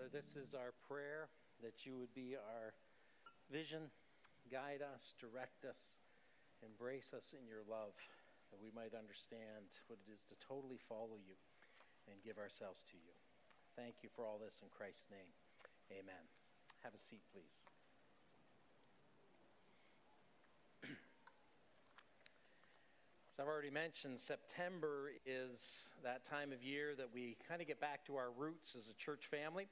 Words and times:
Father, 0.00 0.16
this 0.16 0.32
is 0.32 0.56
our 0.56 0.72
prayer 0.88 1.28
that 1.60 1.84
you 1.84 1.92
would 2.00 2.14
be 2.16 2.32
our 2.32 2.72
vision, 3.52 3.92
guide 4.48 4.80
us, 4.80 5.12
direct 5.20 5.68
us, 5.68 6.00
embrace 6.64 7.12
us 7.12 7.36
in 7.36 7.44
your 7.44 7.60
love, 7.68 7.92
that 8.48 8.56
we 8.56 8.72
might 8.72 8.96
understand 8.96 9.68
what 9.92 10.00
it 10.00 10.08
is 10.08 10.24
to 10.32 10.40
totally 10.40 10.80
follow 10.88 11.20
you 11.20 11.36
and 12.08 12.16
give 12.24 12.40
ourselves 12.40 12.80
to 12.88 12.96
you. 12.96 13.12
Thank 13.76 14.00
you 14.00 14.08
for 14.16 14.24
all 14.24 14.40
this 14.40 14.64
in 14.64 14.72
Christ's 14.72 15.04
name. 15.12 15.28
Amen. 15.92 16.24
Have 16.80 16.96
a 16.96 17.02
seat, 17.04 17.20
please. 17.28 17.68
As 23.36 23.44
I've 23.44 23.52
already 23.52 23.68
mentioned, 23.68 24.16
September 24.16 25.12
is 25.28 25.84
that 26.02 26.24
time 26.24 26.52
of 26.52 26.64
year 26.64 26.96
that 26.96 27.12
we 27.12 27.36
kind 27.48 27.60
of 27.60 27.66
get 27.68 27.80
back 27.80 28.04
to 28.06 28.16
our 28.16 28.32
roots 28.32 28.76
as 28.76 28.88
a 28.88 28.96
church 28.96 29.28
family, 29.30 29.68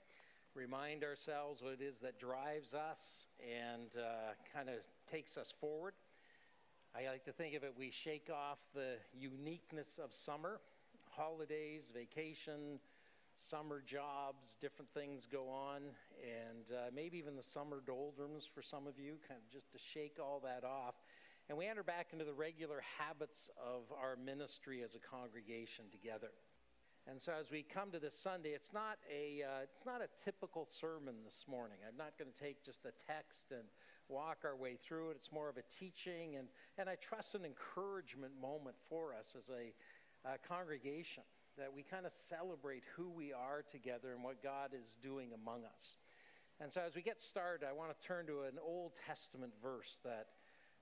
remind 0.55 1.05
ourselves 1.05 1.63
what 1.63 1.73
it 1.73 1.81
is 1.83 1.99
that 2.03 2.19
drives 2.19 2.75
us 2.75 3.27
and 3.41 3.91
uh, 3.97 4.33
kind 4.53 4.69
of 4.69 4.77
takes 5.11 5.37
us 5.37 5.53
forward. 5.61 5.95
I 6.97 7.09
like 7.11 7.25
to 7.27 7.33
think 7.33 7.55
of 7.55 7.63
it, 7.65 7.75
we 7.77 7.91
shake 7.91 8.29
off 8.33 8.59
the 8.75 8.95
uniqueness 9.13 10.01
of 10.03 10.13
summer, 10.13 10.61
holidays, 11.11 11.93
vacation, 11.95 12.81
summer 13.39 13.83
jobs, 13.87 14.57
different 14.61 14.91
things 14.95 15.29
go 15.31 15.49
on, 15.49 15.83
and 16.23 16.73
uh, 16.73 16.91
maybe 16.95 17.19
even 17.19 17.37
the 17.37 17.43
summer 17.43 17.83
doldrums 17.87 18.49
for 18.53 18.63
some 18.63 18.87
of 18.87 18.99
you, 18.99 19.17
kind 19.29 19.39
of 19.39 19.53
just 19.53 19.71
to 19.73 19.79
shake 19.79 20.17
all 20.21 20.41
that 20.45 20.65
off 20.67 20.95
and 21.49 21.57
we 21.57 21.67
enter 21.67 21.83
back 21.83 22.09
into 22.13 22.25
the 22.27 22.33
regular 22.33 22.83
habits 22.99 23.49
of 23.57 23.85
our 23.91 24.17
ministry 24.17 24.83
as 24.83 24.95
a 24.95 24.99
congregation 24.99 25.87
together. 25.91 26.29
And 27.11 27.23
so, 27.23 27.33
as 27.41 27.51
we 27.51 27.63
come 27.63 27.91
to 27.93 27.99
this 27.99 28.13
Sunday, 28.15 28.51
it's 28.51 28.75
not 28.75 28.99
a 29.11 29.43
uh, 29.43 29.63
it's 29.63 29.87
not 29.87 30.03
a 30.03 30.09
typical 30.23 30.69
sermon 30.69 31.15
this 31.25 31.47
morning. 31.49 31.79
I'm 31.89 31.97
not 31.97 32.19
going 32.19 32.31
to 32.31 32.39
take 32.39 32.63
just 32.63 32.85
a 32.85 32.93
text 33.11 33.47
and 33.51 33.65
walk 34.11 34.45
our 34.45 34.55
way 34.55 34.77
through 34.77 35.11
it. 35.11 35.17
It's 35.17 35.33
more 35.33 35.49
of 35.49 35.57
a 35.57 35.65
teaching 35.81 36.37
and 36.37 36.49
and 36.77 36.87
I 36.87 36.97
trust 36.97 37.35
an 37.35 37.47
encouragement 37.47 38.35
moment 38.39 38.77
for 38.91 39.15
us 39.15 39.35
as 39.39 39.49
a 39.49 39.73
congregation 40.47 41.23
that 41.57 41.73
we 41.73 41.83
kind 41.83 42.05
of 42.05 42.13
celebrate 42.13 42.83
who 42.95 43.09
we 43.09 43.33
are 43.33 43.65
together 43.73 44.13
and 44.13 44.23
what 44.23 44.43
God 44.43 44.73
is 44.79 44.99
doing 45.01 45.31
among 45.33 45.65
us. 45.65 45.97
And 46.61 46.71
so, 46.71 46.83
as 46.87 46.95
we 46.95 47.01
get 47.01 47.23
started, 47.23 47.67
I 47.67 47.73
want 47.73 47.91
to 47.99 48.07
turn 48.07 48.27
to 48.27 48.43
an 48.43 48.59
Old 48.63 48.93
Testament 49.07 49.53
verse 49.63 49.99
that 50.05 50.27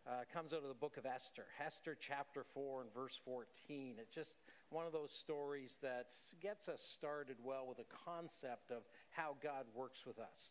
uh, 0.09 0.23
comes 0.33 0.53
out 0.53 0.63
of 0.63 0.69
the 0.69 0.75
book 0.75 0.97
of 0.97 1.07
Esther, 1.07 1.47
Esther 1.65 1.97
chapter 1.99 2.45
4 2.55 2.83
and 2.83 2.95
verse 2.95 3.19
14. 3.25 3.97
It's 3.99 4.15
just 4.15 4.37
one 4.71 4.87
of 4.87 4.93
those 4.93 5.11
stories 5.11 5.79
that 5.83 6.07
gets 6.41 6.69
us 6.69 6.81
started 6.81 7.37
well 7.43 7.67
with 7.67 7.79
a 7.81 8.05
concept 8.05 8.71
of 8.71 8.83
how 9.11 9.37
God 9.43 9.65
works 9.75 10.07
with 10.07 10.19
us. 10.19 10.51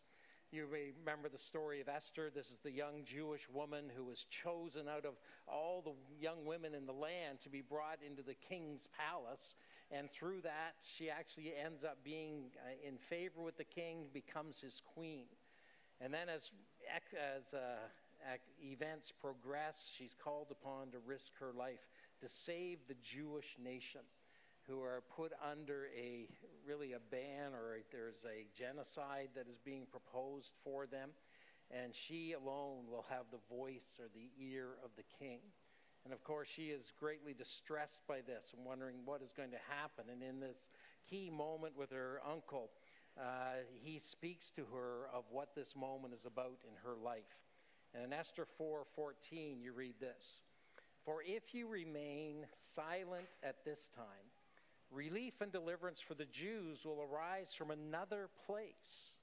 You 0.52 0.66
may 0.70 0.92
remember 1.00 1.28
the 1.28 1.38
story 1.38 1.80
of 1.80 1.88
Esther. 1.88 2.30
This 2.32 2.50
is 2.50 2.58
the 2.62 2.70
young 2.70 3.02
Jewish 3.04 3.48
woman 3.52 3.86
who 3.96 4.04
was 4.04 4.26
chosen 4.30 4.88
out 4.88 5.04
of 5.04 5.14
all 5.48 5.82
the 5.82 6.22
young 6.22 6.44
women 6.44 6.74
in 6.74 6.86
the 6.86 6.92
land 6.92 7.40
to 7.42 7.48
be 7.48 7.62
brought 7.62 7.98
into 8.06 8.22
the 8.22 8.34
king's 8.34 8.86
palace. 8.96 9.54
And 9.90 10.10
through 10.10 10.42
that, 10.42 10.74
she 10.80 11.10
actually 11.10 11.52
ends 11.64 11.82
up 11.82 11.98
being 12.04 12.50
uh, 12.64 12.86
in 12.86 12.98
favor 12.98 13.40
with 13.40 13.56
the 13.56 13.64
king, 13.64 14.06
becomes 14.12 14.60
his 14.60 14.82
queen. 14.94 15.24
And 16.00 16.12
then, 16.12 16.28
as, 16.28 16.50
as 17.16 17.54
uh, 17.54 17.88
events 18.62 19.12
progress, 19.20 19.90
she's 19.96 20.14
called 20.22 20.48
upon 20.50 20.90
to 20.90 20.98
risk 20.98 21.32
her 21.40 21.52
life 21.52 21.86
to 22.20 22.28
save 22.28 22.78
the 22.88 22.96
Jewish 23.02 23.56
nation 23.62 24.00
who 24.66 24.80
are 24.80 25.02
put 25.14 25.32
under 25.48 25.86
a 25.96 26.28
really 26.66 26.92
a 26.92 26.98
ban 27.10 27.52
or 27.54 27.78
there's 27.92 28.24
a 28.24 28.46
genocide 28.56 29.28
that 29.34 29.46
is 29.48 29.58
being 29.64 29.86
proposed 29.90 30.54
for 30.64 30.86
them. 30.86 31.10
And 31.70 31.94
she 31.94 32.32
alone 32.32 32.84
will 32.90 33.04
have 33.10 33.26
the 33.30 33.54
voice 33.54 33.98
or 34.00 34.06
the 34.14 34.30
ear 34.44 34.78
of 34.84 34.90
the 34.96 35.04
king. 35.18 35.40
And 36.04 36.12
of 36.12 36.22
course 36.22 36.48
she 36.48 36.68
is 36.70 36.92
greatly 36.98 37.34
distressed 37.34 38.00
by 38.08 38.20
this 38.26 38.54
and 38.56 38.64
wondering 38.64 38.96
what 39.04 39.22
is 39.22 39.32
going 39.32 39.50
to 39.50 39.62
happen. 39.68 40.06
And 40.12 40.22
in 40.22 40.40
this 40.40 40.70
key 41.08 41.30
moment 41.30 41.76
with 41.76 41.90
her 41.90 42.20
uncle 42.28 42.70
uh, 43.18 43.64
he 43.82 43.98
speaks 43.98 44.50
to 44.50 44.66
her 44.72 45.08
of 45.12 45.24
what 45.30 45.54
this 45.54 45.74
moment 45.74 46.12
is 46.12 46.26
about 46.26 46.58
in 46.68 46.74
her 46.84 46.96
life 47.02 47.45
and 47.96 48.04
in 48.04 48.12
Esther 48.12 48.46
4:14 48.60 49.60
you 49.60 49.72
read 49.72 49.98
this. 49.98 50.42
For 51.04 51.22
if 51.22 51.54
you 51.54 51.66
remain 51.66 52.46
silent 52.52 53.38
at 53.42 53.64
this 53.64 53.88
time, 53.88 54.30
relief 54.90 55.40
and 55.40 55.50
deliverance 55.50 56.00
for 56.00 56.14
the 56.14 56.26
Jews 56.26 56.84
will 56.84 57.00
arise 57.00 57.54
from 57.54 57.70
another 57.70 58.28
place, 58.44 59.16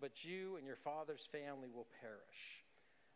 but 0.00 0.24
you 0.24 0.56
and 0.56 0.66
your 0.66 0.76
father's 0.76 1.26
family 1.26 1.68
will 1.70 1.88
perish. 2.00 2.64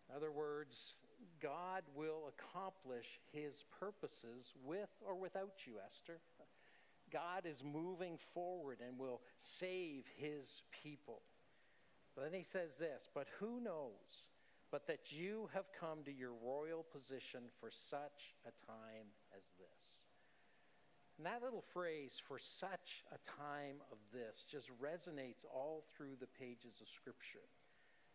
In 0.09 0.17
other 0.17 0.33
words, 0.33 0.97
God 1.41 1.85
will 1.95 2.29
accomplish 2.29 3.21
his 3.33 3.65
purposes 3.79 4.53
with 4.65 4.91
or 5.07 5.15
without 5.15 5.67
you, 5.67 5.75
Esther. 5.85 6.21
God 7.13 7.45
is 7.45 7.63
moving 7.63 8.19
forward 8.35 8.79
and 8.87 8.99
will 8.99 9.21
save 9.37 10.05
his 10.17 10.63
people. 10.83 11.23
But 12.15 12.25
then 12.25 12.33
he 12.33 12.45
says 12.45 12.71
this, 12.79 13.09
but 13.15 13.29
who 13.39 13.61
knows? 13.61 14.29
But 14.71 14.87
that 14.87 15.11
you 15.11 15.49
have 15.53 15.67
come 15.79 16.05
to 16.05 16.13
your 16.13 16.33
royal 16.45 16.85
position 16.85 17.43
for 17.59 17.71
such 17.71 18.35
a 18.47 18.67
time 18.67 19.07
as 19.37 19.43
this. 19.59 20.05
And 21.19 21.27
that 21.27 21.43
little 21.43 21.65
phrase, 21.75 22.21
for 22.27 22.39
such 22.39 23.05
a 23.13 23.19
time 23.43 23.77
of 23.93 23.99
this, 24.13 24.45
just 24.51 24.69
resonates 24.81 25.45
all 25.53 25.85
through 25.95 26.17
the 26.19 26.27
pages 26.27 26.81
of 26.81 26.89
Scripture. 26.89 27.45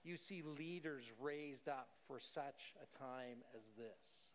You 0.03 0.17
see 0.17 0.41
leaders 0.41 1.03
raised 1.21 1.67
up 1.67 1.89
for 2.07 2.19
such 2.19 2.73
a 2.81 2.97
time 2.97 3.43
as 3.55 3.61
this. 3.77 4.33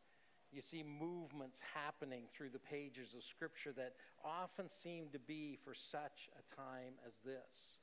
You 0.53 0.61
see 0.63 0.83
movements 0.83 1.61
happening 1.75 2.25
through 2.33 2.51
the 2.51 2.59
pages 2.59 3.15
of 3.15 3.23
Scripture 3.23 3.73
that 3.73 3.95
often 4.25 4.69
seem 4.69 5.09
to 5.13 5.19
be 5.19 5.59
for 5.65 5.75
such 5.75 6.29
a 6.39 6.57
time 6.57 6.95
as 7.07 7.15
this. 7.25 7.79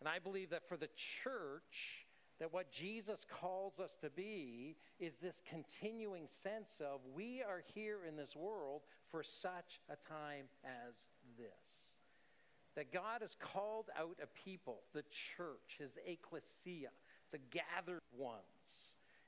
And 0.00 0.08
I 0.08 0.18
believe 0.20 0.50
that 0.50 0.68
for 0.68 0.76
the 0.76 0.88
church, 0.96 2.07
that 2.38 2.52
what 2.52 2.70
Jesus 2.70 3.26
calls 3.28 3.80
us 3.80 3.96
to 4.00 4.10
be 4.10 4.76
is 5.00 5.14
this 5.20 5.42
continuing 5.48 6.28
sense 6.42 6.80
of 6.80 7.00
we 7.14 7.42
are 7.42 7.62
here 7.74 7.98
in 8.06 8.16
this 8.16 8.36
world 8.36 8.82
for 9.10 9.22
such 9.22 9.80
a 9.90 9.96
time 10.08 10.44
as 10.64 10.94
this. 11.36 11.94
That 12.76 12.92
God 12.92 13.22
has 13.22 13.36
called 13.40 13.86
out 13.98 14.18
a 14.22 14.26
people, 14.44 14.82
the 14.94 15.04
church, 15.36 15.78
his 15.78 15.98
ecclesia, 16.06 16.90
the 17.32 17.40
gathered 17.50 18.02
ones. 18.16 18.42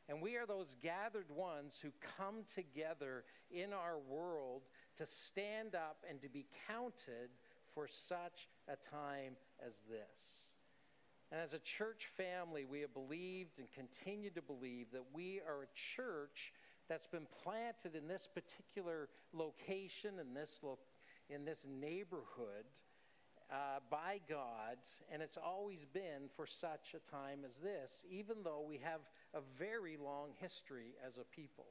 And 0.09 0.21
we 0.21 0.37
are 0.37 0.47
those 0.47 0.77
gathered 0.83 1.31
ones 1.31 1.79
who 1.83 1.91
come 2.17 2.43
together 2.55 3.25
in 3.51 3.73
our 3.73 3.99
world 4.09 4.63
to 4.99 5.07
stand 5.07 5.75
up 5.75 6.05
and 6.09 6.21
to 6.23 6.29
be 6.29 6.47
counted 6.69 7.31
for 7.75 7.89
such 7.89 8.49
a 8.69 8.77
time 8.77 9.35
as 9.65 9.73
this. 9.89 10.50
And 11.31 11.41
as 11.41 11.53
a 11.53 11.59
church 11.61 12.09
family, 12.17 12.65
we 12.65 12.81
have 12.81 12.93
believed 12.93 13.59
and 13.59 13.69
continue 13.73 14.31
to 14.31 14.43
believe 14.43 14.87
that 14.93 15.05
we 15.13 15.41
are 15.47 15.63
a 15.63 15.97
church 15.97 16.53
that's 16.89 17.07
been 17.07 17.27
planted 17.45 17.95
in 17.95 18.09
this 18.09 18.29
particular 18.35 19.09
location, 19.33 20.19
in 20.21 20.35
this, 20.35 20.59
lo- 20.63 20.79
in 21.29 21.45
this 21.45 21.65
neighborhood, 21.69 22.65
uh, 23.51 23.79
by 23.91 24.21
God, 24.29 24.77
and 25.13 25.23
it's 25.23 25.37
always 25.37 25.85
been 25.85 26.29
for 26.37 26.47
such 26.47 26.95
a 26.95 27.11
time 27.11 27.41
as 27.45 27.57
this, 27.57 28.05
even 28.09 28.43
though 28.45 28.65
we 28.67 28.79
have 28.79 29.01
a 29.35 29.41
very 29.59 29.97
long 29.97 30.31
history 30.41 30.95
as 31.07 31.17
a 31.17 31.25
people. 31.25 31.67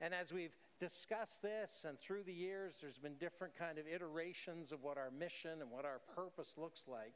And 0.00 0.12
as 0.12 0.32
we've 0.32 0.54
discussed 0.78 1.40
this 1.40 1.84
and 1.88 1.98
through 1.98 2.24
the 2.24 2.32
years, 2.32 2.74
there's 2.80 2.98
been 2.98 3.14
different 3.14 3.56
kind 3.56 3.78
of 3.78 3.86
iterations 3.86 4.72
of 4.72 4.82
what 4.82 4.98
our 4.98 5.10
mission 5.10 5.62
and 5.62 5.70
what 5.70 5.84
our 5.84 6.00
purpose 6.14 6.54
looks 6.56 6.84
like. 6.86 7.14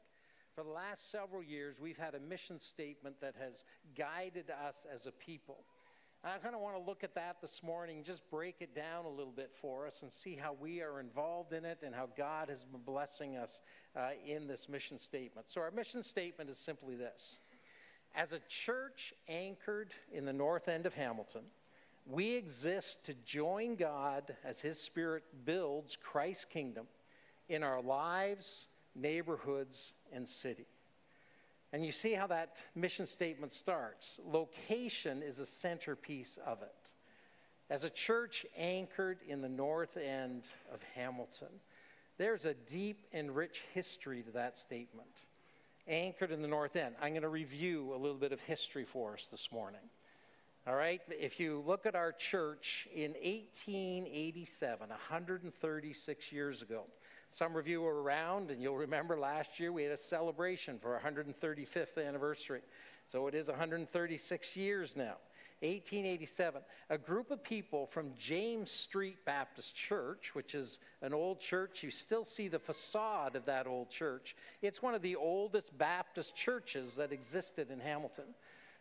For 0.55 0.63
the 0.63 0.69
last 0.69 1.09
several 1.09 1.41
years, 1.41 1.77
we've 1.79 1.97
had 1.97 2.13
a 2.13 2.19
mission 2.19 2.59
statement 2.59 3.15
that 3.21 3.35
has 3.39 3.63
guided 3.97 4.49
us 4.49 4.85
as 4.93 5.05
a 5.05 5.11
people. 5.11 5.63
And 6.23 6.33
I 6.33 6.37
kind 6.37 6.53
of 6.53 6.61
want 6.61 6.75
to 6.75 6.81
look 6.81 7.03
at 7.03 7.15
that 7.15 7.37
this 7.41 7.63
morning, 7.63 8.03
just 8.03 8.29
break 8.29 8.57
it 8.59 8.75
down 8.75 9.05
a 9.05 9.09
little 9.09 9.31
bit 9.31 9.51
for 9.59 9.87
us 9.87 10.01
and 10.01 10.11
see 10.11 10.35
how 10.35 10.53
we 10.59 10.81
are 10.81 10.99
involved 10.99 11.53
in 11.53 11.63
it 11.63 11.79
and 11.83 11.95
how 11.95 12.09
God 12.17 12.49
has 12.49 12.63
been 12.65 12.81
blessing 12.81 13.37
us 13.37 13.61
uh, 13.95 14.09
in 14.27 14.45
this 14.45 14.67
mission 14.67 14.99
statement. 14.99 15.49
So, 15.49 15.61
our 15.61 15.71
mission 15.71 16.03
statement 16.03 16.49
is 16.49 16.59
simply 16.59 16.95
this 16.95 17.39
As 18.13 18.33
a 18.33 18.39
church 18.49 19.13
anchored 19.29 19.93
in 20.11 20.25
the 20.25 20.33
north 20.33 20.67
end 20.67 20.85
of 20.85 20.93
Hamilton, 20.93 21.43
we 22.05 22.33
exist 22.33 23.05
to 23.05 23.13
join 23.25 23.75
God 23.75 24.35
as 24.43 24.59
His 24.59 24.79
Spirit 24.79 25.23
builds 25.45 25.95
Christ's 25.95 26.45
kingdom 26.45 26.87
in 27.47 27.63
our 27.63 27.81
lives, 27.81 28.67
neighborhoods, 28.95 29.93
and 30.13 30.27
city. 30.27 30.67
And 31.73 31.85
you 31.85 31.91
see 31.91 32.13
how 32.13 32.27
that 32.27 32.57
mission 32.75 33.05
statement 33.05 33.53
starts. 33.53 34.19
Location 34.25 35.21
is 35.21 35.39
a 35.39 35.45
centerpiece 35.45 36.37
of 36.45 36.61
it. 36.61 36.91
As 37.69 37.85
a 37.85 37.89
church 37.89 38.45
anchored 38.57 39.19
in 39.25 39.41
the 39.41 39.47
north 39.47 39.95
end 39.95 40.43
of 40.73 40.83
Hamilton, 40.95 41.61
there's 42.17 42.43
a 42.43 42.53
deep 42.53 43.05
and 43.13 43.33
rich 43.33 43.61
history 43.73 44.21
to 44.23 44.31
that 44.31 44.57
statement. 44.57 45.21
anchored 45.87 46.31
in 46.31 46.41
the 46.41 46.47
North 46.47 46.75
End. 46.75 46.95
I'm 47.01 47.11
going 47.11 47.21
to 47.21 47.29
review 47.29 47.93
a 47.93 47.97
little 47.97 48.17
bit 48.17 48.31
of 48.31 48.39
history 48.41 48.85
for 48.85 49.13
us 49.13 49.27
this 49.31 49.51
morning. 49.51 49.81
All 50.67 50.75
right, 50.75 51.01
if 51.09 51.39
you 51.39 51.63
look 51.65 51.87
at 51.87 51.95
our 51.95 52.11
church 52.11 52.87
in 52.93 53.13
1887, 53.13 54.89
136 54.89 56.31
years 56.31 56.61
ago, 56.61 56.83
some 57.31 57.55
of 57.55 57.65
you 57.65 57.81
were 57.81 58.01
around, 58.01 58.51
and 58.51 58.61
you'll 58.61 58.75
remember 58.75 59.17
last 59.17 59.59
year 59.59 59.71
we 59.71 59.83
had 59.83 59.93
a 59.93 59.97
celebration 59.97 60.77
for 60.79 60.93
our 60.95 61.01
135th 61.01 62.05
anniversary. 62.05 62.61
So 63.07 63.27
it 63.27 63.35
is 63.35 63.47
136 63.47 64.55
years 64.57 64.95
now. 64.95 65.15
1887, 65.61 66.61
a 66.89 66.97
group 66.97 67.29
of 67.29 67.43
people 67.43 67.85
from 67.85 68.13
James 68.17 68.71
Street 68.71 69.23
Baptist 69.25 69.75
Church, 69.75 70.31
which 70.33 70.55
is 70.55 70.79
an 71.03 71.13
old 71.13 71.39
church. 71.39 71.83
You 71.83 71.91
still 71.91 72.25
see 72.25 72.47
the 72.47 72.57
facade 72.57 73.35
of 73.35 73.45
that 73.45 73.67
old 73.67 73.91
church. 73.91 74.35
It's 74.63 74.81
one 74.81 74.95
of 74.95 75.03
the 75.03 75.15
oldest 75.15 75.77
Baptist 75.77 76.35
churches 76.35 76.95
that 76.95 77.11
existed 77.11 77.69
in 77.69 77.79
Hamilton. 77.79 78.25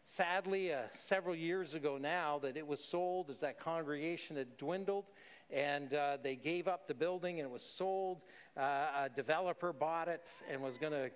Sadly, 0.07 0.73
uh, 0.73 0.85
several 0.95 1.37
years 1.37 1.75
ago 1.75 1.99
now, 1.99 2.39
that 2.39 2.57
it 2.57 2.67
was 2.67 2.83
sold 2.83 3.29
as 3.29 3.41
that 3.41 3.61
congregation 3.61 4.37
had 4.37 4.57
dwindled 4.57 5.05
and 5.53 5.95
uh, 5.95 6.19
they 6.23 6.37
gave 6.37 6.69
up 6.69 6.87
the 6.87 6.95
building 6.95 7.41
and 7.41 7.49
it 7.49 7.53
was 7.53 7.63
sold. 7.63 8.23
Uh, 8.57 9.05
a 9.05 9.11
developer 9.15 9.73
bought 9.73 10.09
it 10.09 10.31
and 10.51 10.63
was 10.63 10.77
going 10.77 10.93
to 10.93 11.11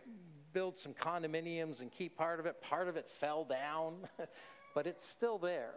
build 0.52 0.78
some 0.78 0.94
condominiums 0.94 1.81
and 1.81 1.90
keep 1.90 2.16
part 2.16 2.40
of 2.40 2.46
it. 2.46 2.60
Part 2.62 2.88
of 2.88 2.96
it 2.96 3.08
fell 3.08 3.44
down. 3.44 4.08
but 4.75 4.86
it's 4.86 5.06
still 5.06 5.38
there. 5.38 5.75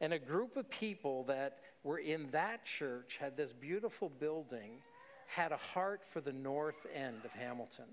And 0.00 0.12
a 0.12 0.18
group 0.18 0.56
of 0.56 0.68
people 0.68 1.24
that 1.24 1.58
were 1.84 1.98
in 1.98 2.28
that 2.32 2.64
church 2.64 3.18
had 3.20 3.36
this 3.36 3.52
beautiful 3.52 4.08
building, 4.08 4.80
had 5.28 5.52
a 5.52 5.56
heart 5.56 6.00
for 6.12 6.20
the 6.20 6.32
north 6.32 6.86
end 6.94 7.24
of 7.24 7.30
Hamilton. 7.32 7.84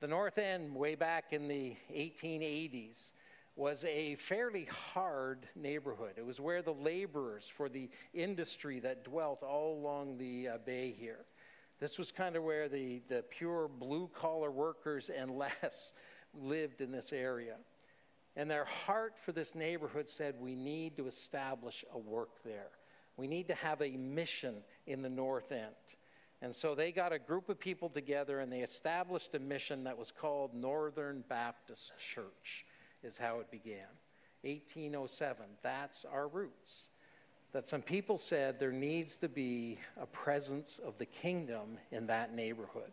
The 0.00 0.08
north 0.08 0.38
end, 0.38 0.74
way 0.74 0.94
back 0.94 1.32
in 1.32 1.48
the 1.48 1.76
1880s, 1.94 3.10
was 3.58 3.84
a 3.84 4.14
fairly 4.14 4.68
hard 4.94 5.48
neighborhood. 5.56 6.12
It 6.16 6.24
was 6.24 6.38
where 6.38 6.62
the 6.62 6.72
laborers 6.72 7.50
for 7.56 7.68
the 7.68 7.90
industry 8.14 8.78
that 8.80 9.04
dwelt 9.04 9.42
all 9.42 9.76
along 9.76 10.16
the 10.16 10.48
uh, 10.48 10.58
bay 10.64 10.94
here. 10.96 11.24
This 11.80 11.98
was 11.98 12.12
kind 12.12 12.36
of 12.36 12.44
where 12.44 12.68
the, 12.68 13.02
the 13.08 13.24
pure 13.28 13.66
blue 13.66 14.08
collar 14.14 14.52
workers 14.52 15.10
and 15.10 15.30
less 15.36 15.92
lived 16.32 16.80
in 16.80 16.92
this 16.92 17.12
area. 17.12 17.56
And 18.36 18.48
their 18.48 18.64
heart 18.64 19.14
for 19.24 19.32
this 19.32 19.56
neighborhood 19.56 20.08
said, 20.08 20.36
we 20.38 20.54
need 20.54 20.96
to 20.96 21.08
establish 21.08 21.84
a 21.92 21.98
work 21.98 22.44
there. 22.44 22.70
We 23.16 23.26
need 23.26 23.48
to 23.48 23.54
have 23.54 23.82
a 23.82 23.90
mission 23.96 24.54
in 24.86 25.02
the 25.02 25.08
North 25.08 25.50
End. 25.50 25.74
And 26.40 26.54
so 26.54 26.76
they 26.76 26.92
got 26.92 27.12
a 27.12 27.18
group 27.18 27.48
of 27.48 27.58
people 27.58 27.88
together 27.88 28.38
and 28.38 28.52
they 28.52 28.60
established 28.60 29.34
a 29.34 29.40
mission 29.40 29.82
that 29.84 29.98
was 29.98 30.12
called 30.12 30.54
Northern 30.54 31.24
Baptist 31.28 31.90
Church, 31.98 32.64
is 33.02 33.16
how 33.16 33.40
it 33.40 33.50
began. 33.50 33.86
1807. 34.42 35.44
That's 35.62 36.04
our 36.04 36.28
roots. 36.28 36.88
That 37.52 37.66
some 37.66 37.82
people 37.82 38.18
said 38.18 38.60
there 38.60 38.72
needs 38.72 39.16
to 39.16 39.28
be 39.28 39.78
a 40.00 40.06
presence 40.06 40.80
of 40.84 40.98
the 40.98 41.06
kingdom 41.06 41.78
in 41.90 42.06
that 42.06 42.34
neighborhood. 42.34 42.92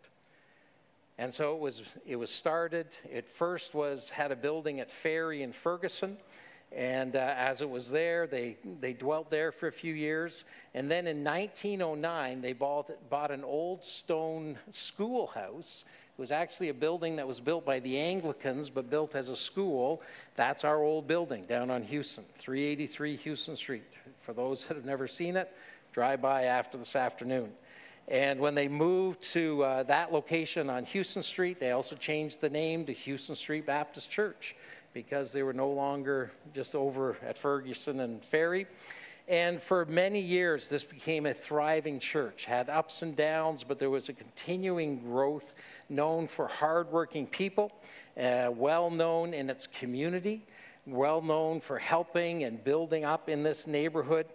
And 1.18 1.32
so 1.32 1.54
it 1.54 1.60
was, 1.60 1.82
it 2.06 2.16
was 2.16 2.30
started. 2.30 2.96
It 3.10 3.28
first 3.28 3.74
was 3.74 4.10
had 4.10 4.32
a 4.32 4.36
building 4.36 4.80
at 4.80 4.90
Ferry 4.90 5.42
in 5.42 5.52
Ferguson. 5.52 6.16
And 6.72 7.16
uh, 7.16 7.34
as 7.36 7.62
it 7.62 7.70
was 7.70 7.90
there, 7.90 8.26
they, 8.26 8.56
they 8.80 8.92
dwelt 8.92 9.30
there 9.30 9.52
for 9.52 9.68
a 9.68 9.72
few 9.72 9.94
years. 9.94 10.44
And 10.74 10.90
then 10.90 11.06
in 11.06 11.22
1909, 11.22 12.40
they 12.40 12.52
bought, 12.52 12.90
bought 13.08 13.30
an 13.30 13.44
old 13.44 13.84
stone 13.84 14.58
schoolhouse. 14.72 15.84
It 16.16 16.20
was 16.22 16.32
actually 16.32 16.70
a 16.70 16.74
building 16.74 17.16
that 17.16 17.28
was 17.28 17.40
built 17.40 17.66
by 17.66 17.78
the 17.78 17.98
Anglicans, 17.98 18.70
but 18.70 18.88
built 18.88 19.14
as 19.14 19.28
a 19.28 19.36
school. 19.36 20.00
That's 20.34 20.64
our 20.64 20.82
old 20.82 21.06
building 21.06 21.44
down 21.44 21.70
on 21.70 21.82
Hughson, 21.82 22.24
383 22.38 23.18
Hughson 23.18 23.54
Street. 23.54 23.84
For 24.22 24.32
those 24.32 24.64
that 24.64 24.76
have 24.76 24.86
never 24.86 25.06
seen 25.06 25.36
it, 25.36 25.54
drive 25.92 26.22
by 26.22 26.44
after 26.44 26.78
this 26.78 26.96
afternoon. 26.96 27.52
And 28.08 28.40
when 28.40 28.54
they 28.54 28.66
moved 28.66 29.20
to 29.34 29.62
uh, 29.62 29.82
that 29.82 30.10
location 30.10 30.70
on 30.70 30.86
Hughson 30.86 31.22
Street, 31.22 31.60
they 31.60 31.72
also 31.72 31.96
changed 31.96 32.40
the 32.40 32.48
name 32.48 32.86
to 32.86 32.94
Hughson 32.94 33.36
Street 33.36 33.66
Baptist 33.66 34.10
Church 34.10 34.56
because 34.94 35.32
they 35.32 35.42
were 35.42 35.52
no 35.52 35.68
longer 35.68 36.32
just 36.54 36.74
over 36.74 37.18
at 37.26 37.36
Ferguson 37.36 38.00
and 38.00 38.24
Ferry. 38.24 38.66
And 39.28 39.60
for 39.60 39.84
many 39.86 40.20
years, 40.20 40.68
this 40.68 40.84
became 40.84 41.26
a 41.26 41.34
thriving 41.34 41.98
church, 41.98 42.44
had 42.44 42.70
ups 42.70 43.02
and 43.02 43.16
downs, 43.16 43.64
but 43.64 43.80
there 43.80 43.90
was 43.90 44.08
a 44.08 44.12
continuing 44.12 45.00
growth, 45.00 45.52
known 45.88 46.28
for 46.28 46.46
hardworking 46.46 47.26
people, 47.26 47.72
uh, 48.16 48.50
well 48.54 48.88
known 48.88 49.34
in 49.34 49.50
its 49.50 49.66
community, 49.66 50.46
well 50.86 51.20
known 51.20 51.60
for 51.60 51.76
helping 51.76 52.44
and 52.44 52.62
building 52.62 53.04
up 53.04 53.28
in 53.28 53.42
this 53.42 53.66
neighborhood. 53.66 54.26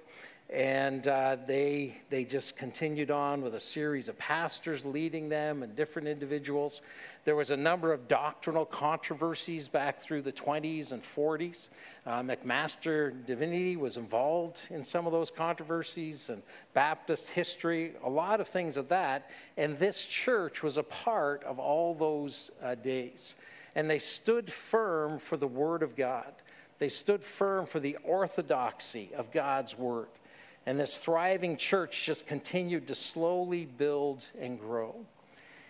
And 0.51 1.07
uh, 1.07 1.37
they, 1.47 1.95
they 2.09 2.25
just 2.25 2.57
continued 2.57 3.09
on 3.09 3.41
with 3.41 3.55
a 3.55 3.59
series 3.59 4.09
of 4.09 4.19
pastors 4.19 4.83
leading 4.83 5.29
them 5.29 5.63
and 5.63 5.73
different 5.77 6.09
individuals. 6.09 6.81
There 7.23 7.37
was 7.37 7.51
a 7.51 7.57
number 7.57 7.93
of 7.93 8.09
doctrinal 8.09 8.65
controversies 8.65 9.69
back 9.69 10.01
through 10.01 10.23
the 10.23 10.31
20s 10.33 10.91
and 10.91 11.01
40s. 11.01 11.69
Uh, 12.05 12.21
McMaster 12.21 13.25
Divinity 13.25 13.77
was 13.77 13.95
involved 13.95 14.57
in 14.69 14.83
some 14.83 15.05
of 15.05 15.13
those 15.13 15.31
controversies 15.31 16.29
and 16.29 16.43
Baptist 16.73 17.29
history, 17.29 17.93
a 18.03 18.09
lot 18.09 18.41
of 18.41 18.49
things 18.49 18.75
of 18.75 18.89
that. 18.89 19.29
And 19.55 19.79
this 19.79 20.03
church 20.03 20.61
was 20.63 20.75
a 20.75 20.83
part 20.83 21.45
of 21.45 21.59
all 21.59 21.95
those 21.95 22.51
uh, 22.61 22.75
days. 22.75 23.35
And 23.73 23.89
they 23.89 23.99
stood 23.99 24.51
firm 24.51 25.17
for 25.17 25.37
the 25.37 25.47
Word 25.47 25.81
of 25.81 25.95
God. 25.95 26.33
They 26.77 26.89
stood 26.89 27.23
firm 27.23 27.67
for 27.67 27.79
the 27.79 27.95
orthodoxy 28.03 29.11
of 29.15 29.31
God's 29.31 29.77
Word. 29.77 30.07
And 30.65 30.79
this 30.79 30.97
thriving 30.97 31.57
church 31.57 32.05
just 32.05 32.27
continued 32.27 32.87
to 32.87 32.95
slowly 32.95 33.65
build 33.65 34.23
and 34.39 34.59
grow. 34.59 35.05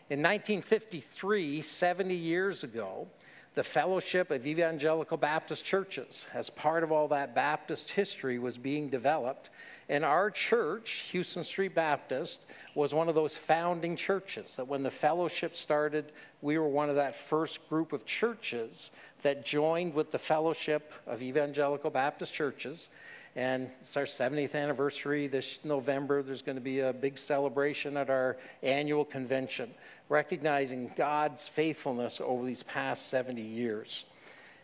In 0.09 0.19
1953, 0.19 1.61
70 1.61 2.15
years 2.15 2.63
ago, 2.63 3.07
the 3.53 3.63
Fellowship 3.63 4.31
of 4.31 4.47
Evangelical 4.47 5.17
Baptist 5.17 5.65
Churches, 5.65 6.25
as 6.33 6.49
part 6.49 6.83
of 6.83 6.91
all 6.91 7.09
that 7.09 7.35
Baptist 7.35 7.91
history, 7.91 8.39
was 8.39 8.57
being 8.57 8.89
developed. 8.89 9.49
And 9.89 10.05
our 10.05 10.31
church, 10.31 11.09
Hughson 11.11 11.43
Street 11.43 11.75
Baptist, 11.75 12.45
was 12.75 12.93
one 12.93 13.09
of 13.09 13.15
those 13.15 13.35
founding 13.35 13.97
churches. 13.97 14.55
That 14.55 14.69
when 14.69 14.83
the 14.83 14.91
fellowship 14.91 15.53
started, 15.53 16.13
we 16.41 16.57
were 16.57 16.69
one 16.69 16.89
of 16.89 16.95
that 16.95 17.13
first 17.13 17.67
group 17.67 17.91
of 17.91 18.05
churches 18.05 18.91
that 19.21 19.45
joined 19.45 19.93
with 19.93 20.11
the 20.11 20.19
Fellowship 20.19 20.93
of 21.05 21.21
Evangelical 21.21 21.89
Baptist 21.89 22.33
Churches. 22.33 22.89
And 23.35 23.69
it's 23.79 23.95
our 23.95 24.03
70th 24.03 24.55
anniversary 24.55 25.27
this 25.27 25.59
November. 25.63 26.21
There's 26.21 26.41
going 26.41 26.57
to 26.57 26.61
be 26.61 26.81
a 26.81 26.91
big 26.91 27.17
celebration 27.17 27.95
at 27.95 28.09
our 28.09 28.37
annual 28.61 29.05
convention, 29.05 29.71
recognizing 30.09 30.91
God's 30.97 31.47
faithfulness 31.47 32.19
over 32.21 32.45
these 32.45 32.63
past 32.63 33.07
70 33.07 33.41
years. 33.41 34.03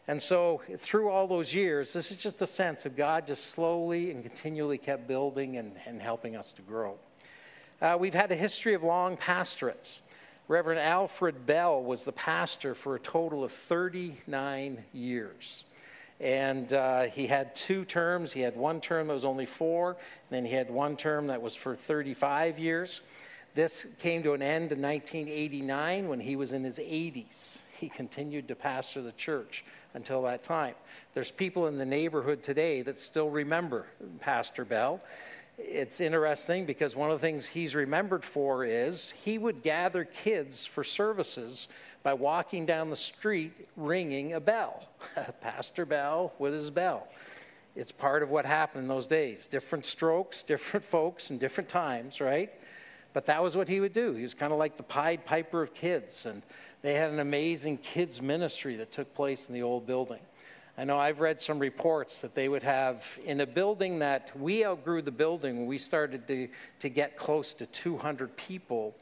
And 0.09 0.21
so, 0.21 0.61
through 0.79 1.09
all 1.09 1.27
those 1.27 1.53
years, 1.53 1.91
this 1.91 2.11
is 2.11 2.17
just 2.17 2.41
a 2.41 2.47
sense 2.47 2.85
of 2.85 2.95
God 2.95 3.27
just 3.27 3.47
slowly 3.47 4.11
and 4.11 4.23
continually 4.23 4.77
kept 4.77 5.07
building 5.07 5.57
and, 5.57 5.73
and 5.85 6.01
helping 6.01 6.35
us 6.35 6.53
to 6.53 6.61
grow. 6.61 6.97
Uh, 7.81 7.97
we've 7.99 8.13
had 8.13 8.31
a 8.31 8.35
history 8.35 8.73
of 8.73 8.83
long 8.83 9.17
pastorates. 9.17 10.01
Reverend 10.47 10.79
Alfred 10.79 11.45
Bell 11.45 11.83
was 11.83 12.05
the 12.05 12.13
pastor 12.13 12.73
for 12.73 12.95
a 12.95 12.99
total 12.99 13.43
of 13.43 13.51
39 13.51 14.83
years. 14.93 15.65
And 16.19 16.73
uh, 16.73 17.03
he 17.03 17.27
had 17.27 17.55
two 17.55 17.85
terms. 17.85 18.33
He 18.33 18.41
had 18.41 18.55
one 18.55 18.81
term 18.81 19.07
that 19.07 19.13
was 19.13 19.25
only 19.25 19.45
four, 19.45 19.91
and 19.91 19.97
then 20.31 20.45
he 20.45 20.55
had 20.55 20.69
one 20.69 20.97
term 20.97 21.27
that 21.27 21.41
was 21.41 21.53
for 21.53 21.75
35 21.75 22.57
years. 22.57 23.01
This 23.53 23.85
came 23.99 24.23
to 24.23 24.33
an 24.33 24.41
end 24.41 24.71
in 24.71 24.81
1989 24.81 26.07
when 26.07 26.19
he 26.19 26.35
was 26.35 26.53
in 26.53 26.63
his 26.63 26.77
80s. 26.77 27.57
He 27.79 27.89
continued 27.89 28.47
to 28.47 28.55
pastor 28.55 29.01
the 29.01 29.11
church 29.11 29.63
until 29.93 30.23
that 30.23 30.43
time. 30.43 30.73
There's 31.13 31.31
people 31.31 31.67
in 31.67 31.77
the 31.77 31.85
neighborhood 31.85 32.41
today 32.41 32.81
that 32.83 32.99
still 32.99 33.29
remember 33.29 33.85
Pastor 34.19 34.65
Bell. 34.65 35.01
It's 35.57 35.99
interesting 36.01 36.65
because 36.67 36.95
one 36.95 37.09
of 37.09 37.19
the 37.19 37.27
things 37.27 37.47
he's 37.47 37.73
remembered 37.73 38.23
for 38.23 38.63
is 38.63 39.11
he 39.23 39.39
would 39.39 39.63
gather 39.63 40.05
kids 40.05 40.67
for 40.67 40.83
services 40.83 41.67
by 42.07 42.13
walking 42.13 42.65
down 42.65 42.89
the 42.89 42.95
street 42.95 43.51
ringing 43.75 44.31
a 44.31 44.39
bell. 44.39 44.81
Pastor 45.41 45.85
Bell 45.85 46.31
with 46.39 46.53
his 46.53 46.71
bell. 46.71 47.05
It's 47.75 47.91
part 47.91 48.23
of 48.23 48.29
what 48.29 48.45
happened 48.45 48.83
in 48.83 48.87
those 48.87 49.07
days. 49.07 49.45
Different 49.45 49.85
strokes, 49.85 50.41
different 50.41 50.85
folks, 50.85 51.31
and 51.31 51.37
different 51.37 51.67
times, 51.67 52.21
right? 52.21 52.49
But 53.11 53.25
that 53.25 53.43
was 53.43 53.57
what 53.57 53.67
he 53.67 53.81
would 53.81 53.91
do. 53.91 54.13
He 54.13 54.21
was 54.21 54.33
kind 54.33 54.53
of 54.53 54.57
like 54.57 54.77
the 54.77 54.83
Pied 54.83 55.25
Piper 55.25 55.61
of 55.61 55.73
kids, 55.73 56.25
and 56.25 56.43
they 56.81 56.93
had 56.93 57.11
an 57.11 57.19
amazing 57.19 57.79
kids' 57.79 58.21
ministry 58.21 58.77
that 58.77 58.93
took 58.93 59.13
place 59.13 59.49
in 59.49 59.53
the 59.53 59.63
old 59.63 59.85
building. 59.85 60.21
I 60.77 60.85
know 60.85 60.97
I've 60.97 61.19
read 61.19 61.41
some 61.41 61.59
reports 61.59 62.21
that 62.21 62.33
they 62.33 62.47
would 62.47 62.63
have 62.63 63.05
in 63.25 63.41
a 63.41 63.45
building 63.45 63.99
that 63.99 64.31
we 64.39 64.65
outgrew 64.65 65.01
the 65.01 65.11
building 65.11 65.57
when 65.57 65.67
we 65.67 65.77
started 65.77 66.25
to, 66.29 66.47
to 66.79 66.87
get 66.87 67.17
close 67.17 67.53
to 67.55 67.65
200 67.65 68.37
people 68.37 68.95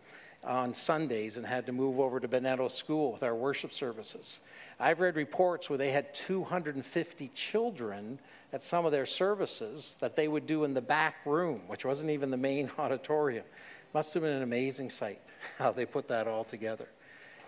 on 0.45 0.73
Sundays 0.73 1.37
and 1.37 1.45
had 1.45 1.65
to 1.65 1.71
move 1.71 1.99
over 1.99 2.19
to 2.19 2.27
Bennetto 2.27 2.69
School 2.71 3.11
with 3.11 3.23
our 3.23 3.35
worship 3.35 3.73
services. 3.73 4.41
I've 4.79 4.99
read 4.99 5.15
reports 5.15 5.69
where 5.69 5.77
they 5.77 5.91
had 5.91 6.13
250 6.13 7.29
children 7.29 8.19
at 8.53 8.63
some 8.63 8.85
of 8.85 8.91
their 8.91 9.05
services 9.05 9.95
that 9.99 10.15
they 10.15 10.27
would 10.27 10.47
do 10.47 10.63
in 10.63 10.73
the 10.73 10.81
back 10.81 11.15
room, 11.25 11.61
which 11.67 11.85
wasn't 11.85 12.09
even 12.11 12.31
the 12.31 12.37
main 12.37 12.71
auditorium. 12.77 13.45
Must 13.93 14.13
have 14.13 14.23
been 14.23 14.33
an 14.33 14.43
amazing 14.43 14.89
sight 14.89 15.21
how 15.57 15.71
they 15.71 15.85
put 15.85 16.07
that 16.09 16.27
all 16.27 16.43
together. 16.43 16.87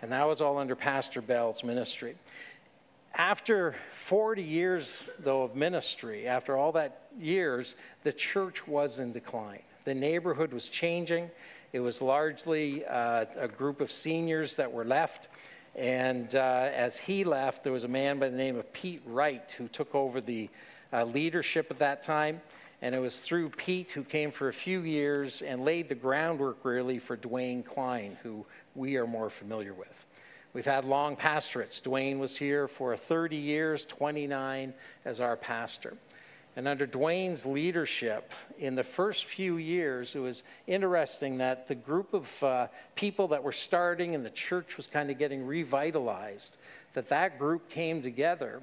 And 0.02 0.12
that 0.12 0.26
was 0.26 0.40
all 0.40 0.58
under 0.58 0.76
Pastor 0.76 1.20
Bell's 1.20 1.64
ministry. 1.64 2.16
After 3.14 3.74
40 3.92 4.42
years, 4.42 5.02
though, 5.18 5.42
of 5.42 5.56
ministry, 5.56 6.28
after 6.28 6.56
all 6.56 6.72
that 6.72 7.08
years, 7.18 7.74
the 8.04 8.12
church 8.12 8.66
was 8.68 8.98
in 8.98 9.12
decline. 9.12 9.62
The 9.84 9.94
neighborhood 9.94 10.52
was 10.52 10.68
changing. 10.68 11.30
It 11.72 11.80
was 11.80 12.00
largely 12.00 12.84
uh, 12.86 13.26
a 13.36 13.48
group 13.48 13.80
of 13.80 13.92
seniors 13.92 14.56
that 14.56 14.72
were 14.72 14.84
left. 14.84 15.28
And 15.74 16.34
uh, 16.34 16.70
as 16.74 16.96
he 16.96 17.24
left, 17.24 17.62
there 17.62 17.72
was 17.72 17.84
a 17.84 17.88
man 17.88 18.18
by 18.18 18.30
the 18.30 18.36
name 18.36 18.56
of 18.56 18.72
Pete 18.72 19.02
Wright 19.04 19.54
who 19.58 19.68
took 19.68 19.94
over 19.94 20.20
the 20.20 20.48
uh, 20.92 21.04
leadership 21.04 21.70
at 21.70 21.78
that 21.78 22.02
time. 22.02 22.40
And 22.80 22.94
it 22.94 23.00
was 23.00 23.20
through 23.20 23.50
Pete 23.50 23.90
who 23.90 24.02
came 24.02 24.30
for 24.30 24.48
a 24.48 24.52
few 24.52 24.80
years 24.80 25.42
and 25.42 25.64
laid 25.64 25.88
the 25.88 25.94
groundwork 25.94 26.58
really 26.64 26.98
for 26.98 27.16
Dwayne 27.16 27.64
Klein, 27.64 28.16
who 28.22 28.46
we 28.74 28.96
are 28.96 29.06
more 29.06 29.28
familiar 29.28 29.74
with. 29.74 30.06
We've 30.54 30.64
had 30.64 30.84
long 30.84 31.16
pastorates. 31.16 31.82
Dwayne 31.82 32.18
was 32.18 32.36
here 32.36 32.66
for 32.66 32.96
30 32.96 33.36
years, 33.36 33.84
29 33.84 34.72
as 35.04 35.20
our 35.20 35.36
pastor. 35.36 35.94
And 36.58 36.66
under 36.66 36.88
Dwayne's 36.88 37.46
leadership, 37.46 38.32
in 38.58 38.74
the 38.74 38.82
first 38.82 39.26
few 39.26 39.58
years, 39.58 40.16
it 40.16 40.18
was 40.18 40.42
interesting 40.66 41.38
that 41.38 41.68
the 41.68 41.76
group 41.76 42.12
of 42.12 42.42
uh, 42.42 42.66
people 42.96 43.28
that 43.28 43.44
were 43.44 43.52
starting 43.52 44.16
and 44.16 44.26
the 44.26 44.30
church 44.30 44.76
was 44.76 44.88
kind 44.88 45.08
of 45.08 45.18
getting 45.18 45.46
revitalized, 45.46 46.56
that 46.94 47.08
that 47.10 47.38
group 47.38 47.68
came 47.70 48.02
together 48.02 48.60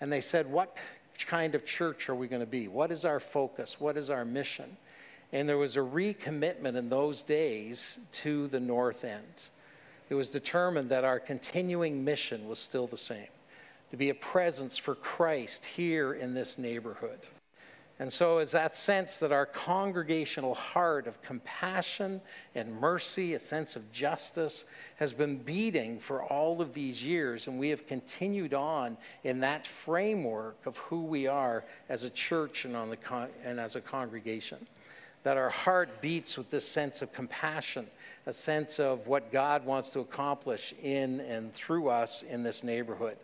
and 0.00 0.10
they 0.10 0.22
said, 0.22 0.50
What 0.50 0.78
kind 1.26 1.54
of 1.54 1.66
church 1.66 2.08
are 2.08 2.14
we 2.14 2.28
going 2.28 2.40
to 2.40 2.46
be? 2.46 2.66
What 2.66 2.90
is 2.90 3.04
our 3.04 3.20
focus? 3.20 3.76
What 3.78 3.98
is 3.98 4.08
our 4.08 4.24
mission? 4.24 4.78
And 5.30 5.46
there 5.46 5.58
was 5.58 5.76
a 5.76 5.80
recommitment 5.80 6.76
in 6.76 6.88
those 6.88 7.22
days 7.22 7.98
to 8.22 8.48
the 8.48 8.60
North 8.60 9.04
End. 9.04 9.42
It 10.08 10.14
was 10.14 10.30
determined 10.30 10.88
that 10.88 11.04
our 11.04 11.20
continuing 11.20 12.04
mission 12.04 12.48
was 12.48 12.58
still 12.58 12.86
the 12.86 12.96
same 12.96 13.26
to 13.94 13.98
be 13.98 14.10
a 14.10 14.14
presence 14.14 14.76
for 14.76 14.96
Christ 14.96 15.64
here 15.64 16.14
in 16.14 16.34
this 16.34 16.58
neighborhood. 16.58 17.20
And 18.00 18.12
so, 18.12 18.38
it's 18.38 18.50
that 18.52 18.74
sense 18.74 19.18
that 19.18 19.30
our 19.30 19.46
congregational 19.46 20.54
heart 20.54 21.06
of 21.06 21.22
compassion 21.22 22.20
and 22.56 22.80
mercy, 22.80 23.34
a 23.34 23.38
sense 23.38 23.76
of 23.76 23.92
justice, 23.92 24.64
has 24.96 25.12
been 25.12 25.38
beating 25.38 26.00
for 26.00 26.24
all 26.24 26.60
of 26.60 26.74
these 26.74 27.04
years. 27.04 27.46
And 27.46 27.56
we 27.56 27.68
have 27.68 27.86
continued 27.86 28.52
on 28.52 28.96
in 29.22 29.38
that 29.40 29.64
framework 29.64 30.56
of 30.66 30.76
who 30.78 31.02
we 31.02 31.28
are 31.28 31.64
as 31.88 32.02
a 32.02 32.10
church 32.10 32.64
and, 32.64 32.74
on 32.74 32.90
the 32.90 32.96
con- 32.96 33.28
and 33.44 33.60
as 33.60 33.76
a 33.76 33.80
congregation. 33.80 34.66
That 35.22 35.36
our 35.36 35.50
heart 35.50 36.00
beats 36.00 36.36
with 36.36 36.50
this 36.50 36.66
sense 36.66 37.00
of 37.00 37.12
compassion, 37.12 37.86
a 38.26 38.32
sense 38.32 38.80
of 38.80 39.06
what 39.06 39.30
God 39.30 39.64
wants 39.64 39.90
to 39.90 40.00
accomplish 40.00 40.74
in 40.82 41.20
and 41.20 41.54
through 41.54 41.90
us 41.90 42.24
in 42.28 42.42
this 42.42 42.64
neighborhood. 42.64 43.16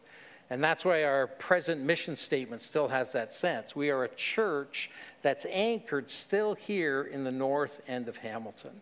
And 0.50 0.62
that's 0.62 0.85
why 0.85 1.04
our 1.04 1.28
present 1.28 1.80
mission 1.80 2.16
statement 2.16 2.61
still 2.61 2.88
has 2.88 3.12
that 3.12 3.30
sense. 3.30 3.76
We 3.76 3.90
are 3.90 4.02
a 4.02 4.09
church 4.09 4.90
that's 5.23 5.47
anchored 5.49 6.11
still 6.11 6.54
here 6.54 7.02
in 7.02 7.23
the 7.23 7.30
north 7.30 7.80
end 7.87 8.09
of 8.09 8.16
Hamilton. 8.16 8.80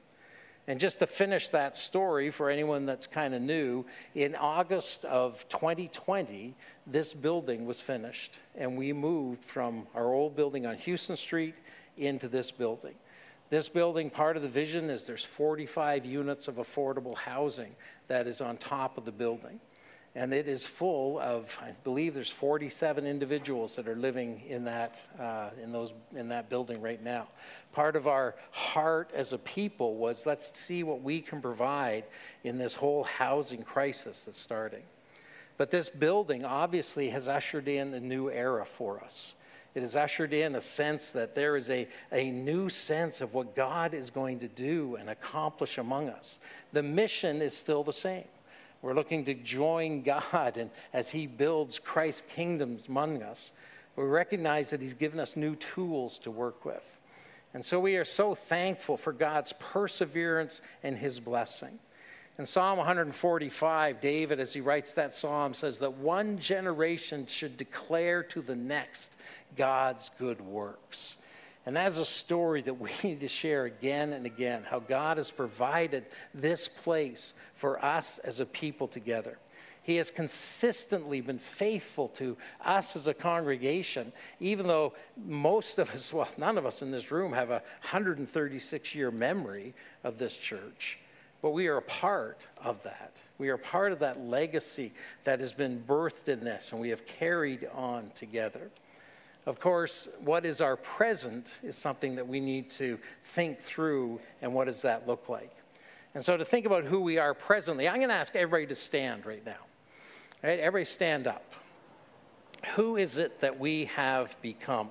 And 0.66 0.80
just 0.80 0.98
to 0.98 1.06
finish 1.06 1.50
that 1.50 1.76
story 1.76 2.30
for 2.30 2.50
anyone 2.50 2.86
that's 2.86 3.06
kind 3.06 3.34
of 3.34 3.42
new, 3.42 3.84
in 4.14 4.34
August 4.34 5.04
of 5.04 5.46
2020, 5.48 6.54
this 6.86 7.12
building 7.12 7.66
was 7.66 7.80
finished. 7.82 8.38
And 8.56 8.76
we 8.76 8.94
moved 8.94 9.44
from 9.44 9.86
our 9.94 10.12
old 10.12 10.36
building 10.36 10.66
on 10.66 10.76
Hughson 10.76 11.16
Street 11.16 11.54
into 11.98 12.28
this 12.28 12.50
building. 12.50 12.94
This 13.50 13.68
building, 13.68 14.10
part 14.10 14.36
of 14.36 14.42
the 14.42 14.48
vision 14.48 14.90
is 14.90 15.04
there's 15.04 15.24
45 15.24 16.04
units 16.04 16.48
of 16.48 16.56
affordable 16.56 17.16
housing 17.16 17.74
that 18.08 18.26
is 18.26 18.42
on 18.42 18.58
top 18.58 18.98
of 18.98 19.04
the 19.06 19.12
building 19.12 19.60
and 20.18 20.34
it 20.34 20.48
is 20.48 20.66
full 20.66 21.20
of 21.20 21.56
i 21.62 21.70
believe 21.84 22.12
there's 22.12 22.30
47 22.30 23.06
individuals 23.06 23.76
that 23.76 23.86
are 23.86 23.94
living 23.94 24.42
in 24.48 24.64
that 24.64 24.98
uh, 25.20 25.50
in 25.62 25.70
those 25.70 25.92
in 26.16 26.28
that 26.28 26.48
building 26.48 26.80
right 26.80 27.02
now. 27.02 27.28
Part 27.72 27.96
of 27.96 28.06
our 28.06 28.34
heart 28.50 29.10
as 29.14 29.32
a 29.32 29.38
people 29.38 29.96
was 29.96 30.26
let's 30.26 30.58
see 30.58 30.82
what 30.82 31.02
we 31.02 31.20
can 31.20 31.40
provide 31.40 32.04
in 32.44 32.58
this 32.58 32.74
whole 32.74 33.04
housing 33.04 33.62
crisis 33.62 34.24
that's 34.24 34.40
starting. 34.40 34.82
But 35.56 35.70
this 35.70 35.88
building 35.88 36.44
obviously 36.44 37.10
has 37.10 37.28
ushered 37.28 37.68
in 37.68 37.94
a 37.94 38.00
new 38.00 38.30
era 38.30 38.64
for 38.64 39.00
us. 39.00 39.34
It 39.74 39.82
has 39.82 39.96
ushered 39.96 40.32
in 40.32 40.54
a 40.54 40.60
sense 40.60 41.12
that 41.12 41.34
there 41.34 41.56
is 41.56 41.70
a, 41.70 41.86
a 42.10 42.30
new 42.30 42.68
sense 42.68 43.20
of 43.20 43.34
what 43.34 43.54
God 43.54 43.94
is 43.94 44.10
going 44.10 44.40
to 44.40 44.48
do 44.48 44.96
and 44.96 45.10
accomplish 45.10 45.78
among 45.78 46.08
us. 46.08 46.38
The 46.72 46.82
mission 46.82 47.42
is 47.42 47.56
still 47.56 47.84
the 47.84 47.92
same 47.92 48.24
we're 48.82 48.94
looking 48.94 49.24
to 49.26 49.34
join 49.34 50.02
God 50.32 50.56
and 50.56 50.70
as 50.92 51.10
He 51.10 51.26
builds 51.26 51.78
Christ's 51.78 52.22
kingdom 52.34 52.78
among 52.88 53.22
us. 53.22 53.52
We 53.96 54.04
recognize 54.04 54.70
that 54.70 54.80
He's 54.80 54.94
given 54.94 55.20
us 55.20 55.36
new 55.36 55.56
tools 55.56 56.18
to 56.20 56.30
work 56.30 56.64
with. 56.64 56.84
And 57.54 57.64
so 57.64 57.80
we 57.80 57.96
are 57.96 58.04
so 58.04 58.34
thankful 58.34 58.96
for 58.96 59.12
God's 59.12 59.52
perseverance 59.58 60.60
and 60.82 60.96
His 60.96 61.18
blessing. 61.18 61.78
In 62.38 62.46
Psalm 62.46 62.78
145, 62.78 64.00
David, 64.00 64.38
as 64.38 64.52
he 64.52 64.60
writes 64.60 64.92
that 64.92 65.12
psalm, 65.12 65.54
says 65.54 65.80
that 65.80 65.94
one 65.94 66.38
generation 66.38 67.26
should 67.26 67.56
declare 67.56 68.22
to 68.22 68.40
the 68.40 68.54
next 68.54 69.10
God's 69.56 70.12
good 70.20 70.40
works. 70.40 71.16
And 71.68 71.76
that's 71.76 71.98
a 71.98 72.04
story 72.06 72.62
that 72.62 72.80
we 72.80 72.88
need 73.04 73.20
to 73.20 73.28
share 73.28 73.66
again 73.66 74.14
and 74.14 74.24
again 74.24 74.64
how 74.64 74.78
God 74.78 75.18
has 75.18 75.30
provided 75.30 76.06
this 76.32 76.66
place 76.66 77.34
for 77.56 77.84
us 77.84 78.16
as 78.20 78.40
a 78.40 78.46
people 78.46 78.88
together. 78.88 79.36
He 79.82 79.96
has 79.96 80.10
consistently 80.10 81.20
been 81.20 81.38
faithful 81.38 82.08
to 82.16 82.38
us 82.64 82.96
as 82.96 83.06
a 83.06 83.12
congregation, 83.12 84.14
even 84.40 84.66
though 84.66 84.94
most 85.26 85.78
of 85.78 85.90
us, 85.90 86.10
well, 86.14 86.26
none 86.38 86.56
of 86.56 86.64
us 86.64 86.80
in 86.80 86.90
this 86.90 87.10
room 87.10 87.34
have 87.34 87.50
a 87.50 87.62
136 87.82 88.94
year 88.94 89.10
memory 89.10 89.74
of 90.04 90.16
this 90.16 90.38
church. 90.38 90.98
But 91.42 91.50
we 91.50 91.66
are 91.66 91.76
a 91.76 91.82
part 91.82 92.46
of 92.64 92.82
that. 92.84 93.20
We 93.36 93.50
are 93.50 93.58
part 93.58 93.92
of 93.92 93.98
that 93.98 94.18
legacy 94.18 94.94
that 95.24 95.40
has 95.40 95.52
been 95.52 95.84
birthed 95.86 96.28
in 96.28 96.40
this, 96.40 96.72
and 96.72 96.80
we 96.80 96.88
have 96.88 97.04
carried 97.04 97.68
on 97.74 98.10
together. 98.14 98.70
Of 99.48 99.60
course, 99.60 100.08
what 100.20 100.44
is 100.44 100.60
our 100.60 100.76
present 100.76 101.48
is 101.62 101.74
something 101.74 102.16
that 102.16 102.28
we 102.28 102.38
need 102.38 102.68
to 102.72 102.98
think 103.24 103.62
through, 103.62 104.20
and 104.42 104.52
what 104.52 104.66
does 104.66 104.82
that 104.82 105.08
look 105.08 105.30
like? 105.30 105.50
And 106.14 106.22
so, 106.22 106.36
to 106.36 106.44
think 106.44 106.66
about 106.66 106.84
who 106.84 107.00
we 107.00 107.16
are 107.16 107.32
presently, 107.32 107.88
I'm 107.88 107.96
going 107.96 108.10
to 108.10 108.14
ask 108.14 108.36
everybody 108.36 108.66
to 108.66 108.74
stand 108.74 109.24
right 109.24 109.42
now. 109.46 109.56
All 110.44 110.50
right, 110.50 110.60
everybody 110.60 110.84
stand 110.84 111.26
up. 111.26 111.54
Who 112.74 112.96
is 112.96 113.16
it 113.16 113.40
that 113.40 113.58
we 113.58 113.86
have 113.86 114.36
become? 114.42 114.88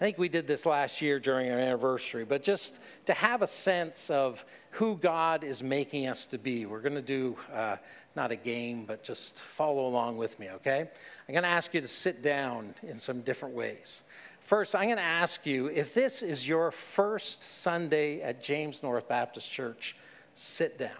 I 0.00 0.04
think 0.04 0.16
we 0.16 0.30
did 0.30 0.46
this 0.46 0.64
last 0.64 1.02
year 1.02 1.20
during 1.20 1.50
our 1.50 1.58
anniversary, 1.58 2.24
but 2.24 2.42
just 2.42 2.78
to 3.04 3.12
have 3.12 3.42
a 3.42 3.46
sense 3.46 4.08
of 4.08 4.42
who 4.72 4.96
God 4.96 5.44
is 5.44 5.62
making 5.62 6.08
us 6.08 6.26
to 6.26 6.38
be, 6.38 6.66
we're 6.66 6.80
going 6.80 6.94
to 6.94 7.02
do 7.02 7.36
uh, 7.52 7.76
not 8.16 8.30
a 8.30 8.36
game, 8.36 8.84
but 8.86 9.02
just 9.02 9.38
follow 9.38 9.86
along 9.86 10.16
with 10.16 10.38
me, 10.38 10.48
okay? 10.50 10.80
I'm 10.80 11.32
going 11.32 11.42
to 11.42 11.48
ask 11.48 11.72
you 11.74 11.80
to 11.80 11.88
sit 11.88 12.22
down 12.22 12.74
in 12.82 12.98
some 12.98 13.20
different 13.20 13.54
ways. 13.54 14.02
First, 14.40 14.74
I'm 14.74 14.84
going 14.84 14.96
to 14.96 15.02
ask 15.02 15.46
you 15.46 15.66
if 15.66 15.94
this 15.94 16.22
is 16.22 16.48
your 16.48 16.70
first 16.70 17.42
Sunday 17.42 18.22
at 18.22 18.42
James 18.42 18.82
North 18.82 19.08
Baptist 19.08 19.50
Church, 19.50 19.94
sit 20.34 20.78
down. 20.78 20.90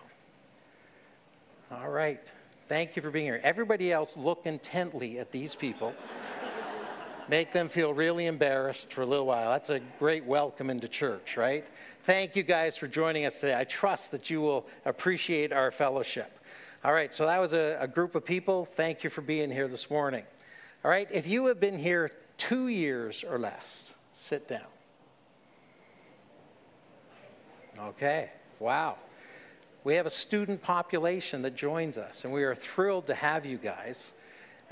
All 1.71 1.89
right. 1.89 2.21
Thank 2.69 2.95
you 2.95 3.03
for 3.03 3.11
being 3.11 3.25
here. 3.25 3.41
Everybody 3.43 3.91
else, 3.91 4.17
look 4.17 4.43
intently 4.45 5.19
at 5.19 5.33
these 5.33 5.55
people. 5.55 5.95
Make 7.29 7.53
them 7.53 7.69
feel 7.69 7.95
really 7.95 8.27
embarrassed 8.27 8.93
for 8.93 9.03
a 9.03 9.07
little 9.07 9.27
while. 9.27 9.51
That's 9.51 9.71
a 9.71 9.81
great 9.99 10.25
welcome 10.25 10.71
into 10.71 10.89
church, 10.89 11.37
right? 11.37 11.67
Thank 12.05 12.35
you 12.35 12.43
guys 12.43 12.77
for 12.77 12.89
joining 12.89 13.27
us 13.27 13.39
today. 13.39 13.57
I 13.57 13.65
trust 13.65 14.11
that 14.11 14.29
you 14.29 14.41
will 14.41 14.67
appreciate 14.85 15.53
our 15.53 15.71
fellowship. 15.71 16.41
All 16.85 16.93
right, 16.93 17.15
so 17.15 17.27
that 17.27 17.39
was 17.39 17.53
a, 17.53 17.79
a, 17.81 17.87
group 17.87 18.17
of 18.17 18.25
people. 18.25 18.65
Thank 18.65 19.05
you 19.05 19.11
for 19.11 19.21
being 19.21 19.53
here 19.53 19.69
this 19.69 19.89
morning. 19.89 20.25
All 20.85 20.91
right, 20.91 21.07
if 21.13 21.29
you 21.29 21.47
have 21.47 21.61
been 21.61 21.79
here 21.79 22.11
two 22.39 22.67
years 22.67 23.25
or 23.29 23.39
less, 23.39 23.95
sit 24.15 24.49
down. 24.49 24.63
Okay, 27.79 28.31
wow. 28.59 28.97
We 29.85 29.95
have 29.95 30.07
a 30.07 30.11
student 30.11 30.61
population 30.61 31.43
that 31.43 31.55
joins 31.55 31.97
us, 31.97 32.25
and 32.25 32.33
we 32.33 32.43
are 32.43 32.55
thrilled 32.55 33.07
to 33.07 33.15
have 33.15 33.47
you 33.47 33.59
guys 33.59 34.13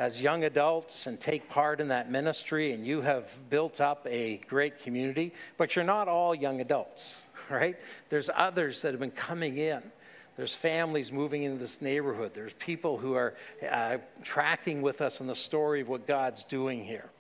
as 0.00 0.22
young 0.22 0.44
adults 0.44 1.06
and 1.06 1.20
take 1.20 1.46
part 1.50 1.78
in 1.78 1.88
that 1.88 2.10
ministry. 2.10 2.72
And 2.72 2.86
you 2.86 3.02
have 3.02 3.28
built 3.50 3.82
up 3.82 4.06
a 4.08 4.38
great 4.48 4.82
community, 4.82 5.34
but 5.58 5.76
you're 5.76 5.84
not 5.84 6.08
all 6.08 6.34
young 6.34 6.62
adults, 6.62 7.22
right? 7.50 7.76
There's 8.08 8.30
others 8.34 8.80
that 8.80 8.92
have 8.92 9.00
been 9.00 9.10
coming 9.10 9.58
in 9.58 9.82
There's 10.38 10.54
families 10.54 11.12
moving 11.12 11.42
into 11.42 11.58
this 11.58 11.82
neighborhood. 11.82 12.32
There's 12.32 12.54
people 12.54 12.96
who 12.96 13.12
are 13.12 13.34
uh, 13.70 13.98
tracking 14.22 14.80
with 14.80 15.02
us 15.02 15.20
in 15.20 15.26
the 15.26 15.34
story 15.34 15.82
of 15.82 15.90
what 15.90 16.06
God's 16.06 16.44
doing 16.44 16.82
here. 16.82 17.10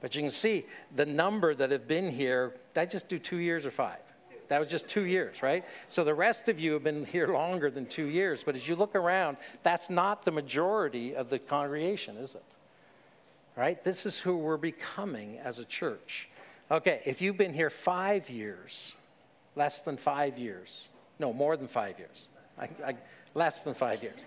But 0.00 0.14
you 0.14 0.22
can 0.22 0.30
see 0.30 0.64
the 0.96 1.04
number 1.04 1.54
that 1.54 1.70
have 1.70 1.86
been 1.86 2.10
here, 2.10 2.54
I 2.74 2.86
just 2.86 3.10
do 3.10 3.18
two 3.18 3.36
years 3.36 3.66
or 3.66 3.70
five? 3.70 3.98
That 4.50 4.58
was 4.58 4.68
just 4.68 4.88
two 4.88 5.04
years, 5.04 5.44
right? 5.44 5.64
So 5.86 6.02
the 6.02 6.14
rest 6.14 6.48
of 6.48 6.58
you 6.58 6.72
have 6.72 6.82
been 6.82 7.06
here 7.06 7.28
longer 7.28 7.70
than 7.70 7.86
two 7.86 8.06
years. 8.06 8.42
But 8.44 8.56
as 8.56 8.66
you 8.66 8.74
look 8.74 8.96
around, 8.96 9.36
that's 9.62 9.88
not 9.88 10.24
the 10.24 10.32
majority 10.32 11.14
of 11.14 11.30
the 11.30 11.38
congregation, 11.38 12.16
is 12.16 12.34
it? 12.34 12.42
Right? 13.56 13.82
This 13.84 14.06
is 14.06 14.18
who 14.18 14.36
we're 14.36 14.56
becoming 14.56 15.38
as 15.38 15.60
a 15.60 15.64
church. 15.64 16.28
Okay, 16.68 17.00
if 17.06 17.22
you've 17.22 17.36
been 17.36 17.54
here 17.54 17.70
five 17.70 18.28
years, 18.28 18.94
less 19.54 19.82
than 19.82 19.96
five 19.96 20.36
years, 20.36 20.88
no, 21.20 21.32
more 21.32 21.56
than 21.56 21.68
five 21.68 21.96
years, 22.00 22.26
I, 22.58 22.68
I, 22.84 22.96
less 23.34 23.62
than 23.62 23.74
five 23.74 24.02
years. 24.02 24.18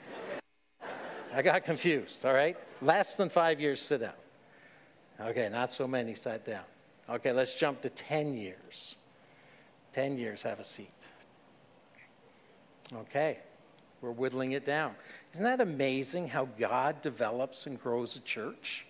I 1.36 1.42
got 1.42 1.66
confused, 1.66 2.26
all 2.26 2.34
right? 2.34 2.56
Less 2.82 3.16
than 3.16 3.28
five 3.28 3.60
years, 3.60 3.82
sit 3.82 4.00
down. 4.00 4.14
Okay, 5.20 5.50
not 5.50 5.74
so 5.74 5.86
many 5.86 6.16
sat 6.16 6.46
down. 6.46 6.64
Okay, 7.10 7.34
let's 7.34 7.56
jump 7.56 7.82
to 7.82 7.90
10 7.90 8.38
years. 8.38 8.96
10 9.94 10.18
years, 10.18 10.42
have 10.44 10.60
a 10.60 10.64
seat. 10.64 10.90
Okay, 12.94 13.40
we're 14.02 14.12
whittling 14.12 14.52
it 14.52 14.66
down. 14.66 14.96
Isn't 15.34 15.46
that 15.46 15.62
amazing 15.62 16.28
how 16.28 16.46
God 16.60 17.02
develops 17.02 17.66
and 17.66 17.82
grows 17.82 18.16
a 18.16 18.20
church? 18.20 18.86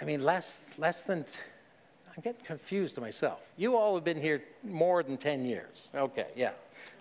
I 0.00 0.04
mean, 0.04 0.24
less, 0.24 0.60
less 0.78 1.04
than, 1.04 1.20
i 1.20 2.14
I'm 2.16 2.22
getting 2.22 2.44
confused 2.44 2.94
to 2.96 3.00
myself. 3.00 3.40
You 3.56 3.76
all 3.76 3.94
have 3.94 4.04
been 4.04 4.20
here 4.20 4.42
more 4.62 5.02
than 5.02 5.16
10 5.16 5.44
years. 5.44 5.88
Okay, 5.94 6.26
yeah, 6.36 6.52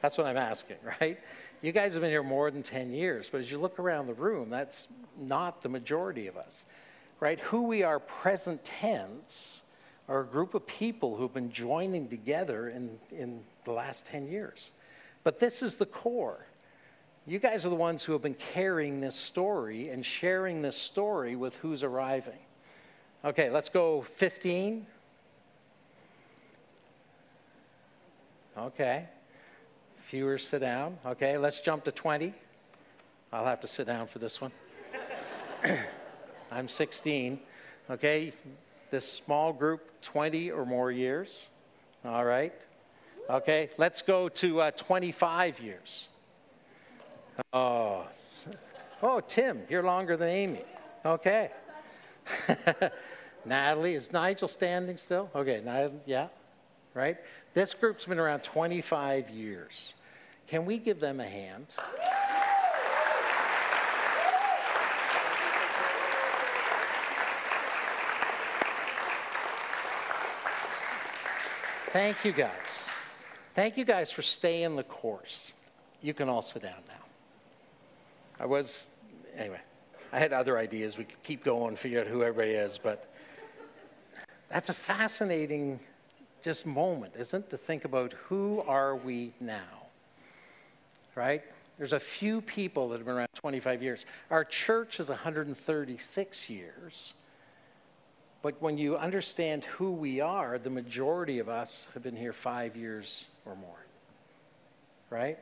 that's 0.02 0.18
what 0.18 0.28
I'm 0.28 0.38
asking, 0.38 0.78
right? 1.02 1.20
You 1.62 1.72
guys 1.72 1.94
have 1.94 2.02
been 2.02 2.12
here 2.12 2.24
more 2.24 2.50
than 2.52 2.64
10 2.64 2.92
years, 2.92 3.30
but 3.32 3.40
as 3.40 3.52
you 3.52 3.60
look 3.60 3.80
around 3.80 4.08
the 4.08 4.14
room, 4.14 4.50
that's 4.50 4.88
not 5.20 5.62
the 5.62 5.70
majority 5.70 6.28
of 6.28 6.38
us, 6.38 6.66
right? 7.20 7.40
Who 7.40 7.64
we 7.64 7.84
are 7.84 8.00
present 8.00 8.64
tense 8.66 9.62
are 10.12 10.20
a 10.20 10.26
group 10.26 10.54
of 10.56 10.68
people 10.68 11.16
who've 11.16 11.34
been 11.34 11.54
joining 11.54 12.10
together 12.10 12.68
in, 12.68 13.00
in 13.12 13.40
the 13.64 13.72
last 13.72 14.06
10 14.06 14.28
years. 14.28 14.72
But 15.24 15.40
this 15.40 15.62
is 15.62 15.78
the 15.78 15.86
core. 15.86 16.46
You 17.26 17.40
guys 17.40 17.66
are 17.66 17.70
the 17.70 17.76
ones 17.76 18.04
who 18.04 18.12
have 18.12 18.22
been 18.22 18.34
carrying 18.34 19.00
this 19.00 19.16
story 19.16 19.88
and 19.88 20.06
sharing 20.06 20.62
this 20.62 20.76
story 20.76 21.38
with 21.38 21.56
who's 21.56 21.82
arriving. 21.82 22.40
Okay, 23.24 23.50
let's 23.50 23.70
go 23.70 24.02
15. 24.02 24.86
Okay. 28.58 29.06
Fewer 30.02 30.38
sit 30.38 30.60
down. 30.60 30.98
Okay, 31.06 31.38
let's 31.38 31.62
jump 31.62 31.86
to 31.86 31.92
20. 31.92 32.34
I'll 33.32 33.46
have 33.46 33.62
to 33.62 33.68
sit 33.68 33.88
down 33.88 34.08
for 34.08 34.20
this 34.20 34.42
one. 34.42 34.52
I'm 36.52 36.68
16. 36.68 37.40
Okay, 37.90 38.34
this 38.92 39.12
small 39.12 39.54
group 39.54 40.02
20 40.02 40.52
or 40.52 40.66
more 40.66 40.92
years. 40.92 41.48
All 42.06 42.26
right. 42.26 42.54
Okay, 43.30 43.70
let's 43.78 44.02
go 44.02 44.28
to 44.30 44.62
uh, 44.62 44.72
25 44.72 45.60
years. 45.60 46.08
Oh, 47.54 48.06
oh, 49.02 49.22
Tim, 49.22 49.62
you're 49.70 49.84
longer 49.84 50.18
than 50.18 50.28
Amy. 50.28 50.64
Okay. 51.06 51.50
Natalie, 53.46 53.96
is 53.96 54.12
Nigel 54.12 54.48
standing 54.48 54.98
still? 54.98 55.30
Okay, 55.34 55.62
Nigel, 55.64 56.02
yeah, 56.06 56.28
right? 56.94 57.18
This 57.54 57.74
group's 57.74 58.06
been 58.06 58.20
around 58.20 58.44
25 58.44 59.30
years. 59.30 59.94
Can 60.48 60.66
we 60.66 60.78
give 60.78 61.00
them 61.00 61.20
a 61.20 61.28
hand? 61.28 61.68
Thank 71.92 72.24
you 72.24 72.32
guys. 72.32 72.86
Thank 73.54 73.76
you 73.76 73.84
guys 73.84 74.12
for 74.12 74.22
staying 74.22 74.78
the 74.78 74.84
course. 74.84 75.52
You 76.02 76.14
can 76.14 76.30
all 76.30 76.42
sit 76.42 76.62
down 76.62 76.80
now. 76.88 77.04
I 78.40 78.46
was, 78.46 78.88
anyway, 79.36 79.60
I 80.14 80.20
had 80.20 80.32
other 80.32 80.58
ideas. 80.58 80.98
We 80.98 81.04
could 81.04 81.22
keep 81.22 81.44
going, 81.44 81.76
figure 81.76 82.00
out 82.00 82.08
who 82.08 82.24
everybody 82.24 82.52
is, 82.52 82.80
but 82.82 83.14
that's 84.48 84.70
a 84.70 84.74
fascinating 84.74 85.82
just 86.42 86.66
moment, 86.66 87.12
isn't 87.20 87.44
it? 87.46 87.50
To 87.50 87.58
think 87.58 87.84
about 87.84 88.14
who 88.14 88.64
are 88.66 88.96
we 88.96 89.34
now, 89.42 89.90
right? 91.16 91.44
There's 91.78 91.94
a 91.94 92.00
few 92.00 92.40
people 92.40 92.88
that 92.90 93.00
have 93.00 93.06
been 93.06 93.16
around 93.16 93.34
25 93.36 93.84
years. 93.84 94.06
Our 94.30 94.46
church 94.46 95.02
is 95.02 95.10
136 95.10 96.50
years. 96.50 97.16
But 98.42 98.62
when 98.62 98.78
you 98.78 98.98
understand 98.98 99.66
who 99.66 99.92
we 99.92 100.20
are, 100.20 100.58
the 100.58 100.70
majority 100.70 101.40
of 101.40 101.48
us 101.48 101.88
have 101.94 102.04
been 102.04 102.16
here 102.16 102.34
five 102.34 102.76
years 102.76 103.26
or 103.46 103.56
more. 103.56 103.86
Right? 105.10 105.38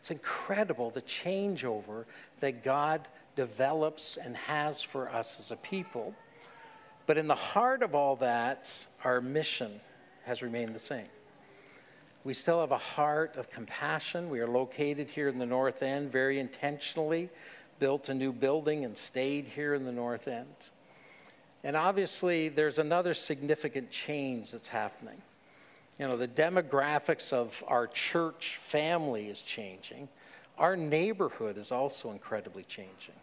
It's 0.00 0.10
incredible 0.10 0.90
the 0.90 1.02
changeover 1.02 2.06
that 2.40 2.64
God 2.64 3.06
develops 3.36 4.16
and 4.16 4.36
has 4.36 4.82
for 4.82 5.08
us 5.10 5.36
as 5.38 5.50
a 5.50 5.56
people. 5.56 6.14
But 7.06 7.18
in 7.18 7.28
the 7.28 7.34
heart 7.34 7.82
of 7.82 7.94
all 7.94 8.16
that, 8.16 8.86
our 9.04 9.20
mission 9.20 9.80
has 10.24 10.42
remained 10.42 10.74
the 10.74 10.80
same. 10.80 11.08
We 12.24 12.34
still 12.34 12.60
have 12.60 12.72
a 12.72 12.78
heart 12.78 13.36
of 13.36 13.50
compassion. 13.50 14.28
We 14.28 14.40
are 14.40 14.48
located 14.48 15.10
here 15.10 15.28
in 15.28 15.38
the 15.38 15.46
North 15.46 15.82
End 15.82 16.12
very 16.12 16.38
intentionally, 16.38 17.30
built 17.78 18.08
a 18.08 18.14
new 18.14 18.32
building 18.32 18.84
and 18.84 18.96
stayed 18.96 19.46
here 19.46 19.74
in 19.74 19.84
the 19.84 19.92
North 19.92 20.28
End. 20.28 20.54
And 21.62 21.76
obviously, 21.76 22.48
there's 22.48 22.78
another 22.78 23.14
significant 23.14 23.90
change 23.90 24.52
that's 24.52 24.68
happening. 24.68 25.20
You 25.98 26.08
know, 26.08 26.16
the 26.16 26.28
demographics 26.28 27.32
of 27.32 27.62
our 27.68 27.86
church 27.86 28.58
family 28.62 29.28
is 29.28 29.42
changing. 29.42 30.08
Our 30.56 30.76
neighborhood 30.76 31.58
is 31.58 31.70
also 31.70 32.10
incredibly 32.10 32.64
changing. 32.64 33.14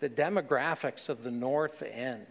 The 0.00 0.10
demographics 0.10 1.08
of 1.08 1.22
the 1.22 1.30
North 1.30 1.82
End. 1.82 2.26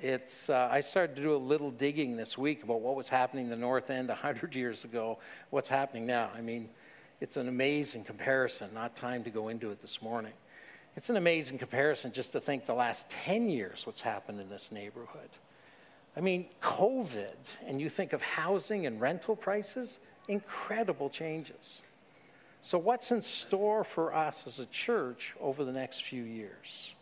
It's, 0.00 0.48
uh, 0.48 0.68
I 0.70 0.80
started 0.80 1.16
to 1.16 1.22
do 1.22 1.34
a 1.34 1.36
little 1.36 1.72
digging 1.72 2.16
this 2.16 2.38
week 2.38 2.62
about 2.62 2.80
what 2.80 2.94
was 2.94 3.08
happening 3.08 3.44
in 3.46 3.50
the 3.50 3.56
North 3.56 3.90
End 3.90 4.08
100 4.08 4.54
years 4.54 4.84
ago, 4.84 5.18
what's 5.50 5.68
happening 5.68 6.06
now. 6.06 6.30
I 6.34 6.40
mean, 6.40 6.68
it's 7.20 7.36
an 7.36 7.48
amazing 7.48 8.04
comparison, 8.04 8.70
not 8.72 8.96
time 8.96 9.24
to 9.24 9.30
go 9.30 9.48
into 9.48 9.70
it 9.70 9.82
this 9.82 10.00
morning. 10.00 10.32
It's 10.96 11.08
an 11.08 11.16
amazing 11.16 11.58
comparison 11.58 12.12
just 12.12 12.32
to 12.32 12.40
think 12.40 12.66
the 12.66 12.74
last 12.74 13.08
10 13.10 13.48
years 13.48 13.86
what's 13.86 14.00
happened 14.00 14.40
in 14.40 14.48
this 14.48 14.72
neighborhood. 14.72 15.30
I 16.16 16.20
mean, 16.20 16.46
COVID, 16.60 17.36
and 17.66 17.80
you 17.80 17.88
think 17.88 18.12
of 18.12 18.20
housing 18.20 18.86
and 18.86 19.00
rental 19.00 19.36
prices, 19.36 20.00
incredible 20.28 21.08
changes. 21.08 21.82
So, 22.62 22.76
what's 22.76 23.10
in 23.10 23.22
store 23.22 23.84
for 23.84 24.14
us 24.14 24.44
as 24.46 24.58
a 24.58 24.66
church 24.66 25.34
over 25.40 25.64
the 25.64 25.72
next 25.72 26.04
few 26.04 26.22
years? 26.22 26.94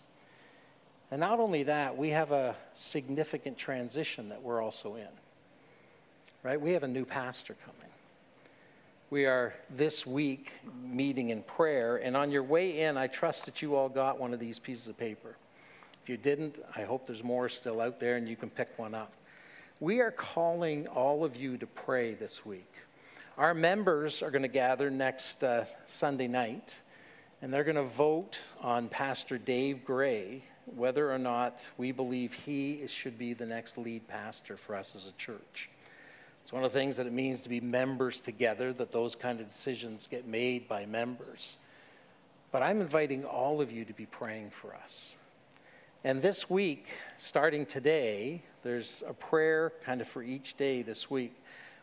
And 1.11 1.21
not 1.21 1.41
only 1.41 1.63
that, 1.65 1.97
we 1.97 2.11
have 2.11 2.33
a 2.33 2.55
significant 2.75 3.57
transition 3.57 4.29
that 4.29 4.43
we're 4.43 4.63
also 4.63 4.97
in. 4.97 5.09
Right? 6.43 6.61
We 6.61 6.73
have 6.73 6.83
a 6.83 6.89
new 6.89 7.05
pastor 7.05 7.57
coming. 7.65 7.88
We 9.11 9.25
are 9.25 9.55
this 9.71 10.07
week 10.07 10.53
meeting 10.85 11.31
in 11.31 11.43
prayer, 11.43 11.97
and 11.97 12.15
on 12.15 12.31
your 12.31 12.43
way 12.43 12.83
in, 12.83 12.99
I 12.99 13.07
trust 13.07 13.47
that 13.47 13.63
you 13.63 13.75
all 13.75 13.89
got 13.89 14.21
one 14.21 14.35
of 14.35 14.39
these 14.39 14.59
pieces 14.59 14.87
of 14.87 14.99
paper. 14.99 15.35
If 16.03 16.11
you 16.11 16.19
didn't, 16.19 16.59
I 16.77 16.83
hope 16.83 17.07
there's 17.07 17.25
more 17.25 17.49
still 17.49 17.81
out 17.81 17.99
there 17.99 18.17
and 18.17 18.29
you 18.29 18.37
can 18.37 18.51
pick 18.51 18.69
one 18.79 18.95
up. 18.95 19.15
We 19.81 20.01
are 20.01 20.11
calling 20.11 20.89
all 20.89 21.25
of 21.25 21.37
you 21.37 21.57
to 21.57 21.67
pray 21.67 22.13
this 22.13 22.45
week. 22.45 22.71
Our 23.39 23.55
members 23.55 24.23
are 24.23 24.31
going 24.31 24.43
to 24.43 24.49
gather 24.49 24.91
next 24.91 25.43
uh, 25.43 25.65
Sunday 25.87 26.29
night, 26.29 26.83
and 27.41 27.51
they're 27.51 27.65
going 27.65 27.77
to 27.77 27.85
vote 27.85 28.37
on 28.61 28.91
Pastor 28.91 29.39
Dave 29.39 29.87
Gray 29.87 30.43
whether 30.67 31.11
or 31.11 31.19
not 31.19 31.57
we 31.79 31.93
believe 31.93 32.35
he 32.35 32.87
should 32.89 33.17
be 33.17 33.33
the 33.33 33.47
next 33.47 33.79
lead 33.79 34.07
pastor 34.07 34.59
for 34.59 34.75
us 34.75 34.93
as 34.95 35.07
a 35.07 35.13
church. 35.13 35.71
It's 36.49 36.53
one 36.55 36.65
of 36.65 36.73
the 36.73 36.79
things 36.79 36.97
that 36.97 37.07
it 37.07 37.13
means 37.13 37.43
to 37.43 37.51
be 37.51 37.61
members 37.61 38.21
together, 38.21 38.73
that 38.73 38.91
those 38.91 39.15
kind 39.15 39.39
of 39.39 39.49
decisions 39.49 40.09
get 40.11 40.27
made 40.27 40.67
by 40.67 40.87
members. 40.87 41.59
But 42.51 42.63
I'm 42.63 42.81
inviting 42.81 43.27
all 43.27 43.61
of 43.61 43.71
you 43.71 43.85
to 43.85 43.93
be 43.93 44.07
praying 44.07 44.53
for 44.53 44.75
us. 44.75 45.17
And 46.05 46.23
this 46.23 46.49
week, 46.49 46.87
starting 47.19 47.67
today, 47.67 48.41
there's 48.63 49.03
a 49.07 49.13
prayer 49.13 49.75
kind 49.85 50.01
of 50.01 50.09
for 50.09 50.23
each 50.23 50.57
day 50.57 50.81
this 50.81 51.11
week. 51.11 51.35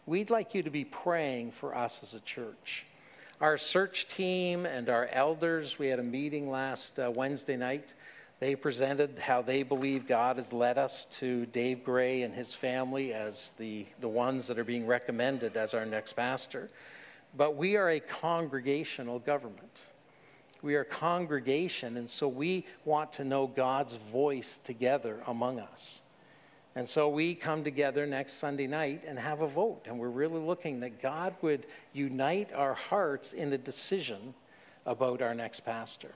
We'd 0.08 0.32
like 0.32 0.56
you 0.56 0.64
to 0.64 0.72
be 0.72 0.84
praying 0.84 1.52
for 1.52 1.78
us 1.78 2.00
as 2.02 2.16
a 2.16 2.20
church. 2.22 2.88
Our 3.42 3.60
search 3.60 4.08
team 4.08 4.66
and 4.66 4.90
our 4.90 5.06
elders, 5.12 5.78
we 5.78 5.90
had 5.90 6.00
a 6.00 6.04
meeting 6.04 6.50
last 6.50 6.98
uh, 6.98 7.12
Wednesday 7.14 7.56
night 7.56 7.94
they 8.40 8.56
presented 8.56 9.18
how 9.18 9.42
they 9.42 9.64
believe 9.64 10.08
God 10.08 10.36
has 10.36 10.52
led 10.52 10.78
us 10.78 11.06
to 11.20 11.46
Dave 11.48 11.84
Gray 11.84 12.24
and 12.24 12.34
his 12.34 12.54
family 12.54 13.14
as 13.14 13.52
the, 13.58 13.86
the 14.02 14.10
ones 14.10 14.48
that 14.48 14.60
are 14.60 14.66
being 14.66 14.86
recommended 14.86 15.56
as 15.56 15.74
our 15.74 15.86
next 15.86 16.14
pastor. 16.14 16.70
but 17.38 17.56
we 17.56 17.76
are 17.76 17.90
a 17.90 18.00
congregational 18.00 19.20
government. 19.20 19.86
We 20.62 20.76
are 20.76 20.82
a 20.82 20.86
congregation, 20.86 21.98
and 21.98 22.10
so 22.10 22.28
we 22.28 22.66
want 22.86 23.14
to 23.14 23.24
know 23.24 23.46
God's 23.46 23.96
voice 23.96 24.60
together 24.64 25.22
among 25.28 25.60
us. 25.60 26.02
And 26.76 26.88
so 26.90 27.08
we 27.08 27.36
come 27.36 27.64
together 27.64 28.06
next 28.06 28.34
Sunday 28.34 28.68
night 28.68 29.04
and 29.08 29.18
have 29.18 29.42
a 29.42 29.48
vote. 29.48 29.84
And 29.86 29.98
we're 29.98 30.10
really 30.10 30.42
looking 30.42 30.82
that 30.82 31.02
God 31.02 31.34
would 31.42 31.68
unite 31.94 32.52
our 32.54 32.74
hearts 32.74 33.32
in 33.32 33.54
a 33.54 33.58
decision 33.58 34.34
about 34.86 35.22
our 35.22 35.34
next 35.34 35.62
pastor. 35.62 36.12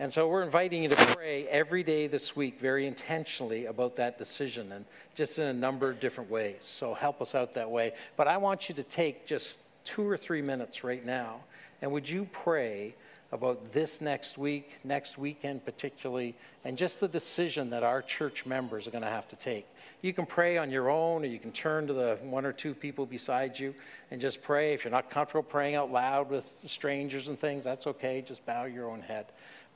And 0.00 0.12
so 0.12 0.28
we're 0.28 0.44
inviting 0.44 0.84
you 0.84 0.88
to 0.90 1.06
pray 1.16 1.48
every 1.48 1.82
day 1.82 2.06
this 2.06 2.36
week 2.36 2.60
very 2.60 2.86
intentionally 2.86 3.66
about 3.66 3.96
that 3.96 4.16
decision 4.16 4.70
and 4.70 4.84
just 5.16 5.40
in 5.40 5.46
a 5.46 5.52
number 5.52 5.90
of 5.90 5.98
different 5.98 6.30
ways. 6.30 6.58
So 6.60 6.94
help 6.94 7.20
us 7.20 7.34
out 7.34 7.54
that 7.54 7.68
way. 7.68 7.94
But 8.16 8.28
I 8.28 8.36
want 8.36 8.68
you 8.68 8.76
to 8.76 8.84
take 8.84 9.26
just 9.26 9.58
two 9.82 10.08
or 10.08 10.16
three 10.16 10.40
minutes 10.40 10.84
right 10.84 11.04
now. 11.04 11.40
And 11.82 11.90
would 11.90 12.08
you 12.08 12.28
pray 12.32 12.94
about 13.32 13.72
this 13.72 14.00
next 14.00 14.38
week, 14.38 14.70
next 14.84 15.18
weekend 15.18 15.64
particularly, 15.64 16.36
and 16.64 16.78
just 16.78 17.00
the 17.00 17.08
decision 17.08 17.68
that 17.70 17.82
our 17.82 18.00
church 18.00 18.46
members 18.46 18.86
are 18.86 18.92
going 18.92 19.02
to 19.02 19.10
have 19.10 19.26
to 19.28 19.36
take? 19.36 19.66
You 20.00 20.12
can 20.12 20.26
pray 20.26 20.58
on 20.58 20.70
your 20.70 20.90
own, 20.90 21.22
or 21.22 21.26
you 21.26 21.40
can 21.40 21.50
turn 21.50 21.88
to 21.88 21.92
the 21.92 22.18
one 22.22 22.46
or 22.46 22.52
two 22.52 22.72
people 22.72 23.04
beside 23.04 23.58
you 23.58 23.74
and 24.12 24.20
just 24.20 24.42
pray. 24.42 24.74
If 24.74 24.84
you're 24.84 24.92
not 24.92 25.10
comfortable 25.10 25.42
praying 25.42 25.74
out 25.74 25.90
loud 25.90 26.30
with 26.30 26.48
strangers 26.68 27.26
and 27.26 27.36
things, 27.36 27.64
that's 27.64 27.88
okay. 27.88 28.22
Just 28.24 28.46
bow 28.46 28.66
your 28.66 28.88
own 28.88 29.00
head. 29.00 29.26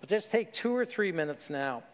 But 0.03 0.09
just 0.09 0.33
take 0.33 0.53
two 0.53 0.75
or 0.75 0.85
three 0.85 1.13
minutes 1.13 1.49
now 1.49 1.85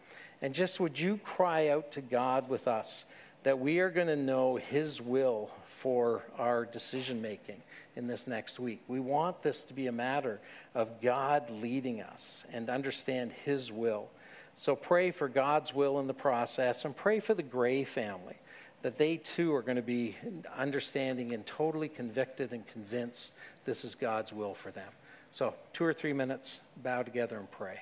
and 0.41 0.53
just 0.53 0.79
would 0.79 0.99
you 0.99 1.17
cry 1.17 1.69
out 1.69 1.91
to 1.91 2.01
God 2.01 2.49
with 2.49 2.67
us 2.67 3.05
that 3.43 3.59
we 3.59 3.79
are 3.79 3.91
going 3.91 4.07
to 4.07 4.15
know 4.15 4.55
His 4.55 4.99
will 4.99 5.51
for 5.77 6.23
our 6.39 6.65
decision 6.65 7.21
making 7.21 7.61
in 7.95 8.07
this 8.07 8.25
next 8.25 8.59
week. 8.59 8.81
We 8.87 8.99
want 8.99 9.43
this 9.43 9.63
to 9.65 9.75
be 9.75 9.85
a 9.85 9.91
matter 9.91 10.41
of 10.73 11.01
God 11.01 11.51
leading 11.51 12.01
us 12.01 12.45
and 12.51 12.67
understand 12.67 13.31
His 13.45 13.71
will. 13.71 14.09
So 14.55 14.75
pray 14.75 15.11
for 15.11 15.29
God's 15.29 15.71
will 15.71 15.99
in 15.99 16.07
the 16.07 16.13
process 16.13 16.85
and 16.85 16.97
pray 16.97 17.19
for 17.19 17.35
the 17.35 17.43
Gray 17.43 17.83
family 17.83 18.37
that 18.81 18.97
they 18.97 19.17
too 19.17 19.53
are 19.53 19.61
going 19.61 19.75
to 19.75 19.83
be 19.83 20.15
understanding 20.57 21.31
and 21.33 21.45
totally 21.45 21.89
convicted 21.89 22.53
and 22.53 22.65
convinced 22.65 23.33
this 23.65 23.85
is 23.85 23.93
God's 23.93 24.33
will 24.33 24.55
for 24.55 24.71
them. 24.71 24.89
So, 25.29 25.53
two 25.73 25.83
or 25.83 25.93
three 25.93 26.13
minutes, 26.13 26.61
bow 26.81 27.03
together 27.03 27.37
and 27.37 27.51
pray. 27.51 27.81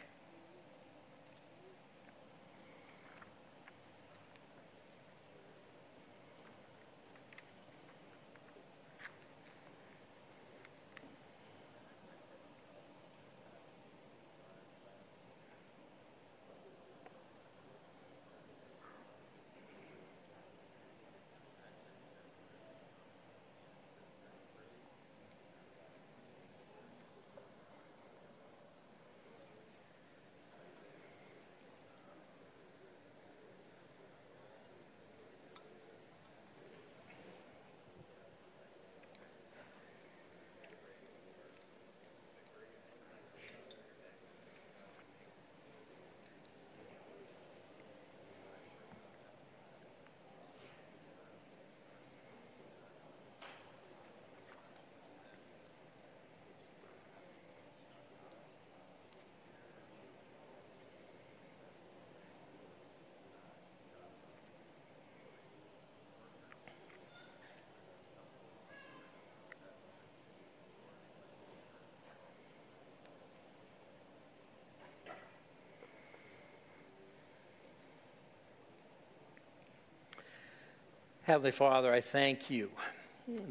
Heavenly 81.27 81.51
Father, 81.51 81.91
I 81.91 81.99
thank 81.99 82.49
you 82.49 82.69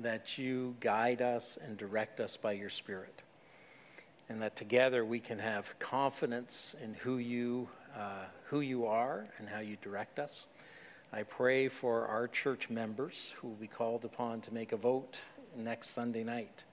that 0.00 0.38
you 0.38 0.76
guide 0.80 1.20
us 1.20 1.58
and 1.62 1.76
direct 1.76 2.20
us 2.20 2.34
by 2.34 2.52
your 2.52 2.70
Spirit, 2.70 3.20
and 4.30 4.40
that 4.40 4.56
together 4.56 5.04
we 5.04 5.20
can 5.20 5.38
have 5.38 5.78
confidence 5.78 6.74
in 6.82 6.94
who 6.94 7.18
you, 7.18 7.68
uh, 7.94 8.24
who 8.46 8.60
you 8.60 8.86
are 8.86 9.26
and 9.36 9.46
how 9.46 9.60
you 9.60 9.76
direct 9.82 10.18
us. 10.18 10.46
I 11.12 11.24
pray 11.24 11.68
for 11.68 12.06
our 12.06 12.28
church 12.28 12.70
members 12.70 13.34
who 13.36 13.48
will 13.48 13.56
be 13.56 13.66
called 13.66 14.06
upon 14.06 14.40
to 14.40 14.54
make 14.54 14.72
a 14.72 14.78
vote 14.78 15.18
next 15.54 15.90
Sunday 15.90 16.24
night. 16.24 16.64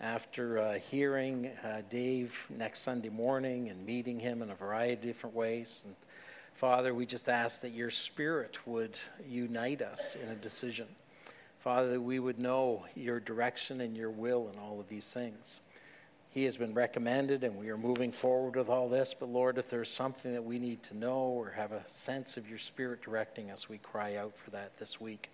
After 0.00 0.58
uh, 0.58 0.78
hearing 0.80 1.52
uh, 1.62 1.82
Dave 1.88 2.48
next 2.50 2.80
Sunday 2.80 3.08
morning 3.08 3.68
and 3.68 3.86
meeting 3.86 4.18
him 4.18 4.42
in 4.42 4.50
a 4.50 4.56
variety 4.56 4.94
of 4.94 5.02
different 5.02 5.36
ways, 5.36 5.82
and 5.84 5.94
Father, 6.54 6.94
we 6.94 7.04
just 7.04 7.28
ask 7.28 7.62
that 7.62 7.72
your 7.72 7.90
Spirit 7.90 8.58
would 8.64 8.96
unite 9.28 9.82
us 9.82 10.16
in 10.22 10.28
a 10.28 10.36
decision. 10.36 10.86
Father, 11.58 11.90
that 11.90 12.00
we 12.00 12.20
would 12.20 12.38
know 12.38 12.84
your 12.94 13.18
direction 13.18 13.80
and 13.80 13.96
your 13.96 14.10
will 14.10 14.48
in 14.52 14.58
all 14.60 14.78
of 14.78 14.88
these 14.88 15.06
things. 15.06 15.58
He 16.30 16.44
has 16.44 16.56
been 16.56 16.72
recommended, 16.72 17.42
and 17.42 17.56
we 17.56 17.70
are 17.70 17.76
moving 17.76 18.12
forward 18.12 18.54
with 18.56 18.68
all 18.68 18.88
this. 18.88 19.14
But 19.18 19.30
Lord, 19.30 19.58
if 19.58 19.68
there's 19.68 19.90
something 19.90 20.32
that 20.32 20.44
we 20.44 20.60
need 20.60 20.82
to 20.84 20.96
know 20.96 21.16
or 21.16 21.50
have 21.50 21.72
a 21.72 21.82
sense 21.88 22.36
of 22.36 22.48
your 22.48 22.58
Spirit 22.58 23.02
directing 23.02 23.50
us, 23.50 23.68
we 23.68 23.78
cry 23.78 24.16
out 24.16 24.34
for 24.36 24.50
that 24.50 24.78
this 24.78 25.00
week. 25.00 25.30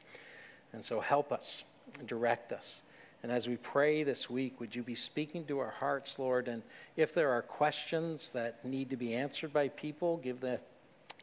And 0.72 0.82
so 0.82 1.00
help 1.00 1.32
us, 1.32 1.64
direct 2.06 2.52
us. 2.52 2.80
And 3.22 3.30
as 3.30 3.46
we 3.46 3.56
pray 3.56 4.04
this 4.04 4.30
week, 4.30 4.58
would 4.58 4.74
you 4.74 4.82
be 4.82 4.94
speaking 4.94 5.44
to 5.46 5.58
our 5.58 5.74
hearts, 5.80 6.18
Lord? 6.18 6.48
And 6.48 6.62
if 6.96 7.12
there 7.12 7.30
are 7.30 7.42
questions 7.42 8.30
that 8.30 8.64
need 8.64 8.88
to 8.88 8.96
be 8.96 9.14
answered 9.14 9.52
by 9.52 9.68
people, 9.68 10.16
give 10.16 10.40
the 10.40 10.60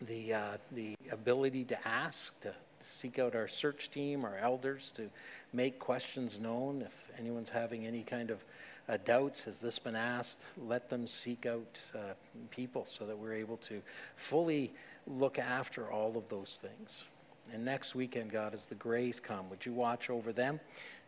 the, 0.02 0.34
uh, 0.34 0.58
the 0.72 0.96
ability 1.12 1.64
to 1.66 1.88
ask, 1.88 2.40
to 2.42 2.54
seek 2.82 3.20
out 3.20 3.36
our 3.36 3.48
search 3.48 3.90
team, 3.90 4.24
our 4.24 4.38
elders, 4.38 4.92
to 4.96 5.10
make 5.54 5.80
questions 5.80 6.40
known. 6.40 6.82
If 6.82 7.12
anyone's 7.20 7.50
having 7.50 7.86
any 7.86 8.04
kind 8.04 8.30
of 8.30 8.44
uh, 8.88 8.98
doubts, 9.04 9.44
has 9.44 9.60
this 9.60 9.80
been 9.80 9.96
asked? 9.96 10.46
Let 10.58 10.90
them 10.90 11.08
seek 11.08 11.46
out 11.46 11.80
uh, 11.96 12.14
people 12.52 12.86
so 12.86 13.06
that 13.06 13.18
we're 13.18 13.34
able 13.34 13.58
to 13.58 13.82
fully 14.16 14.72
look 15.08 15.40
after 15.40 15.92
all 15.92 16.18
of 16.18 16.30
those 16.30 16.60
things. 16.62 17.06
And 17.54 17.64
next 17.64 17.96
weekend, 17.96 18.32
God, 18.32 18.54
as 18.54 18.66
the 18.66 18.76
grays 18.76 19.20
come, 19.20 19.50
would 19.50 19.66
you 19.66 19.74
watch 19.74 20.10
over 20.10 20.34
them? 20.34 20.60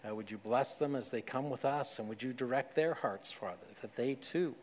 Uh, 0.07 0.15
would 0.15 0.31
you 0.31 0.37
bless 0.37 0.75
them 0.75 0.95
as 0.95 1.09
they 1.09 1.21
come 1.21 1.49
with 1.49 1.65
us? 1.65 1.99
And 1.99 2.07
would 2.07 2.23
you 2.23 2.31
direct 2.31 2.75
their 2.75 2.93
hearts, 2.93 3.31
Father, 3.31 3.57
that 3.81 3.95
they 3.95 4.15
too 4.15 4.55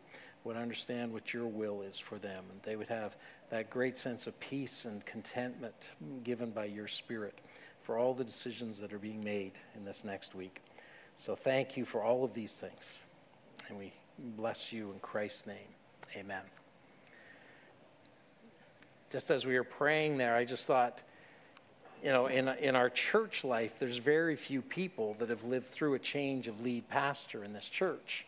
would 0.47 0.55
understand 0.55 1.11
what 1.11 1.33
your 1.33 1.45
will 1.45 1.81
is 1.81 1.99
for 1.99 2.17
them 2.17 2.45
and 2.49 2.61
they 2.63 2.77
would 2.77 2.87
have 2.87 3.17
that 3.49 3.69
great 3.69 3.97
sense 3.97 4.27
of 4.27 4.39
peace 4.39 4.85
and 4.85 5.05
contentment 5.05 5.89
given 6.23 6.51
by 6.51 6.63
your 6.63 6.87
Spirit 6.87 7.37
for 7.83 7.97
all 7.97 8.13
the 8.13 8.23
decisions 8.23 8.79
that 8.79 8.93
are 8.93 8.99
being 8.99 9.21
made 9.21 9.51
in 9.75 9.83
this 9.83 10.05
next 10.05 10.33
week. 10.33 10.61
So 11.17 11.35
thank 11.35 11.75
you 11.75 11.83
for 11.83 12.01
all 12.01 12.23
of 12.23 12.33
these 12.33 12.53
things. 12.53 12.99
And 13.67 13.77
we 13.77 13.91
bless 14.37 14.71
you 14.71 14.91
in 14.91 14.99
Christ's 14.99 15.47
name. 15.47 15.67
Amen. 16.15 16.43
Just 19.11 19.29
as 19.29 19.45
we 19.45 19.55
were 19.55 19.65
praying 19.65 20.17
there, 20.17 20.33
I 20.33 20.45
just 20.45 20.65
thought, 20.65 20.99
you 22.01 22.11
know, 22.11 22.27
in, 22.27 22.47
in 22.47 22.75
our 22.75 22.89
church 22.89 23.43
life, 23.43 23.73
there's 23.79 23.97
very 23.97 24.37
few 24.37 24.61
people 24.61 25.17
that 25.19 25.29
have 25.29 25.43
lived 25.43 25.67
through 25.71 25.95
a 25.95 25.99
change 25.99 26.47
of 26.47 26.61
lead 26.61 26.87
pastor 26.87 27.43
in 27.43 27.51
this 27.51 27.67
church. 27.67 28.25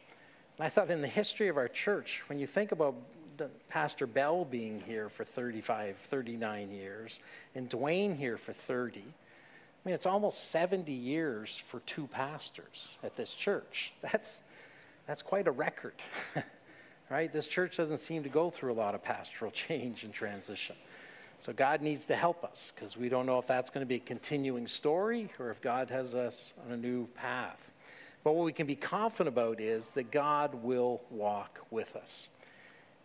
And 0.60 0.66
I 0.68 0.70
thought 0.70 0.92
in 0.92 1.02
the 1.02 1.08
history 1.08 1.48
of 1.48 1.58
our 1.58 1.70
church, 1.70 2.22
when 2.28 2.38
you 2.38 2.46
think 2.46 2.72
about 2.72 2.96
Pastor 3.70 4.06
Bell 4.06 4.44
being 4.44 4.82
here 4.86 5.08
for 5.08 5.24
35, 5.24 5.96
39 6.10 6.72
years, 6.72 7.22
and 7.56 7.70
Dwayne 7.70 8.18
here 8.18 8.38
for 8.38 8.52
30. 8.52 9.00
I 9.00 9.04
mean, 9.86 9.96
it's 9.96 10.06
almost 10.06 10.52
70 10.52 10.92
years 10.92 11.62
for 11.70 11.80
two 11.82 12.08
pastors 12.08 12.90
at 13.04 13.16
this 13.16 13.34
church. 13.34 13.94
That's, 14.02 14.42
that's 15.08 15.22
quite 15.22 15.48
a 15.48 15.52
record, 15.52 15.96
right? 17.10 17.32
This 17.32 17.48
church 17.48 17.78
doesn't 17.78 17.98
seem 17.98 18.22
to 18.24 18.30
go 18.30 18.50
through 18.50 18.74
a 18.74 18.76
lot 18.76 18.94
of 18.94 19.04
pastoral 19.04 19.52
change 19.54 20.04
and 20.04 20.14
transition. 20.14 20.76
So 21.40 21.54
God 21.54 21.82
needs 21.82 22.04
to 22.06 22.16
help 22.16 22.44
us 22.44 22.74
because 22.76 22.98
we 22.98 23.08
don't 23.08 23.26
know 23.26 23.40
if 23.40 23.48
that's 23.48 23.70
going 23.70 23.82
to 23.82 23.88
be 23.88 23.96
a 23.96 24.00
continuing 24.00 24.68
story 24.68 25.32
or 25.40 25.50
if 25.50 25.62
God 25.62 25.90
has 25.90 26.14
us 26.14 26.54
on 26.66 26.74
a 26.74 26.78
new 26.78 27.08
path. 27.16 27.69
But 28.24 28.34
what 28.34 28.46
we 28.46 28.54
can 28.54 28.68
be 28.68 28.76
confident 28.76 29.30
about 29.30 29.62
is 29.62 29.92
that 29.92 30.12
God 30.12 30.56
will 30.56 31.02
walk 31.10 31.60
with 31.72 31.96
us. 31.96 32.30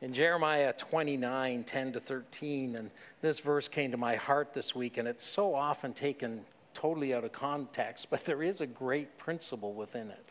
In 0.00 0.12
Jeremiah 0.12 0.72
29 0.72 1.64
10 1.64 1.92
to 1.92 2.00
13, 2.00 2.76
and 2.76 2.90
this 3.22 3.40
verse 3.40 3.68
came 3.68 3.90
to 3.92 3.96
my 3.96 4.16
heart 4.16 4.52
this 4.52 4.74
week, 4.74 4.98
and 4.98 5.06
it's 5.06 5.24
so 5.24 5.54
often 5.54 5.94
taken 5.94 6.44
totally 6.74 7.14
out 7.14 7.24
of 7.24 7.32
context, 7.32 8.08
but 8.10 8.24
there 8.24 8.42
is 8.42 8.60
a 8.60 8.66
great 8.66 9.16
principle 9.16 9.72
within 9.72 10.10
it. 10.10 10.24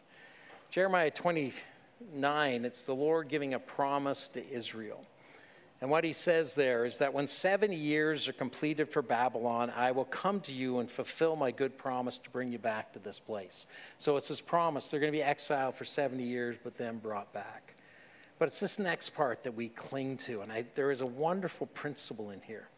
Jeremiah 0.70 1.12
29, 1.12 2.66
it's 2.66 2.84
the 2.84 2.94
Lord 2.94 3.30
giving 3.30 3.54
a 3.54 3.60
promise 3.60 4.28
to 4.34 4.48
Israel. 4.52 5.06
And 5.84 5.92
what 5.92 6.06
he 6.06 6.14
says 6.14 6.54
there 6.54 6.86
is 6.86 7.00
that 7.00 7.14
when 7.14 7.28
70 7.28 7.76
years 7.76 8.30
are 8.30 8.34
completed 8.34 8.90
for 8.90 9.02
Babylon, 9.02 9.70
I 9.76 9.92
will 9.92 10.06
come 10.06 10.40
to 10.40 10.54
you 10.54 10.80
and 10.80 10.90
fulfill 10.90 11.36
my 11.36 11.52
good 11.52 11.78
promise 11.78 12.20
to 12.20 12.30
bring 12.30 12.54
you 12.54 12.58
back 12.58 12.94
to 12.94 13.00
this 13.00 13.20
place. 13.20 13.66
So 13.98 14.16
it's 14.16 14.30
his 14.30 14.40
promise. 14.40 14.88
They're 14.88 15.02
going 15.02 15.12
to 15.12 15.18
be 15.18 15.22
exiled 15.22 15.76
for 15.76 15.84
70 15.84 16.24
years, 16.24 16.56
but 16.64 16.78
then 16.78 17.00
brought 17.00 17.34
back. 17.34 17.76
But 18.40 18.48
it's 18.48 18.62
this 18.62 18.80
next 18.80 19.10
part 19.10 19.44
that 19.44 19.56
we 19.56 19.68
cling 19.68 20.16
to. 20.20 20.40
And 20.40 20.54
I, 20.54 20.64
there 20.74 20.90
is 20.90 21.02
a 21.02 21.06
wonderful 21.06 21.68
principle 21.68 22.30
in 22.30 22.40
here. 22.40 22.70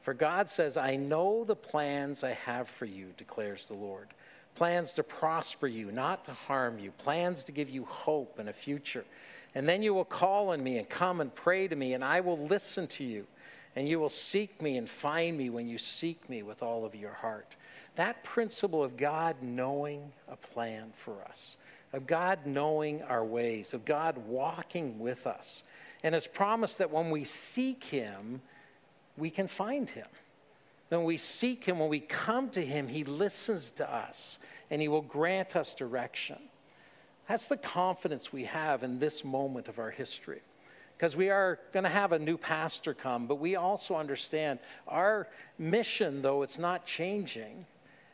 For 0.00 0.14
God 0.14 0.48
says, 0.48 0.78
I 0.78 0.96
know 0.96 1.44
the 1.44 1.54
plans 1.54 2.24
I 2.24 2.32
have 2.32 2.70
for 2.70 2.86
you, 2.86 3.08
declares 3.18 3.68
the 3.68 3.74
Lord. 3.74 4.08
Plans 4.54 4.92
to 4.94 5.02
prosper 5.02 5.66
you, 5.66 5.90
not 5.90 6.24
to 6.26 6.32
harm 6.32 6.78
you, 6.78 6.92
plans 6.92 7.44
to 7.44 7.52
give 7.52 7.68
you 7.68 7.84
hope 7.84 8.38
and 8.38 8.48
a 8.48 8.52
future. 8.52 9.04
And 9.54 9.68
then 9.68 9.82
you 9.82 9.94
will 9.94 10.04
call 10.04 10.50
on 10.50 10.62
me 10.62 10.78
and 10.78 10.88
come 10.88 11.20
and 11.20 11.34
pray 11.34 11.68
to 11.68 11.76
me, 11.76 11.94
and 11.94 12.04
I 12.04 12.20
will 12.20 12.38
listen 12.38 12.86
to 12.88 13.04
you. 13.04 13.26
And 13.76 13.88
you 13.88 13.98
will 13.98 14.08
seek 14.08 14.62
me 14.62 14.76
and 14.76 14.88
find 14.88 15.36
me 15.36 15.50
when 15.50 15.66
you 15.66 15.78
seek 15.78 16.28
me 16.30 16.44
with 16.44 16.62
all 16.62 16.84
of 16.84 16.94
your 16.94 17.12
heart. 17.12 17.56
That 17.96 18.22
principle 18.22 18.84
of 18.84 18.96
God 18.96 19.36
knowing 19.42 20.12
a 20.28 20.36
plan 20.36 20.92
for 20.96 21.22
us, 21.28 21.56
of 21.92 22.06
God 22.06 22.40
knowing 22.46 23.02
our 23.02 23.24
ways, 23.24 23.72
of 23.74 23.84
God 23.84 24.16
walking 24.28 25.00
with 25.00 25.26
us, 25.26 25.64
and 26.04 26.14
his 26.14 26.26
promise 26.26 26.74
that 26.76 26.90
when 26.90 27.10
we 27.10 27.24
seek 27.24 27.82
Him, 27.84 28.42
we 29.16 29.30
can 29.30 29.48
find 29.48 29.88
Him. 29.88 30.06
When 30.88 31.04
we 31.04 31.16
seek 31.16 31.64
Him, 31.64 31.78
when 31.78 31.88
we 31.88 32.00
come 32.00 32.50
to 32.50 32.64
Him, 32.64 32.88
He 32.88 33.04
listens 33.04 33.70
to 33.72 33.92
us 33.92 34.38
and 34.70 34.80
He 34.80 34.88
will 34.88 35.02
grant 35.02 35.56
us 35.56 35.74
direction. 35.74 36.38
That's 37.28 37.46
the 37.46 37.56
confidence 37.56 38.32
we 38.32 38.44
have 38.44 38.82
in 38.82 38.98
this 38.98 39.24
moment 39.24 39.68
of 39.68 39.78
our 39.78 39.90
history. 39.90 40.42
Because 40.96 41.16
we 41.16 41.30
are 41.30 41.58
going 41.72 41.84
to 41.84 41.90
have 41.90 42.12
a 42.12 42.18
new 42.18 42.36
pastor 42.36 42.94
come, 42.94 43.26
but 43.26 43.36
we 43.36 43.56
also 43.56 43.96
understand 43.96 44.60
our 44.86 45.26
mission, 45.58 46.22
though 46.22 46.42
it's 46.42 46.58
not 46.58 46.86
changing, 46.86 47.66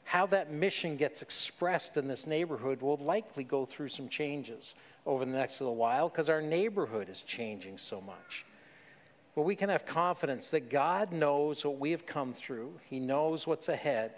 how 0.04 0.26
that 0.26 0.50
mission 0.50 0.96
gets 0.96 1.22
expressed 1.22 1.96
in 1.96 2.08
this 2.08 2.26
neighborhood 2.26 2.80
will 2.80 2.96
likely 2.96 3.44
go 3.44 3.66
through 3.66 3.88
some 3.88 4.08
changes 4.08 4.74
over 5.06 5.24
the 5.24 5.30
next 5.30 5.60
little 5.60 5.76
while 5.76 6.08
because 6.08 6.28
our 6.28 6.42
neighborhood 6.42 7.08
is 7.08 7.22
changing 7.22 7.78
so 7.78 8.00
much. 8.00 8.44
But 9.34 9.42
we 9.42 9.56
can 9.56 9.68
have 9.68 9.86
confidence 9.86 10.50
that 10.50 10.70
God 10.70 11.12
knows 11.12 11.64
what 11.64 11.78
we 11.78 11.92
have 11.92 12.06
come 12.06 12.32
through, 12.32 12.72
He 12.88 12.98
knows 12.98 13.46
what's 13.46 13.68
ahead, 13.68 14.12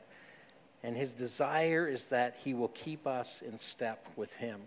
and 0.83 0.97
His 0.97 1.13
desire 1.13 1.87
is 1.87 2.07
that 2.07 2.37
He 2.43 2.55
will 2.55 2.69
keep 2.69 3.07
us 3.07 3.43
in 3.43 3.59
step 3.59 4.07
with 4.17 4.33
Him 4.35 4.63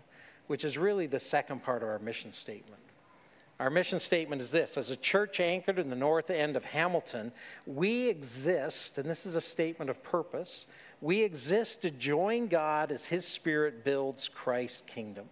which 0.46 0.64
is 0.64 0.78
really 0.78 1.06
the 1.06 1.20
second 1.20 1.62
part 1.62 1.82
of 1.82 1.88
our 1.88 1.98
mission 1.98 2.32
statement. 2.32 2.80
Our 3.58 3.70
mission 3.70 3.98
statement 3.98 4.42
is 4.42 4.50
this. 4.50 4.76
As 4.76 4.90
a 4.90 4.96
church 4.96 5.40
anchored 5.40 5.78
in 5.78 5.88
the 5.88 5.96
north 5.96 6.30
end 6.30 6.56
of 6.56 6.64
Hamilton, 6.64 7.32
we 7.66 8.08
exist, 8.08 8.98
and 8.98 9.08
this 9.08 9.24
is 9.24 9.34
a 9.34 9.40
statement 9.40 9.88
of 9.88 10.02
purpose, 10.02 10.66
we 11.00 11.22
exist 11.22 11.82
to 11.82 11.90
join 11.90 12.48
God 12.48 12.92
as 12.92 13.06
His 13.06 13.26
Spirit 13.26 13.82
builds 13.82 14.28
Christ's 14.28 14.82
kingdom 14.86 15.28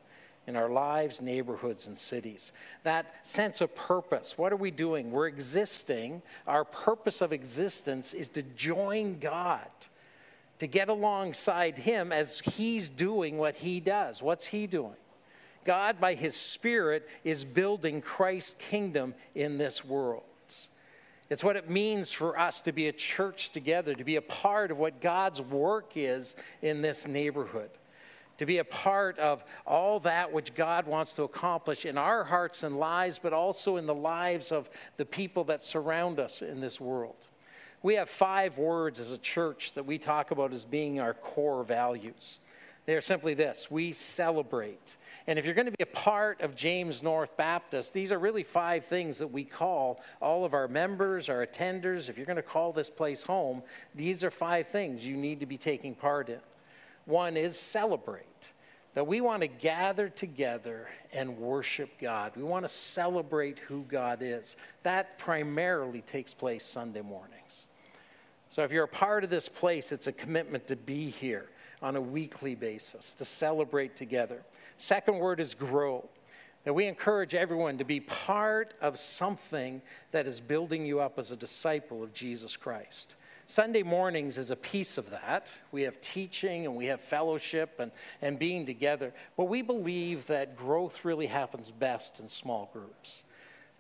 in 0.47 0.57
our 0.57 0.69
lives, 0.69 1.21
neighborhoods, 1.21 1.87
and 1.87 1.99
cities. 1.99 2.53
That 2.83 3.15
sense 3.27 3.61
of 3.61 3.75
purpose. 3.75 4.37
What 4.37 4.53
are 4.53 4.57
we 4.57 4.71
doing? 4.71 5.11
We're 5.11 5.29
existing. 5.29 6.23
Our 6.47 6.65
purpose 6.65 7.21
of 7.21 7.33
existence 7.33 8.15
is 8.15 8.29
to 8.29 8.43
join 8.43 9.19
God 9.19 9.69
to 10.61 10.67
get 10.67 10.89
alongside 10.89 11.77
him 11.77 12.13
as 12.13 12.39
he's 12.39 12.89
doing 12.89 13.39
what 13.39 13.57
he 13.57 13.81
does. 13.81 14.23
What's 14.23 14.47
he 14.47 14.67
doing? 14.67 14.95
God, 15.65 16.01
by 16.01 16.15
His 16.15 16.37
Spirit, 16.37 17.09
is 17.25 17.45
building 17.45 18.01
Christ's 18.01 18.55
kingdom 18.59 19.15
in 19.35 19.59
this 19.59 19.85
world. 19.85 20.23
It's 21.31 21.43
what 21.43 21.57
it 21.57 21.71
means 21.71 22.13
for 22.13 22.39
us 22.39 22.61
to 22.63 22.73
be 22.73 22.87
a 22.87 22.93
church 22.93 23.51
together, 23.51 23.95
to 23.95 24.05
be 24.05 24.17
a 24.17 24.23
part 24.23 24.71
of 24.71 24.77
what 24.77 25.01
God's 25.01 25.41
work 25.41 25.93
is 25.97 26.37
in 26.61 26.83
this 26.83 27.07
neighborhood, 27.07 27.71
to 28.39 28.47
be 28.47 28.59
a 28.59 28.65
part 28.65 29.19
of 29.19 29.45
all 29.67 30.01
that 30.01 30.33
which 30.33 30.55
God 30.55 30.87
wants 30.87 31.15
to 31.15 31.23
accomplish 31.23 31.85
in 31.85 31.97
our 31.99 32.25
hearts 32.25 32.63
and 32.63 32.79
lives, 32.79 33.19
but 33.23 33.33
also 33.33 33.77
in 33.77 33.87
the 33.87 33.95
lives 33.95 34.53
of 34.53 34.69
the 34.97 35.05
people 35.05 35.45
that 35.45 35.63
surround 35.63 36.19
us 36.19 36.43
in 36.43 36.61
this 36.61 36.81
world. 36.81 37.17
We 37.83 37.95
have 37.97 38.09
five 38.09 38.57
words 38.57 38.99
as 38.99 39.13
a 39.13 39.19
church 39.19 39.75
that 39.75 39.85
we 39.85 39.99
talk 39.99 40.31
about 40.31 40.53
as 40.53 40.65
being 40.65 41.01
our 41.01 41.15
core 41.15 41.63
values. 41.65 42.39
They 42.87 42.95
are 42.95 43.01
simply 43.01 43.35
this 43.35 43.71
we 43.71 43.93
celebrate. 43.93 44.97
And 45.27 45.39
if 45.39 45.47
you're 45.47 45.55
going 45.55 45.67
to 45.67 45.73
be 45.73 45.83
a 45.83 45.87
part 45.87 46.43
of 46.43 46.55
James 46.55 47.03
North 47.03 47.35
Baptist, 47.37 47.95
these 47.95 48.13
are 48.13 48.19
really 48.19 48.43
five 48.43 48.85
things 48.85 49.19
that 49.19 49.27
we 49.27 49.45
call 49.45 50.03
all 50.21 50.45
of 50.45 50.53
our 50.53 50.69
members, 50.69 51.31
our 51.31 51.47
attenders. 51.47 52.09
If 52.11 52.17
you're 52.17 52.27
going 52.27 52.37
to 52.37 52.43
call 52.43 52.73
this 52.73 52.91
place 52.91 53.23
home, 53.23 53.63
these 53.95 54.23
are 54.23 54.31
five 54.31 54.69
things 54.69 55.05
you 55.05 55.17
need 55.17 55.41
to 55.41 55.47
be 55.47 55.57
taking 55.57 55.95
part 55.95 56.29
in. 56.29 56.41
One 57.07 57.37
is 57.37 57.59
celebrate. 57.59 58.25
That 58.95 59.09
we 59.09 59.21
want 59.21 59.43
to 59.43 59.49
gather 59.49 60.09
together 60.09 60.89
and 61.13 61.37
worship 61.37 61.99
God. 62.01 62.33
We 62.37 62.45
want 62.45 62.65
to 62.65 62.69
celebrate 62.69 63.59
who 63.59 63.83
God 63.83 64.19
is. 64.23 64.57
That 64.85 65.19
primarily 65.19 66.03
takes 66.03 66.33
place 66.33 66.65
Sunday 66.65 67.03
mornings. 67.03 67.69
So 68.51 68.63
if 68.63 68.71
you're 68.71 68.85
a 68.85 68.89
part 68.89 69.25
of 69.25 69.31
this 69.31 69.49
place, 69.49 69.91
it's 69.91 70.07
a 70.07 70.13
commitment 70.13 70.69
to 70.69 70.77
be 70.77 71.11
here 71.11 71.47
on 71.83 71.97
a 71.97 72.01
weekly 72.01 72.55
basis 72.55 73.15
to 73.15 73.25
celebrate 73.25 73.97
together. 73.97 74.43
Second 74.79 75.19
word 75.19 75.41
is 75.41 75.55
grow. 75.55 76.09
That 76.63 76.73
we 76.73 76.87
encourage 76.87 77.35
everyone 77.35 77.79
to 77.79 77.85
be 77.85 78.01
part 78.01 78.75
of 78.81 78.99
something 78.99 79.83
that 80.13 80.27
is 80.27 80.41
building 80.41 80.87
you 80.87 81.01
up 81.01 81.19
as 81.19 81.31
a 81.33 81.37
disciple 81.37 82.03
of 82.03 82.15
Jesus 82.15 82.57
Christ. 82.57 83.17
Sunday 83.47 83.83
mornings 83.83 84.39
is 84.39 84.51
a 84.51 84.57
piece 84.57 84.97
of 84.97 85.11
that. 85.11 85.49
We 85.71 85.83
have 85.83 86.01
teaching 86.01 86.67
and 86.67 86.75
we 86.75 86.87
have 86.87 87.01
fellowship 87.01 87.79
and, 87.79 87.91
and 88.23 88.39
being 88.39 88.65
together. 88.65 89.13
But 89.37 89.45
we 89.45 89.61
believe 89.63 90.27
that 90.29 90.57
growth 90.57 91.05
really 91.05 91.27
happens 91.27 91.71
best 91.71 92.21
in 92.21 92.29
small 92.29 92.71
groups. 92.73 93.23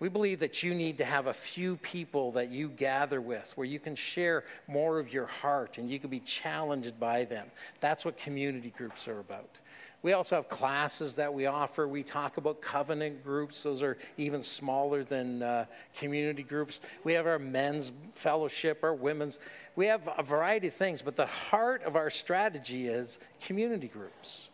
We 0.01 0.09
believe 0.09 0.41
that 0.41 0.63
you 0.63 0.75
need 0.75 0.99
to 0.99 1.05
have 1.05 1.29
a 1.29 1.33
few 1.33 1.77
people 1.77 2.33
that 2.33 2.51
you 2.51 2.69
gather 2.69 3.21
with 3.21 3.53
where 3.55 3.67
you 3.67 3.79
can 3.79 3.95
share 3.95 4.45
more 4.67 4.99
of 4.99 5.13
your 5.13 5.27
heart 5.27 5.79
and 5.79 5.89
you 5.89 5.99
can 5.99 6.11
be 6.11 6.21
challenged 6.21 6.99
by 7.01 7.25
them. 7.25 7.47
That's 7.81 8.05
what 8.05 8.19
community 8.19 8.73
groups 8.77 9.09
are 9.09 9.21
about. 9.21 9.61
We 10.05 10.13
also 10.13 10.37
have 10.37 10.51
classes 10.51 11.15
that 11.15 11.33
we 11.33 11.47
offer. 11.47 11.89
We 11.89 12.03
talk 12.03 12.37
about 12.37 12.61
covenant 12.61 13.25
groups, 13.25 13.63
those 13.63 13.83
are 13.83 13.97
even 14.19 14.43
smaller 14.43 15.03
than 15.03 15.43
uh, 15.43 15.65
community 15.99 16.43
groups. 16.43 16.81
We 17.05 17.15
have 17.15 17.27
our 17.27 17.39
men's 17.39 17.91
fellowship, 18.15 18.85
our 18.85 18.93
women's. 18.93 19.39
We 19.77 19.87
have 19.87 20.07
a 20.19 20.23
variety 20.23 20.69
of 20.69 20.75
things, 20.75 21.01
but 21.01 21.17
the 21.17 21.25
heart 21.25 21.85
of 21.85 21.97
our 21.97 22.11
strategy 22.11 22.87
is 22.87 23.19
community 23.41 23.89
groups. 23.89 24.51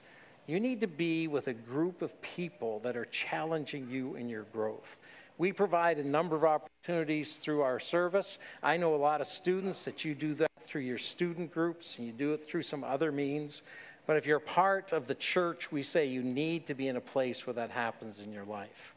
You 0.46 0.60
need 0.60 0.80
to 0.82 0.86
be 0.86 1.26
with 1.26 1.48
a 1.48 1.54
group 1.54 2.00
of 2.00 2.22
people 2.22 2.78
that 2.84 2.96
are 2.96 3.06
challenging 3.06 3.90
you 3.90 4.14
in 4.14 4.28
your 4.28 4.44
growth. 4.52 5.00
We 5.36 5.50
provide 5.50 5.98
a 5.98 6.04
number 6.04 6.36
of 6.36 6.44
opportunities 6.44 7.36
through 7.36 7.62
our 7.62 7.80
service. 7.80 8.38
I 8.62 8.76
know 8.76 8.94
a 8.94 8.96
lot 8.96 9.20
of 9.20 9.26
students 9.26 9.84
that 9.84 10.04
you 10.04 10.14
do 10.14 10.32
that 10.34 10.50
through 10.60 10.82
your 10.82 10.98
student 10.98 11.52
groups 11.52 11.98
and 11.98 12.06
you 12.06 12.12
do 12.12 12.34
it 12.34 12.46
through 12.46 12.62
some 12.62 12.84
other 12.84 13.10
means. 13.10 13.62
But 14.10 14.16
if 14.16 14.26
you're 14.26 14.40
part 14.40 14.90
of 14.90 15.06
the 15.06 15.14
church, 15.14 15.70
we 15.70 15.84
say 15.84 16.06
you 16.06 16.24
need 16.24 16.66
to 16.66 16.74
be 16.74 16.88
in 16.88 16.96
a 16.96 17.00
place 17.00 17.46
where 17.46 17.54
that 17.54 17.70
happens 17.70 18.18
in 18.18 18.32
your 18.32 18.44
life. 18.44 18.92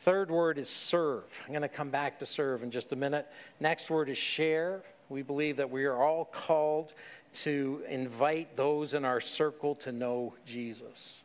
Third 0.00 0.30
word 0.30 0.58
is 0.58 0.68
serve. 0.68 1.24
I'm 1.46 1.52
going 1.52 1.62
to 1.62 1.70
come 1.70 1.88
back 1.88 2.18
to 2.18 2.26
serve 2.26 2.62
in 2.62 2.70
just 2.70 2.92
a 2.92 2.96
minute. 2.96 3.26
Next 3.60 3.88
word 3.88 4.10
is 4.10 4.18
share. 4.18 4.82
We 5.08 5.22
believe 5.22 5.56
that 5.56 5.70
we 5.70 5.86
are 5.86 6.02
all 6.02 6.26
called 6.26 6.92
to 7.44 7.82
invite 7.88 8.58
those 8.58 8.92
in 8.92 9.06
our 9.06 9.22
circle 9.22 9.74
to 9.76 9.90
know 9.90 10.34
Jesus 10.44 11.24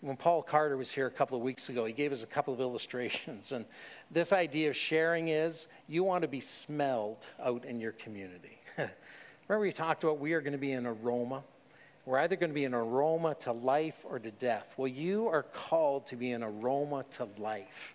when 0.00 0.16
Paul 0.16 0.42
Carter 0.42 0.76
was 0.76 0.90
here 0.90 1.06
a 1.06 1.10
couple 1.10 1.36
of 1.36 1.42
weeks 1.42 1.68
ago, 1.68 1.84
he 1.84 1.92
gave 1.92 2.12
us 2.12 2.22
a 2.22 2.26
couple 2.26 2.54
of 2.54 2.60
illustrations. 2.62 3.50
And 3.50 3.64
this 4.12 4.32
idea 4.32 4.70
of 4.70 4.76
sharing 4.76 5.26
is 5.26 5.66
you 5.88 6.04
want 6.04 6.22
to 6.22 6.28
be 6.28 6.38
smelled 6.38 7.18
out 7.42 7.64
in 7.64 7.80
your 7.80 7.90
community. 7.90 8.58
Remember, 9.48 9.66
we 9.66 9.72
talked 9.72 10.04
about 10.04 10.20
we 10.20 10.34
are 10.34 10.40
going 10.40 10.52
to 10.52 10.58
be 10.58 10.70
an 10.70 10.86
aroma. 10.86 11.42
We're 12.08 12.20
either 12.20 12.36
going 12.36 12.48
to 12.48 12.54
be 12.54 12.64
an 12.64 12.72
aroma 12.72 13.34
to 13.40 13.52
life 13.52 13.98
or 14.02 14.18
to 14.18 14.30
death. 14.30 14.72
Well, 14.78 14.88
you 14.88 15.28
are 15.28 15.42
called 15.42 16.06
to 16.06 16.16
be 16.16 16.32
an 16.32 16.42
aroma 16.42 17.04
to 17.18 17.28
life 17.36 17.94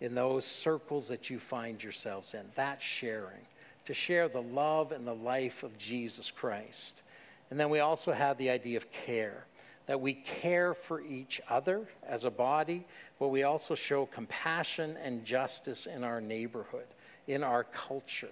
in 0.00 0.16
those 0.16 0.44
circles 0.44 1.06
that 1.06 1.30
you 1.30 1.38
find 1.38 1.80
yourselves 1.80 2.34
in. 2.34 2.40
That's 2.56 2.82
sharing, 2.82 3.46
to 3.84 3.94
share 3.94 4.28
the 4.28 4.42
love 4.42 4.90
and 4.90 5.06
the 5.06 5.14
life 5.14 5.62
of 5.62 5.78
Jesus 5.78 6.28
Christ. 6.28 7.02
And 7.48 7.60
then 7.60 7.70
we 7.70 7.78
also 7.78 8.10
have 8.10 8.36
the 8.36 8.50
idea 8.50 8.78
of 8.78 8.90
care 8.90 9.46
that 9.86 10.00
we 10.00 10.14
care 10.14 10.74
for 10.74 11.00
each 11.00 11.40
other 11.48 11.86
as 12.04 12.24
a 12.24 12.30
body, 12.32 12.84
but 13.20 13.28
we 13.28 13.44
also 13.44 13.76
show 13.76 14.06
compassion 14.06 14.96
and 15.00 15.24
justice 15.24 15.86
in 15.86 16.02
our 16.02 16.20
neighborhood, 16.20 16.86
in 17.28 17.44
our 17.44 17.62
culture. 17.62 18.26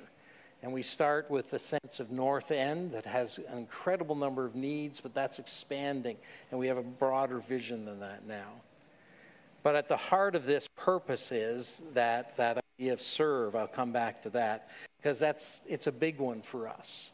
And 0.64 0.72
we 0.72 0.80
start 0.80 1.30
with 1.30 1.50
the 1.50 1.58
sense 1.58 2.00
of 2.00 2.10
North 2.10 2.50
End 2.50 2.92
that 2.92 3.04
has 3.04 3.36
an 3.36 3.58
incredible 3.58 4.14
number 4.14 4.46
of 4.46 4.54
needs, 4.54 4.98
but 4.98 5.12
that's 5.12 5.38
expanding, 5.38 6.16
and 6.50 6.58
we 6.58 6.68
have 6.68 6.78
a 6.78 6.82
broader 6.82 7.40
vision 7.40 7.84
than 7.84 8.00
that 8.00 8.26
now. 8.26 8.48
But 9.62 9.76
at 9.76 9.88
the 9.88 9.98
heart 9.98 10.34
of 10.34 10.46
this 10.46 10.66
purpose 10.74 11.30
is 11.32 11.82
that, 11.92 12.38
that 12.38 12.64
idea 12.80 12.94
of 12.94 13.02
serve. 13.02 13.54
I'll 13.54 13.66
come 13.66 13.92
back 13.92 14.22
to 14.22 14.30
that 14.30 14.70
because 14.96 15.18
that's 15.18 15.60
it's 15.66 15.86
a 15.86 15.92
big 15.92 16.18
one 16.18 16.40
for 16.40 16.66
us. 16.66 17.10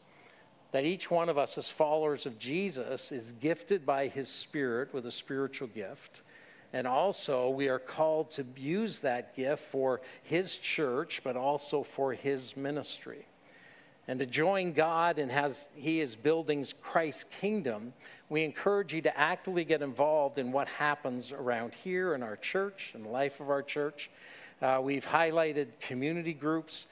That 0.71 0.85
each 0.85 1.11
one 1.11 1.27
of 1.27 1.37
us 1.37 1.57
as 1.57 1.69
followers 1.69 2.25
of 2.25 2.39
Jesus 2.39 3.11
is 3.11 3.33
gifted 3.41 3.85
by 3.85 4.07
his 4.07 4.29
spirit 4.29 4.93
with 4.93 5.05
a 5.05 5.11
spiritual 5.11 5.67
gift. 5.67 6.21
And 6.71 6.87
also, 6.87 7.49
we 7.49 7.67
are 7.67 7.79
called 7.79 8.31
to 8.31 8.45
use 8.55 8.99
that 8.99 9.35
gift 9.35 9.63
for 9.73 9.99
his 10.23 10.57
church, 10.57 11.19
but 11.21 11.35
also 11.35 11.83
for 11.83 12.13
his 12.13 12.55
ministry. 12.55 13.25
And 14.07 14.19
to 14.19 14.25
join 14.25 14.73
God 14.73 15.19
and 15.19 15.31
as 15.31 15.69
he 15.75 16.01
is 16.01 16.15
building 16.15 16.65
Christ's 16.81 17.25
kingdom, 17.39 17.93
we 18.29 18.43
encourage 18.43 18.93
you 18.93 19.01
to 19.03 19.17
actively 19.17 19.63
get 19.63 19.81
involved 19.81 20.37
in 20.37 20.51
what 20.51 20.67
happens 20.67 21.31
around 21.31 21.73
here 21.73 22.15
in 22.15 22.23
our 22.23 22.35
church, 22.35 22.93
in 22.95 23.03
the 23.03 23.09
life 23.09 23.39
of 23.39 23.49
our 23.49 23.61
church. 23.61 24.09
Uh, 24.61 24.79
we've 24.81 25.05
highlighted 25.05 25.67
community 25.79 26.33
groups. 26.33 26.87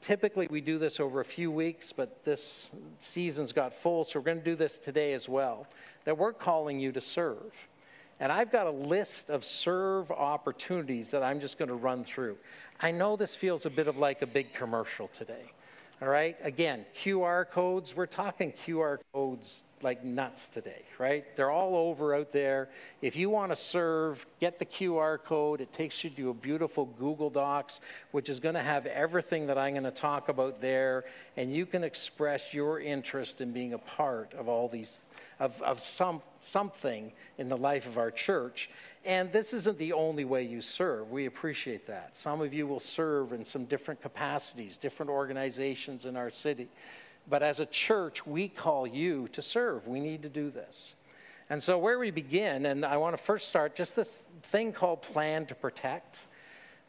Typically, 0.00 0.46
we 0.50 0.60
do 0.60 0.78
this 0.78 1.00
over 1.00 1.20
a 1.20 1.24
few 1.24 1.50
weeks, 1.50 1.92
but 1.92 2.24
this 2.24 2.70
season's 2.98 3.52
got 3.52 3.74
full, 3.74 4.04
so 4.04 4.18
we're 4.18 4.24
going 4.24 4.38
to 4.38 4.44
do 4.44 4.56
this 4.56 4.78
today 4.78 5.14
as 5.14 5.28
well. 5.28 5.66
That 6.04 6.18
we're 6.18 6.32
calling 6.32 6.78
you 6.78 6.92
to 6.92 7.00
serve. 7.00 7.54
And 8.20 8.32
I've 8.32 8.50
got 8.50 8.66
a 8.66 8.70
list 8.70 9.30
of 9.30 9.44
serve 9.44 10.10
opportunities 10.10 11.10
that 11.10 11.22
I'm 11.22 11.40
just 11.40 11.58
going 11.58 11.68
to 11.68 11.74
run 11.74 12.04
through. 12.04 12.36
I 12.80 12.90
know 12.90 13.16
this 13.16 13.36
feels 13.36 13.66
a 13.66 13.70
bit 13.70 13.88
of 13.88 13.98
like 13.98 14.22
a 14.22 14.26
big 14.26 14.54
commercial 14.54 15.08
today. 15.08 15.52
All 16.02 16.08
right, 16.08 16.36
again, 16.42 16.84
QR 16.94 17.48
codes, 17.48 17.96
we're 17.96 18.04
talking 18.04 18.52
QR 18.52 18.98
codes 19.14 19.62
like 19.80 20.04
nuts 20.04 20.50
today, 20.50 20.82
right? 20.98 21.24
They're 21.36 21.50
all 21.50 21.74
over 21.74 22.14
out 22.14 22.32
there. 22.32 22.68
If 23.00 23.16
you 23.16 23.30
want 23.30 23.50
to 23.50 23.56
serve, 23.56 24.26
get 24.38 24.58
the 24.58 24.66
QR 24.66 25.18
code. 25.18 25.62
It 25.62 25.72
takes 25.72 26.04
you 26.04 26.10
to 26.10 26.28
a 26.28 26.34
beautiful 26.34 26.84
Google 26.84 27.30
Docs, 27.30 27.80
which 28.10 28.28
is 28.28 28.40
going 28.40 28.56
to 28.56 28.62
have 28.62 28.84
everything 28.84 29.46
that 29.46 29.56
I'm 29.56 29.72
going 29.72 29.84
to 29.84 29.90
talk 29.90 30.28
about 30.28 30.60
there, 30.60 31.06
and 31.34 31.50
you 31.50 31.64
can 31.64 31.82
express 31.82 32.52
your 32.52 32.78
interest 32.78 33.40
in 33.40 33.52
being 33.52 33.72
a 33.72 33.78
part 33.78 34.34
of 34.34 34.48
all 34.48 34.68
these, 34.68 35.06
of, 35.40 35.62
of 35.62 35.80
some, 35.80 36.20
something 36.46 37.12
in 37.38 37.48
the 37.48 37.56
life 37.56 37.86
of 37.86 37.98
our 37.98 38.10
church. 38.10 38.70
And 39.04 39.30
this 39.32 39.52
isn't 39.52 39.78
the 39.78 39.92
only 39.92 40.24
way 40.24 40.44
you 40.44 40.62
serve. 40.62 41.10
We 41.10 41.26
appreciate 41.26 41.86
that. 41.86 42.16
Some 42.16 42.40
of 42.40 42.54
you 42.54 42.66
will 42.66 42.80
serve 42.80 43.32
in 43.32 43.44
some 43.44 43.64
different 43.64 44.00
capacities, 44.00 44.76
different 44.76 45.10
organizations 45.10 46.06
in 46.06 46.16
our 46.16 46.30
city. 46.30 46.68
But 47.28 47.42
as 47.42 47.60
a 47.60 47.66
church, 47.66 48.26
we 48.26 48.48
call 48.48 48.86
you 48.86 49.28
to 49.28 49.42
serve. 49.42 49.86
We 49.86 50.00
need 50.00 50.22
to 50.22 50.28
do 50.28 50.50
this. 50.50 50.94
And 51.48 51.62
so, 51.62 51.78
where 51.78 51.98
we 51.98 52.10
begin, 52.10 52.66
and 52.66 52.84
I 52.84 52.96
want 52.96 53.16
to 53.16 53.22
first 53.22 53.48
start 53.48 53.76
just 53.76 53.94
this 53.94 54.24
thing 54.44 54.72
called 54.72 55.02
Plan 55.02 55.46
to 55.46 55.54
Protect. 55.54 56.26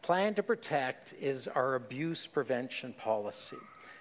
Plan 0.01 0.33
to 0.35 0.43
Protect 0.43 1.13
is 1.21 1.47
our 1.47 1.75
abuse 1.75 2.25
prevention 2.25 2.93
policy. 2.93 3.57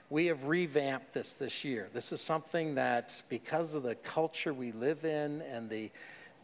We 0.08 0.26
have 0.26 0.44
revamped 0.44 1.12
this 1.14 1.32
this 1.34 1.64
year. 1.64 1.88
This 1.92 2.12
is 2.12 2.20
something 2.20 2.76
that, 2.76 3.20
because 3.28 3.74
of 3.74 3.82
the 3.82 3.96
culture 3.96 4.54
we 4.54 4.72
live 4.72 5.04
in 5.04 5.42
and 5.42 5.68
the 5.68 5.90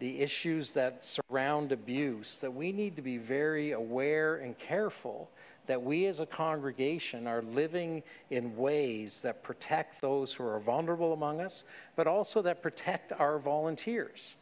the 0.03 0.21
issues 0.21 0.73
that 0.73 1.05
surround 1.05 1.71
abuse, 1.71 2.41
that 2.41 2.53
we 2.53 2.73
need 2.73 2.97
to 2.97 3.03
be 3.03 3.19
very 3.19 3.71
aware 3.71 4.37
and 4.39 4.59
careful 4.59 5.31
that 5.67 5.81
we 5.81 6.07
as 6.07 6.19
a 6.19 6.27
congregation 6.27 7.29
are 7.29 7.43
living 7.43 8.03
in 8.31 8.57
ways 8.57 9.23
that 9.23 9.45
protect 9.45 10.01
those 10.01 10.35
who 10.35 10.45
are 10.45 10.59
vulnerable 10.59 11.13
among 11.13 11.41
us, 11.41 11.63
but 11.95 12.09
also 12.09 12.43
that 12.43 12.63
protect 12.63 13.13
our 13.13 13.39
volunteers 13.39 14.35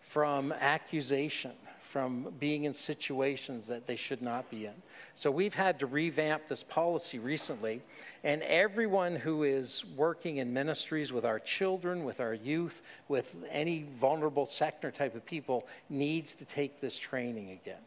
from 0.00 0.52
accusation, 0.52 1.52
from 1.86 2.34
being 2.40 2.64
in 2.64 2.74
situations 2.74 3.66
that 3.66 3.86
they 3.86 3.96
should 3.96 4.20
not 4.20 4.50
be 4.50 4.66
in. 4.66 4.74
So 5.14 5.30
we've 5.30 5.54
had 5.54 5.78
to 5.80 5.86
revamp 5.86 6.48
this 6.48 6.62
policy 6.62 7.18
recently, 7.18 7.80
and 8.24 8.42
everyone 8.42 9.16
who 9.16 9.44
is 9.44 9.84
working 9.96 10.38
in 10.38 10.52
ministries 10.52 11.12
with 11.12 11.24
our 11.24 11.38
children, 11.38 12.04
with 12.04 12.20
our 12.20 12.34
youth, 12.34 12.82
with 13.08 13.34
any 13.50 13.86
vulnerable 13.98 14.46
sector 14.46 14.90
type 14.90 15.14
of 15.14 15.24
people 15.24 15.66
needs 15.88 16.34
to 16.36 16.44
take 16.44 16.80
this 16.80 16.98
training 16.98 17.50
again. 17.50 17.82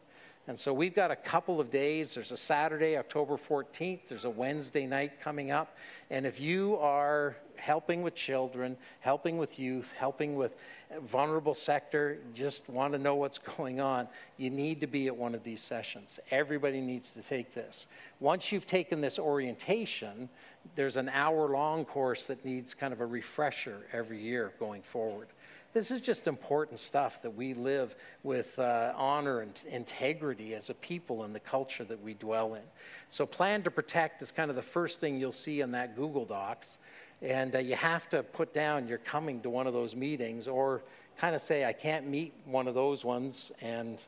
And 0.50 0.58
so 0.58 0.74
we've 0.74 0.96
got 0.96 1.12
a 1.12 1.16
couple 1.16 1.60
of 1.60 1.70
days. 1.70 2.12
There's 2.12 2.32
a 2.32 2.36
Saturday, 2.36 2.96
October 2.96 3.36
14th. 3.36 4.00
There's 4.08 4.24
a 4.24 4.30
Wednesday 4.30 4.84
night 4.84 5.20
coming 5.20 5.52
up. 5.52 5.76
And 6.10 6.26
if 6.26 6.40
you 6.40 6.76
are 6.78 7.36
helping 7.54 8.02
with 8.02 8.16
children, 8.16 8.76
helping 8.98 9.38
with 9.38 9.60
youth, 9.60 9.92
helping 9.96 10.34
with 10.34 10.56
vulnerable 11.02 11.54
sector, 11.54 12.18
just 12.34 12.68
want 12.68 12.92
to 12.94 12.98
know 12.98 13.14
what's 13.14 13.38
going 13.56 13.80
on, 13.80 14.08
you 14.38 14.50
need 14.50 14.80
to 14.80 14.88
be 14.88 15.06
at 15.06 15.16
one 15.16 15.36
of 15.36 15.44
these 15.44 15.62
sessions. 15.62 16.18
Everybody 16.32 16.80
needs 16.80 17.10
to 17.10 17.22
take 17.22 17.54
this. 17.54 17.86
Once 18.18 18.50
you've 18.50 18.66
taken 18.66 19.00
this 19.00 19.20
orientation, 19.20 20.28
there's 20.74 20.96
an 20.96 21.10
hour 21.10 21.48
long 21.50 21.84
course 21.84 22.26
that 22.26 22.44
needs 22.44 22.74
kind 22.74 22.92
of 22.92 23.00
a 23.00 23.06
refresher 23.06 23.86
every 23.92 24.20
year 24.20 24.52
going 24.58 24.82
forward. 24.82 25.28
This 25.72 25.92
is 25.92 26.00
just 26.00 26.26
important 26.26 26.80
stuff 26.80 27.22
that 27.22 27.30
we 27.30 27.54
live 27.54 27.94
with 28.24 28.58
uh, 28.58 28.92
honor 28.96 29.40
and 29.40 29.62
integrity 29.70 30.54
as 30.54 30.68
a 30.68 30.74
people 30.74 31.22
in 31.24 31.32
the 31.32 31.38
culture 31.38 31.84
that 31.84 32.02
we 32.02 32.14
dwell 32.14 32.54
in. 32.54 32.62
So, 33.08 33.24
plan 33.24 33.62
to 33.62 33.70
protect 33.70 34.20
is 34.20 34.32
kind 34.32 34.50
of 34.50 34.56
the 34.56 34.62
first 34.62 35.00
thing 35.00 35.20
you'll 35.20 35.30
see 35.30 35.60
in 35.60 35.70
that 35.72 35.94
Google 35.94 36.24
Docs. 36.24 36.78
And 37.22 37.54
uh, 37.54 37.58
you 37.60 37.76
have 37.76 38.08
to 38.10 38.24
put 38.24 38.52
down 38.52 38.88
you're 38.88 38.98
coming 38.98 39.40
to 39.42 39.50
one 39.50 39.68
of 39.68 39.72
those 39.72 39.94
meetings 39.94 40.48
or 40.48 40.82
kind 41.18 41.36
of 41.36 41.40
say, 41.40 41.64
I 41.64 41.72
can't 41.72 42.08
meet 42.08 42.32
one 42.46 42.66
of 42.66 42.74
those 42.74 43.04
ones 43.04 43.52
and 43.60 44.02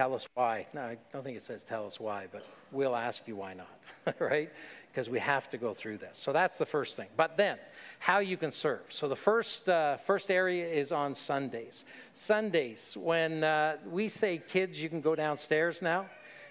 tell 0.00 0.14
us 0.14 0.26
why. 0.32 0.66
No, 0.72 0.80
I 0.80 0.96
don't 1.12 1.22
think 1.22 1.36
it 1.36 1.42
says 1.42 1.62
tell 1.62 1.86
us 1.86 2.00
why, 2.00 2.26
but 2.32 2.42
we'll 2.72 2.96
ask 2.96 3.28
you 3.28 3.36
why 3.36 3.52
not, 3.52 4.14
right? 4.18 4.50
Because 4.90 5.10
we 5.10 5.18
have 5.18 5.50
to 5.50 5.58
go 5.58 5.74
through 5.74 5.98
this. 5.98 6.16
So 6.16 6.32
that's 6.32 6.56
the 6.56 6.64
first 6.64 6.96
thing. 6.96 7.08
But 7.18 7.36
then, 7.36 7.58
how 7.98 8.20
you 8.20 8.38
can 8.38 8.50
serve. 8.50 8.80
So 8.88 9.08
the 9.08 9.16
first, 9.16 9.68
uh, 9.68 9.98
first 9.98 10.30
area 10.30 10.66
is 10.66 10.90
on 10.90 11.14
Sundays. 11.14 11.84
Sundays, 12.14 12.96
when 12.98 13.44
uh, 13.44 13.76
we 13.90 14.08
say 14.08 14.40
kids, 14.48 14.82
you 14.82 14.88
can 14.88 15.02
go 15.02 15.14
downstairs 15.14 15.82
now, 15.82 16.06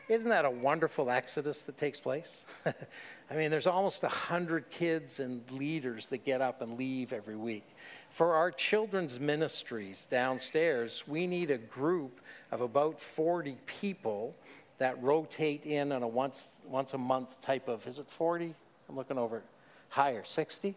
isn't 0.09 0.29
that 0.29 0.43
a 0.43 0.49
wonderful 0.49 1.11
exodus 1.11 1.61
that 1.61 1.77
takes 1.77 1.99
place? 1.99 2.43
I 2.65 3.35
mean, 3.35 3.51
there's 3.51 3.67
almost 3.67 4.01
100 4.01 4.71
kids 4.71 5.19
and 5.19 5.49
leaders 5.51 6.07
that 6.07 6.25
get 6.25 6.41
up 6.41 6.63
and 6.63 6.79
leave 6.79 7.13
every 7.13 7.35
week. 7.35 7.63
For 8.09 8.33
our 8.33 8.49
children's 8.49 9.19
ministries 9.19 10.07
downstairs, 10.09 11.03
we 11.07 11.27
need 11.27 11.51
a 11.51 11.59
group 11.59 12.21
of 12.51 12.61
about 12.61 12.99
40 12.99 13.57
people 13.67 14.35
that 14.79 15.01
rotate 15.01 15.65
in 15.65 15.91
on 15.91 16.01
a 16.01 16.07
once, 16.07 16.57
once 16.65 16.95
a 16.95 16.97
month 16.97 17.39
type 17.41 17.67
of, 17.67 17.85
is 17.85 17.99
it 17.99 18.07
40? 18.09 18.55
I'm 18.89 18.95
looking 18.95 19.19
over 19.19 19.43
higher, 19.89 20.23
60? 20.23 20.75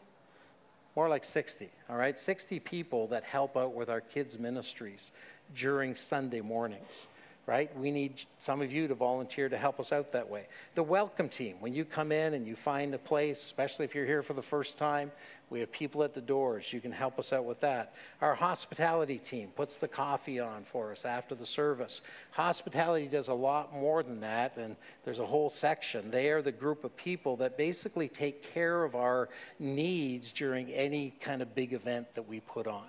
More 0.94 1.08
like 1.08 1.24
60, 1.24 1.70
all 1.88 1.96
right? 1.96 2.18
60 2.18 2.60
people 2.60 3.06
that 3.06 3.24
help 3.24 3.56
out 3.56 3.74
with 3.74 3.88
our 3.88 4.02
kids' 4.02 4.38
ministries 4.38 5.10
during 5.54 5.94
Sunday 5.94 6.42
mornings 6.42 7.06
right? 7.46 7.76
We 7.76 7.90
need 7.90 8.22
some 8.38 8.62
of 8.62 8.72
you 8.72 8.86
to 8.86 8.94
volunteer 8.94 9.48
to 9.48 9.56
help 9.56 9.80
us 9.80 9.92
out 9.92 10.12
that 10.12 10.28
way. 10.28 10.46
The 10.74 10.82
welcome 10.82 11.28
team, 11.28 11.56
when 11.58 11.74
you 11.74 11.84
come 11.84 12.12
in 12.12 12.34
and 12.34 12.46
you 12.46 12.54
find 12.54 12.94
a 12.94 12.98
place, 12.98 13.42
especially 13.42 13.84
if 13.84 13.94
you're 13.94 14.06
here 14.06 14.22
for 14.22 14.34
the 14.34 14.42
first 14.42 14.78
time, 14.78 15.10
we 15.50 15.60
have 15.60 15.70
people 15.70 16.02
at 16.02 16.14
the 16.14 16.20
doors. 16.20 16.72
You 16.72 16.80
can 16.80 16.92
help 16.92 17.18
us 17.18 17.32
out 17.32 17.44
with 17.44 17.60
that. 17.60 17.94
Our 18.20 18.34
hospitality 18.34 19.18
team 19.18 19.48
puts 19.54 19.78
the 19.78 19.88
coffee 19.88 20.40
on 20.40 20.64
for 20.64 20.92
us 20.92 21.04
after 21.04 21.34
the 21.34 21.44
service. 21.44 22.00
Hospitality 22.30 23.06
does 23.06 23.28
a 23.28 23.34
lot 23.34 23.74
more 23.74 24.02
than 24.02 24.20
that, 24.20 24.56
and 24.56 24.76
there's 25.04 25.18
a 25.18 25.26
whole 25.26 25.50
section. 25.50 26.10
They 26.10 26.30
are 26.30 26.42
the 26.42 26.52
group 26.52 26.84
of 26.84 26.96
people 26.96 27.36
that 27.36 27.58
basically 27.58 28.08
take 28.08 28.54
care 28.54 28.84
of 28.84 28.94
our 28.94 29.28
needs 29.58 30.32
during 30.32 30.70
any 30.70 31.10
kind 31.20 31.42
of 31.42 31.54
big 31.54 31.72
event 31.74 32.14
that 32.14 32.26
we 32.26 32.40
put 32.40 32.66
on. 32.66 32.86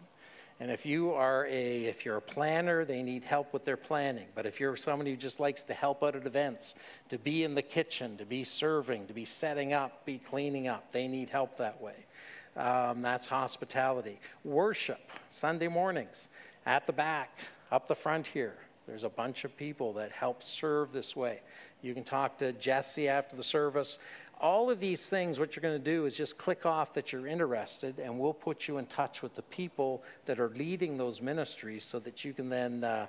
And 0.60 0.72
if 0.72 0.86
you 0.86 1.12
are 1.14 1.46
a 1.48 1.86
if 1.86 2.06
you're 2.06 2.18
a 2.18 2.22
planner, 2.22 2.86
they 2.86 3.02
need 3.02 3.24
help 3.24 3.54
with 3.54 3.66
their 3.66 3.78
planning. 3.78 4.28
But 4.36 4.46
if 4.46 4.60
you're 4.60 4.76
somebody 4.76 5.12
who 5.12 5.18
just 5.18 5.40
likes 5.40 5.64
to 5.64 5.74
help 5.74 6.04
out 6.04 6.16
at 6.16 6.26
events, 6.26 6.76
to 7.10 7.18
be 7.18 7.44
in 7.44 7.56
the 7.56 7.62
kitchen, 7.62 8.18
to 8.18 8.26
be 8.26 8.44
serving, 8.44 9.08
to 9.08 9.14
be 9.14 9.26
setting 9.26 9.74
up, 9.74 10.06
be 10.06 10.20
cleaning 10.20 10.68
up, 10.68 10.92
they 10.92 11.08
need 11.08 11.30
help 11.30 11.58
that 11.58 11.82
way. 11.82 12.06
Um, 12.56 13.02
that's 13.02 13.26
hospitality. 13.26 14.20
Worship, 14.44 15.12
Sunday 15.32 15.68
mornings, 15.68 16.28
at 16.66 16.86
the 16.86 16.94
back, 16.94 17.38
up 17.72 17.88
the 17.88 17.96
front 17.96 18.28
here. 18.28 18.56
There's 18.88 19.04
a 19.04 19.10
bunch 19.10 19.46
of 19.46 19.56
people 19.56 19.94
that 19.94 20.12
help 20.12 20.44
serve 20.44 20.92
this 20.92 21.16
way. 21.16 21.40
You 21.82 21.94
can 21.94 22.04
talk 22.04 22.38
to 22.40 22.52
Jesse 22.54 23.08
after 23.08 23.36
the 23.36 23.44
service. 23.44 23.98
All 24.40 24.70
of 24.70 24.80
these 24.80 25.08
things, 25.08 25.40
what 25.40 25.56
you're 25.56 25.62
going 25.62 25.82
to 25.82 25.92
do 25.92 26.06
is 26.06 26.14
just 26.14 26.38
click 26.38 26.66
off 26.66 26.94
that 26.94 27.12
you're 27.12 27.28
interested, 27.28 28.00
and 28.00 28.20
we'll 28.20 28.34
put 28.34 28.68
you 28.68 28.78
in 28.78 28.86
touch 28.88 29.22
with 29.22 29.36
the 29.36 29.42
people 29.44 30.04
that 30.26 30.40
are 30.40 30.50
leading 30.50 30.98
those 30.98 31.22
ministries 31.22 31.84
so 31.84 32.00
that 32.00 32.26
you 32.26 32.34
can 32.34 32.50
then 32.50 32.84
uh, 32.84 33.08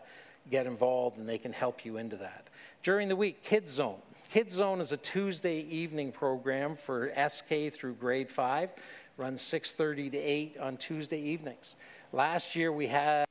get 0.51 0.67
involved 0.67 1.19
and 1.19 1.29
they 1.29 1.39
can 1.39 1.53
help 1.53 1.85
you 1.85 1.97
into 1.97 2.17
that. 2.17 2.49
During 2.83 3.09
the 3.09 3.17
week, 3.17 3.43
Kids 3.43 3.73
Zone. 3.73 3.99
Kids 4.31 4.55
Zone 4.55 4.81
is 4.81 4.93
a 4.93 4.97
Tuesday 4.97 5.61
evening 5.61 6.13
program 6.13 6.77
for 6.77 7.13
SK 7.29 7.73
through 7.73 7.95
grade 7.95 8.31
5. 8.31 8.71
Runs 9.17 9.43
6:30 9.43 10.11
to 10.11 10.19
8 10.19 10.59
on 10.59 10.77
Tuesday 10.77 11.21
evenings. 11.21 11.77
Last 12.13 12.57
year 12.57 12.73
we 12.73 12.89
had 12.89 13.27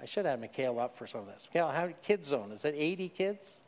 I 0.00 0.04
should 0.04 0.26
have 0.26 0.40
Mikhail 0.40 0.78
up 0.78 0.96
for 0.96 1.06
some 1.06 1.20
of 1.20 1.26
this. 1.26 1.48
Mikhail, 1.52 1.68
how 1.68 1.88
Kids 2.02 2.28
Zone? 2.28 2.52
Is 2.52 2.62
that 2.62 2.74
80 2.74 3.08
kids? 3.08 3.60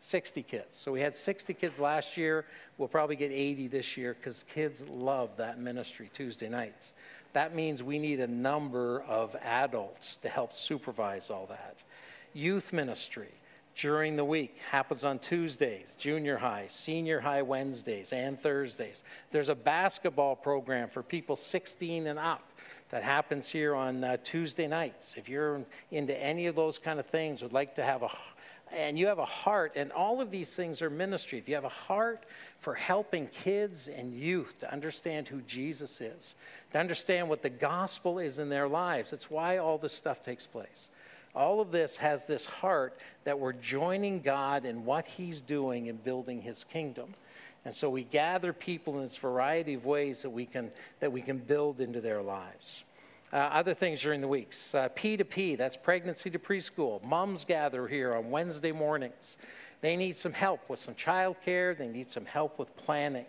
60 0.00 0.42
kids. 0.42 0.78
So 0.78 0.92
we 0.92 1.00
had 1.00 1.14
60 1.14 1.54
kids 1.54 1.78
last 1.78 2.16
year. 2.16 2.46
We'll 2.78 2.88
probably 2.88 3.16
get 3.16 3.30
80 3.30 3.68
this 3.68 3.96
year 3.96 4.14
because 4.14 4.44
kids 4.44 4.82
love 4.88 5.30
that 5.36 5.60
ministry 5.60 6.10
Tuesday 6.12 6.48
nights. 6.48 6.94
That 7.32 7.54
means 7.54 7.82
we 7.82 7.98
need 7.98 8.20
a 8.20 8.26
number 8.26 9.02
of 9.02 9.36
adults 9.36 10.16
to 10.18 10.28
help 10.28 10.54
supervise 10.54 11.30
all 11.30 11.46
that. 11.46 11.82
Youth 12.32 12.72
ministry 12.72 13.28
during 13.76 14.16
the 14.16 14.24
week 14.24 14.56
happens 14.70 15.04
on 15.04 15.18
Tuesdays, 15.18 15.86
junior 15.96 16.36
high, 16.36 16.66
senior 16.68 17.20
high 17.20 17.42
Wednesdays, 17.42 18.12
and 18.12 18.38
Thursdays. 18.38 19.04
There's 19.30 19.48
a 19.48 19.54
basketball 19.54 20.34
program 20.34 20.88
for 20.88 21.02
people 21.02 21.36
16 21.36 22.06
and 22.06 22.18
up 22.18 22.42
that 22.90 23.02
happens 23.04 23.48
here 23.48 23.74
on 23.74 24.02
uh, 24.02 24.16
Tuesday 24.24 24.66
nights. 24.66 25.14
If 25.16 25.28
you're 25.28 25.62
into 25.92 26.20
any 26.20 26.46
of 26.46 26.56
those 26.56 26.78
kind 26.78 26.98
of 26.98 27.06
things, 27.06 27.42
would 27.42 27.52
like 27.52 27.76
to 27.76 27.84
have 27.84 28.02
a 28.02 28.10
and 28.72 28.98
you 28.98 29.06
have 29.06 29.18
a 29.18 29.24
heart, 29.24 29.72
and 29.76 29.90
all 29.92 30.20
of 30.20 30.30
these 30.30 30.54
things 30.54 30.82
are 30.82 30.90
ministry. 30.90 31.38
If 31.38 31.48
you 31.48 31.54
have 31.54 31.64
a 31.64 31.68
heart 31.68 32.24
for 32.60 32.74
helping 32.74 33.26
kids 33.28 33.88
and 33.88 34.14
youth 34.14 34.58
to 34.60 34.72
understand 34.72 35.28
who 35.28 35.40
Jesus 35.42 36.00
is, 36.00 36.34
to 36.72 36.78
understand 36.78 37.28
what 37.28 37.42
the 37.42 37.50
gospel 37.50 38.18
is 38.18 38.38
in 38.38 38.48
their 38.48 38.68
lives, 38.68 39.12
it's 39.12 39.30
why 39.30 39.58
all 39.58 39.78
this 39.78 39.92
stuff 39.92 40.22
takes 40.22 40.46
place. 40.46 40.88
All 41.34 41.60
of 41.60 41.70
this 41.70 41.96
has 41.96 42.26
this 42.26 42.44
heart 42.44 42.96
that 43.24 43.38
we're 43.38 43.52
joining 43.52 44.20
God 44.20 44.64
in 44.64 44.84
what 44.84 45.06
He's 45.06 45.40
doing 45.40 45.86
in 45.86 45.96
building 45.96 46.42
His 46.42 46.64
kingdom. 46.64 47.14
And 47.64 47.74
so 47.74 47.90
we 47.90 48.04
gather 48.04 48.52
people 48.52 48.96
in 48.98 49.04
this 49.04 49.16
variety 49.16 49.74
of 49.74 49.84
ways 49.84 50.22
that 50.22 50.30
we 50.30 50.46
can, 50.46 50.70
that 51.00 51.12
we 51.12 51.22
can 51.22 51.38
build 51.38 51.80
into 51.80 52.00
their 52.00 52.22
lives. 52.22 52.84
Uh, 53.32 53.36
other 53.36 53.74
things 53.74 54.00
during 54.02 54.20
the 54.20 54.26
weeks 54.26 54.74
uh, 54.74 54.88
P2P, 54.96 55.56
that's 55.56 55.76
pregnancy 55.76 56.30
to 56.30 56.38
preschool. 56.38 57.02
Moms 57.04 57.44
gather 57.44 57.86
here 57.86 58.14
on 58.14 58.30
Wednesday 58.30 58.72
mornings. 58.72 59.36
They 59.82 59.96
need 59.96 60.16
some 60.16 60.32
help 60.32 60.68
with 60.68 60.80
some 60.80 60.94
childcare, 60.94 61.76
they 61.78 61.86
need 61.86 62.10
some 62.10 62.26
help 62.26 62.58
with 62.58 62.74
planning. 62.76 63.26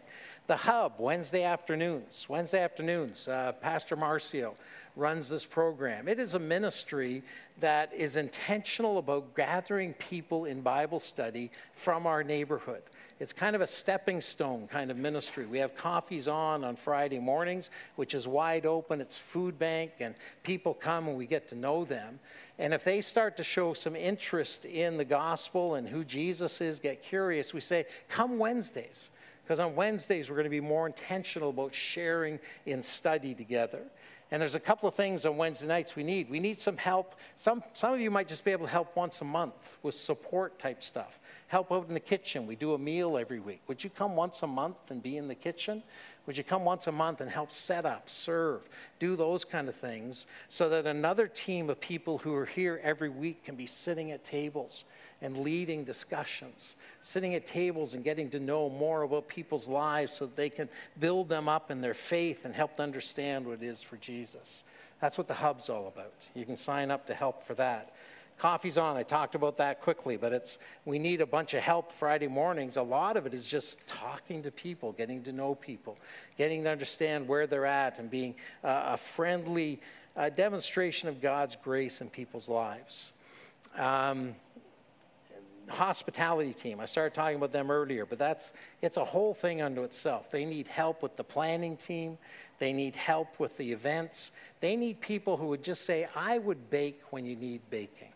The 0.47 0.57
Hub, 0.57 0.95
Wednesday 0.97 1.43
afternoons. 1.43 2.25
Wednesday 2.27 2.63
afternoons, 2.63 3.27
uh, 3.27 3.53
Pastor 3.61 3.95
Marcio 3.95 4.55
runs 4.95 5.29
this 5.29 5.45
program. 5.45 6.07
It 6.07 6.19
is 6.19 6.33
a 6.33 6.39
ministry 6.39 7.21
that 7.59 7.93
is 7.93 8.15
intentional 8.15 8.97
about 8.97 9.35
gathering 9.35 9.93
people 9.93 10.45
in 10.45 10.61
Bible 10.61 10.99
study 10.99 11.51
from 11.73 12.07
our 12.07 12.23
neighborhood. 12.23 12.81
It's 13.21 13.33
kind 13.33 13.55
of 13.55 13.61
a 13.61 13.67
stepping 13.67 14.19
stone 14.19 14.67
kind 14.67 14.89
of 14.89 14.97
ministry. 14.97 15.45
We 15.45 15.59
have 15.59 15.75
coffees 15.75 16.27
on 16.27 16.63
on 16.63 16.75
Friday 16.75 17.19
mornings, 17.19 17.69
which 17.95 18.15
is 18.15 18.27
wide 18.27 18.65
open. 18.65 18.99
It's 18.99 19.15
food 19.15 19.59
bank, 19.59 19.91
and 19.99 20.15
people 20.41 20.73
come 20.73 21.07
and 21.07 21.15
we 21.15 21.27
get 21.27 21.47
to 21.49 21.55
know 21.55 21.85
them. 21.85 22.19
And 22.57 22.73
if 22.73 22.83
they 22.83 22.99
start 22.99 23.37
to 23.37 23.43
show 23.43 23.75
some 23.75 23.95
interest 23.95 24.65
in 24.65 24.97
the 24.97 25.05
gospel 25.05 25.75
and 25.75 25.87
who 25.87 26.03
Jesus 26.03 26.61
is, 26.61 26.79
get 26.79 27.03
curious, 27.03 27.53
we 27.53 27.59
say, 27.59 27.85
come 28.09 28.39
Wednesdays. 28.39 29.11
Because 29.43 29.59
on 29.59 29.75
Wednesdays, 29.75 30.27
we're 30.27 30.37
going 30.37 30.45
to 30.45 30.49
be 30.49 30.59
more 30.59 30.87
intentional 30.87 31.51
about 31.51 31.75
sharing 31.75 32.39
in 32.65 32.81
study 32.81 33.35
together. 33.35 33.83
And 34.31 34.41
there's 34.41 34.55
a 34.55 34.59
couple 34.59 34.87
of 34.87 34.95
things 34.95 35.25
on 35.25 35.35
Wednesday 35.35 35.67
nights 35.67 35.95
we 35.95 36.03
need. 36.03 36.29
We 36.29 36.39
need 36.39 36.59
some 36.59 36.77
help. 36.77 37.15
Some, 37.35 37.63
some 37.73 37.93
of 37.93 37.99
you 37.99 38.09
might 38.09 38.29
just 38.29 38.45
be 38.45 38.51
able 38.51 38.65
to 38.65 38.71
help 38.71 38.95
once 38.95 39.19
a 39.19 39.25
month 39.25 39.77
with 39.83 39.93
support 39.95 40.57
type 40.57 40.81
stuff 40.81 41.19
help 41.51 41.69
out 41.69 41.85
in 41.89 41.93
the 41.93 41.99
kitchen. 41.99 42.47
We 42.47 42.55
do 42.55 42.75
a 42.75 42.77
meal 42.77 43.17
every 43.17 43.41
week. 43.41 43.59
Would 43.67 43.83
you 43.83 43.89
come 43.89 44.15
once 44.15 44.41
a 44.41 44.47
month 44.47 44.89
and 44.89 45.03
be 45.03 45.17
in 45.17 45.27
the 45.27 45.35
kitchen? 45.35 45.83
Would 46.25 46.37
you 46.37 46.45
come 46.45 46.63
once 46.63 46.87
a 46.87 46.93
month 46.93 47.19
and 47.19 47.29
help 47.29 47.51
set 47.51 47.85
up, 47.85 48.09
serve, 48.09 48.61
do 48.99 49.17
those 49.17 49.43
kind 49.43 49.67
of 49.67 49.75
things 49.75 50.27
so 50.47 50.69
that 50.69 50.87
another 50.87 51.27
team 51.27 51.69
of 51.69 51.77
people 51.81 52.19
who 52.19 52.33
are 52.35 52.45
here 52.45 52.79
every 52.81 53.09
week 53.09 53.43
can 53.43 53.55
be 53.55 53.65
sitting 53.65 54.11
at 54.11 54.23
tables 54.23 54.85
and 55.21 55.37
leading 55.37 55.83
discussions, 55.83 56.75
sitting 57.01 57.35
at 57.35 57.45
tables 57.45 57.93
and 57.93 58.03
getting 58.03 58.29
to 58.31 58.39
know 58.39 58.69
more 58.69 59.03
about 59.03 59.27
people's 59.27 59.67
lives 59.67 60.13
so 60.13 60.25
that 60.25 60.35
they 60.35 60.49
can 60.49 60.67
build 60.99 61.29
them 61.29 61.47
up 61.47 61.69
in 61.69 61.81
their 61.81 61.93
faith 61.93 62.45
and 62.45 62.55
help 62.55 62.77
to 62.77 62.83
understand 62.83 63.45
what 63.45 63.61
it 63.61 63.63
is 63.63 63.81
for 63.81 63.97
Jesus. 63.97 64.63
That's 64.99 65.17
what 65.17 65.27
the 65.27 65.33
hub's 65.33 65.69
all 65.69 65.87
about. 65.87 66.13
You 66.33 66.45
can 66.45 66.57
sign 66.57 66.91
up 66.91 67.07
to 67.07 67.13
help 67.13 67.45
for 67.45 67.53
that. 67.55 67.93
Coffee's 68.37 68.77
on. 68.77 68.97
I 68.97 69.03
talked 69.03 69.35
about 69.35 69.57
that 69.57 69.81
quickly, 69.81 70.17
but 70.17 70.33
it's 70.33 70.57
we 70.85 70.97
need 70.97 71.21
a 71.21 71.27
bunch 71.27 71.53
of 71.53 71.61
help 71.61 71.91
Friday 71.91 72.27
mornings. 72.27 72.75
A 72.75 72.81
lot 72.81 73.15
of 73.15 73.27
it 73.27 73.35
is 73.35 73.45
just 73.45 73.77
talking 73.85 74.41
to 74.41 74.49
people, 74.49 74.93
getting 74.93 75.21
to 75.23 75.31
know 75.31 75.53
people, 75.53 75.95
getting 76.39 76.63
to 76.63 76.71
understand 76.71 77.27
where 77.27 77.45
they're 77.45 77.67
at, 77.67 77.99
and 77.99 78.09
being 78.09 78.33
uh, 78.63 78.93
a 78.93 78.97
friendly 78.97 79.79
uh, 80.17 80.29
demonstration 80.29 81.07
of 81.07 81.21
God's 81.21 81.55
grace 81.63 82.01
in 82.01 82.09
people's 82.09 82.49
lives. 82.49 83.11
Um, 83.77 84.35
hospitality 85.71 86.53
team. 86.53 86.79
I 86.79 86.85
started 86.85 87.13
talking 87.13 87.37
about 87.37 87.51
them 87.51 87.71
earlier, 87.71 88.05
but 88.05 88.19
that's 88.19 88.53
it's 88.81 88.97
a 88.97 89.05
whole 89.05 89.33
thing 89.33 89.61
unto 89.61 89.83
itself. 89.83 90.29
They 90.29 90.45
need 90.45 90.67
help 90.67 91.01
with 91.01 91.15
the 91.17 91.23
planning 91.23 91.77
team. 91.77 92.17
They 92.59 92.73
need 92.73 92.95
help 92.95 93.39
with 93.39 93.57
the 93.57 93.71
events. 93.71 94.31
They 94.59 94.75
need 94.75 95.01
people 95.01 95.37
who 95.37 95.47
would 95.47 95.63
just 95.63 95.85
say, 95.85 96.07
"I 96.15 96.37
would 96.37 96.69
bake 96.69 97.01
when 97.09 97.25
you 97.25 97.35
need 97.35 97.61
baking." 97.69 98.13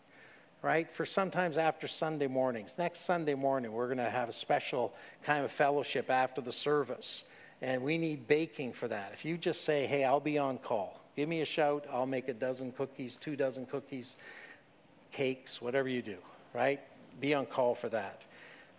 right? 0.62 0.90
For 0.90 1.06
sometimes 1.06 1.58
after 1.58 1.86
Sunday 1.86 2.26
mornings. 2.26 2.74
Next 2.76 3.00
Sunday 3.00 3.34
morning, 3.34 3.70
we're 3.70 3.86
going 3.86 3.98
to 3.98 4.10
have 4.10 4.28
a 4.28 4.32
special 4.32 4.92
kind 5.22 5.44
of 5.44 5.52
fellowship 5.52 6.10
after 6.10 6.40
the 6.40 6.50
service. 6.50 7.22
And 7.62 7.82
we 7.82 7.96
need 7.98 8.26
baking 8.26 8.72
for 8.72 8.88
that. 8.88 9.10
If 9.12 9.24
you 9.24 9.38
just 9.38 9.64
say, 9.64 9.86
hey, 9.86 10.04
I'll 10.04 10.18
be 10.18 10.38
on 10.38 10.58
call, 10.58 11.00
give 11.14 11.28
me 11.28 11.40
a 11.40 11.44
shout, 11.44 11.86
I'll 11.92 12.04
make 12.04 12.28
a 12.28 12.34
dozen 12.34 12.72
cookies, 12.72 13.16
two 13.16 13.36
dozen 13.36 13.66
cookies, 13.66 14.16
cakes, 15.12 15.62
whatever 15.62 15.88
you 15.88 16.02
do, 16.02 16.16
right? 16.52 16.80
Be 17.20 17.34
on 17.34 17.46
call 17.46 17.74
for 17.74 17.88
that. 17.90 18.26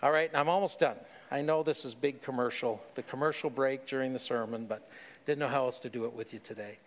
All 0.04 0.12
right, 0.12 0.30
I'm 0.34 0.50
almost 0.50 0.80
done. 0.80 0.98
I 1.32 1.42
know 1.42 1.64
this 1.64 1.84
is 1.84 1.94
big 1.94 2.22
commercial, 2.22 2.82
the 2.96 3.04
commercial 3.04 3.50
break 3.50 3.88
during 3.88 4.14
the 4.14 4.20
sermon, 4.20 4.66
but 4.66 4.90
didn't 5.26 5.40
know 5.40 5.48
how 5.48 5.66
else 5.66 5.80
to 5.80 5.90
do 5.90 6.06
it 6.06 6.14
with 6.14 6.34
you 6.34 6.40
today. 6.40 6.78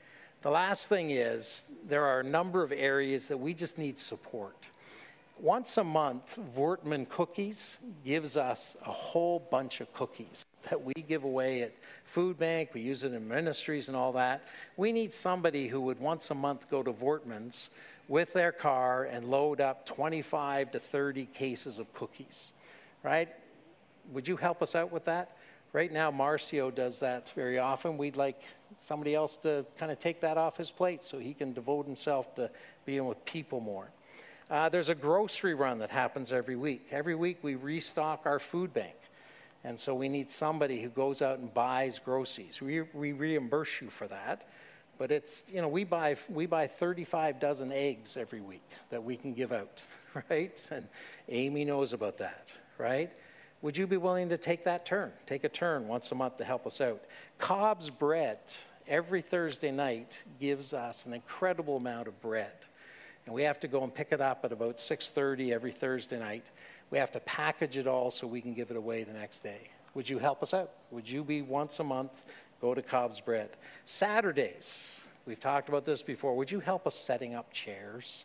The 0.42 0.50
last 0.50 0.88
thing 0.88 1.10
is 1.10 1.64
there 1.86 2.04
are 2.04 2.20
a 2.20 2.24
number 2.24 2.62
of 2.62 2.72
areas 2.72 3.28
that 3.28 3.38
we 3.38 3.52
just 3.52 3.76
need 3.76 3.98
support. 3.98 4.68
Once 5.38 5.76
a 5.76 5.84
month, 5.84 6.38
Voortman 6.56 7.08
Cookies 7.08 7.78
gives 8.04 8.36
us 8.36 8.76
a 8.86 8.92
whole 8.92 9.38
bunch 9.50 9.80
of 9.80 9.92
cookies 9.92 10.44
that 10.68 10.82
we 10.82 10.92
give 10.94 11.24
away 11.24 11.62
at 11.62 11.74
food 12.04 12.38
bank. 12.38 12.70
We 12.74 12.82
use 12.82 13.04
it 13.04 13.12
in 13.12 13.26
ministries 13.26 13.88
and 13.88 13.96
all 13.96 14.12
that. 14.12 14.44
We 14.76 14.92
need 14.92 15.12
somebody 15.12 15.68
who 15.68 15.80
would 15.82 15.98
once 15.98 16.30
a 16.30 16.34
month 16.34 16.70
go 16.70 16.82
to 16.82 16.92
Voortman's 16.92 17.70
with 18.10 18.32
their 18.32 18.50
car 18.50 19.04
and 19.04 19.30
load 19.30 19.60
up 19.60 19.86
25 19.86 20.72
to 20.72 20.80
30 20.80 21.26
cases 21.26 21.78
of 21.78 21.94
cookies, 21.94 22.50
right? 23.04 23.28
Would 24.10 24.26
you 24.26 24.36
help 24.36 24.62
us 24.62 24.74
out 24.74 24.90
with 24.90 25.04
that? 25.04 25.36
Right 25.72 25.92
now, 25.92 26.10
Marcio 26.10 26.74
does 26.74 26.98
that 26.98 27.30
very 27.36 27.60
often. 27.60 27.96
We'd 27.96 28.16
like 28.16 28.42
somebody 28.78 29.14
else 29.14 29.36
to 29.42 29.64
kind 29.78 29.92
of 29.92 30.00
take 30.00 30.20
that 30.22 30.36
off 30.36 30.56
his 30.56 30.72
plate 30.72 31.04
so 31.04 31.20
he 31.20 31.32
can 31.32 31.52
devote 31.52 31.86
himself 31.86 32.34
to 32.34 32.50
being 32.84 33.06
with 33.06 33.24
people 33.24 33.60
more. 33.60 33.88
Uh, 34.50 34.68
there's 34.68 34.88
a 34.88 34.94
grocery 34.96 35.54
run 35.54 35.78
that 35.78 35.90
happens 35.90 36.32
every 36.32 36.56
week. 36.56 36.88
Every 36.90 37.14
week 37.14 37.38
we 37.42 37.54
restock 37.54 38.22
our 38.24 38.40
food 38.40 38.74
bank. 38.74 38.96
And 39.62 39.78
so 39.78 39.94
we 39.94 40.08
need 40.08 40.32
somebody 40.32 40.82
who 40.82 40.88
goes 40.88 41.22
out 41.22 41.38
and 41.38 41.54
buys 41.54 42.00
groceries. 42.00 42.60
We, 42.60 42.80
we 42.92 43.12
reimburse 43.12 43.80
you 43.80 43.88
for 43.88 44.08
that. 44.08 44.48
But 45.00 45.10
it's, 45.10 45.44
you 45.48 45.62
know, 45.62 45.68
we 45.68 45.84
buy, 45.84 46.18
we 46.28 46.44
buy 46.44 46.66
35 46.66 47.40
dozen 47.40 47.72
eggs 47.72 48.18
every 48.18 48.42
week 48.42 48.68
that 48.90 49.02
we 49.02 49.16
can 49.16 49.32
give 49.32 49.50
out, 49.50 49.82
right? 50.30 50.68
And 50.70 50.86
Amy 51.30 51.64
knows 51.64 51.94
about 51.94 52.18
that, 52.18 52.52
right? 52.76 53.10
Would 53.62 53.78
you 53.78 53.86
be 53.86 53.96
willing 53.96 54.28
to 54.28 54.36
take 54.36 54.62
that 54.64 54.84
turn? 54.84 55.10
Take 55.26 55.44
a 55.44 55.48
turn 55.48 55.88
once 55.88 56.12
a 56.12 56.14
month 56.14 56.36
to 56.36 56.44
help 56.44 56.66
us 56.66 56.82
out. 56.82 57.02
Cobb's 57.38 57.88
Bread 57.88 58.40
every 58.86 59.22
Thursday 59.22 59.70
night 59.70 60.22
gives 60.38 60.74
us 60.74 61.06
an 61.06 61.14
incredible 61.14 61.78
amount 61.78 62.06
of 62.06 62.20
bread 62.20 62.52
and 63.24 63.34
we 63.34 63.42
have 63.42 63.60
to 63.60 63.68
go 63.68 63.82
and 63.84 63.94
pick 63.94 64.12
it 64.12 64.20
up 64.20 64.44
at 64.44 64.52
about 64.52 64.78
6.30 64.78 65.52
every 65.52 65.72
thursday 65.72 66.18
night 66.18 66.44
we 66.90 66.98
have 66.98 67.12
to 67.12 67.20
package 67.20 67.76
it 67.76 67.86
all 67.86 68.10
so 68.10 68.26
we 68.26 68.40
can 68.40 68.54
give 68.54 68.70
it 68.70 68.76
away 68.76 69.04
the 69.04 69.12
next 69.12 69.42
day 69.42 69.68
would 69.94 70.08
you 70.08 70.18
help 70.18 70.42
us 70.42 70.54
out 70.54 70.72
would 70.90 71.08
you 71.08 71.22
be 71.22 71.42
once 71.42 71.78
a 71.80 71.84
month 71.84 72.24
go 72.60 72.74
to 72.74 72.82
cobb's 72.82 73.20
bread 73.20 73.50
saturdays 73.86 75.00
we've 75.26 75.40
talked 75.40 75.68
about 75.68 75.84
this 75.84 76.02
before 76.02 76.36
would 76.36 76.50
you 76.50 76.60
help 76.60 76.86
us 76.86 76.96
setting 76.96 77.34
up 77.34 77.52
chairs 77.52 78.24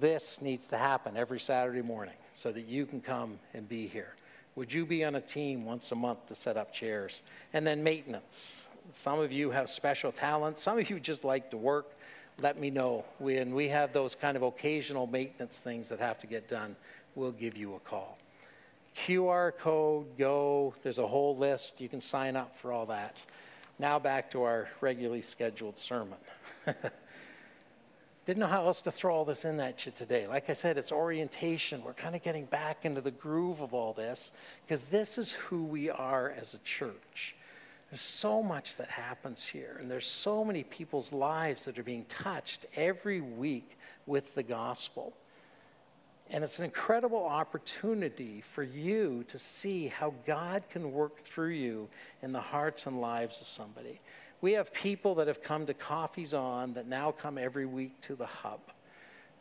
this 0.00 0.40
needs 0.40 0.66
to 0.66 0.76
happen 0.76 1.16
every 1.16 1.40
saturday 1.40 1.82
morning 1.82 2.14
so 2.34 2.52
that 2.52 2.66
you 2.66 2.86
can 2.86 3.00
come 3.00 3.38
and 3.54 3.68
be 3.68 3.86
here 3.86 4.14
Would 4.54 4.72
you 4.72 4.84
be 4.84 5.02
on 5.04 5.14
a 5.14 5.20
team 5.20 5.64
once 5.64 5.92
a 5.92 5.94
month 5.94 6.26
to 6.28 6.34
set 6.34 6.56
up 6.56 6.72
chairs? 6.72 7.22
And 7.52 7.66
then 7.66 7.82
maintenance. 7.82 8.66
Some 8.92 9.18
of 9.18 9.32
you 9.32 9.50
have 9.50 9.70
special 9.70 10.12
talents. 10.12 10.62
Some 10.62 10.78
of 10.78 10.90
you 10.90 11.00
just 11.00 11.24
like 11.24 11.50
to 11.50 11.56
work. 11.56 11.92
Let 12.38 12.58
me 12.58 12.70
know. 12.70 13.04
When 13.18 13.54
we 13.54 13.68
have 13.68 13.92
those 13.92 14.14
kind 14.14 14.36
of 14.36 14.42
occasional 14.42 15.06
maintenance 15.06 15.58
things 15.58 15.88
that 15.88 16.00
have 16.00 16.18
to 16.18 16.26
get 16.26 16.48
done, 16.48 16.76
we'll 17.14 17.32
give 17.32 17.56
you 17.56 17.74
a 17.76 17.80
call. 17.80 18.18
QR 18.96 19.56
code, 19.56 20.18
go. 20.18 20.74
There's 20.82 20.98
a 20.98 21.06
whole 21.06 21.36
list. 21.36 21.80
You 21.80 21.88
can 21.88 22.00
sign 22.00 22.36
up 22.36 22.56
for 22.56 22.72
all 22.72 22.86
that. 22.86 23.24
Now 23.78 23.98
back 23.98 24.30
to 24.32 24.42
our 24.42 24.68
regularly 24.80 25.22
scheduled 25.22 25.78
sermon. 25.78 26.18
Didn't 28.24 28.38
know 28.38 28.46
how 28.46 28.66
else 28.66 28.82
to 28.82 28.92
throw 28.92 29.14
all 29.14 29.24
this 29.24 29.44
in 29.44 29.58
at 29.58 29.84
you 29.84 29.90
today. 29.90 30.28
Like 30.28 30.48
I 30.48 30.52
said, 30.52 30.78
it's 30.78 30.92
orientation. 30.92 31.82
We're 31.82 31.92
kind 31.92 32.14
of 32.14 32.22
getting 32.22 32.44
back 32.44 32.84
into 32.84 33.00
the 33.00 33.10
groove 33.10 33.60
of 33.60 33.74
all 33.74 33.92
this 33.92 34.30
because 34.64 34.84
this 34.84 35.18
is 35.18 35.32
who 35.32 35.64
we 35.64 35.90
are 35.90 36.30
as 36.30 36.54
a 36.54 36.58
church. 36.58 37.34
There's 37.90 38.00
so 38.00 38.42
much 38.42 38.76
that 38.76 38.88
happens 38.88 39.44
here, 39.44 39.76
and 39.80 39.90
there's 39.90 40.06
so 40.06 40.44
many 40.44 40.62
people's 40.62 41.12
lives 41.12 41.64
that 41.64 41.78
are 41.78 41.82
being 41.82 42.04
touched 42.06 42.64
every 42.74 43.20
week 43.20 43.76
with 44.06 44.34
the 44.34 44.42
gospel. 44.42 45.12
And 46.30 46.42
it's 46.42 46.58
an 46.58 46.64
incredible 46.64 47.24
opportunity 47.24 48.42
for 48.52 48.62
you 48.62 49.24
to 49.28 49.38
see 49.38 49.88
how 49.88 50.14
God 50.26 50.62
can 50.70 50.92
work 50.92 51.18
through 51.18 51.50
you 51.50 51.88
in 52.22 52.32
the 52.32 52.40
hearts 52.40 52.86
and 52.86 53.00
lives 53.00 53.40
of 53.40 53.46
somebody. 53.46 54.00
We 54.40 54.52
have 54.52 54.72
people 54.72 55.14
that 55.16 55.28
have 55.28 55.42
come 55.42 55.66
to 55.66 55.74
Coffees 55.74 56.32
On 56.32 56.72
that 56.74 56.88
now 56.88 57.12
come 57.12 57.38
every 57.38 57.66
week 57.66 58.00
to 58.02 58.16
the 58.16 58.26
hub, 58.26 58.60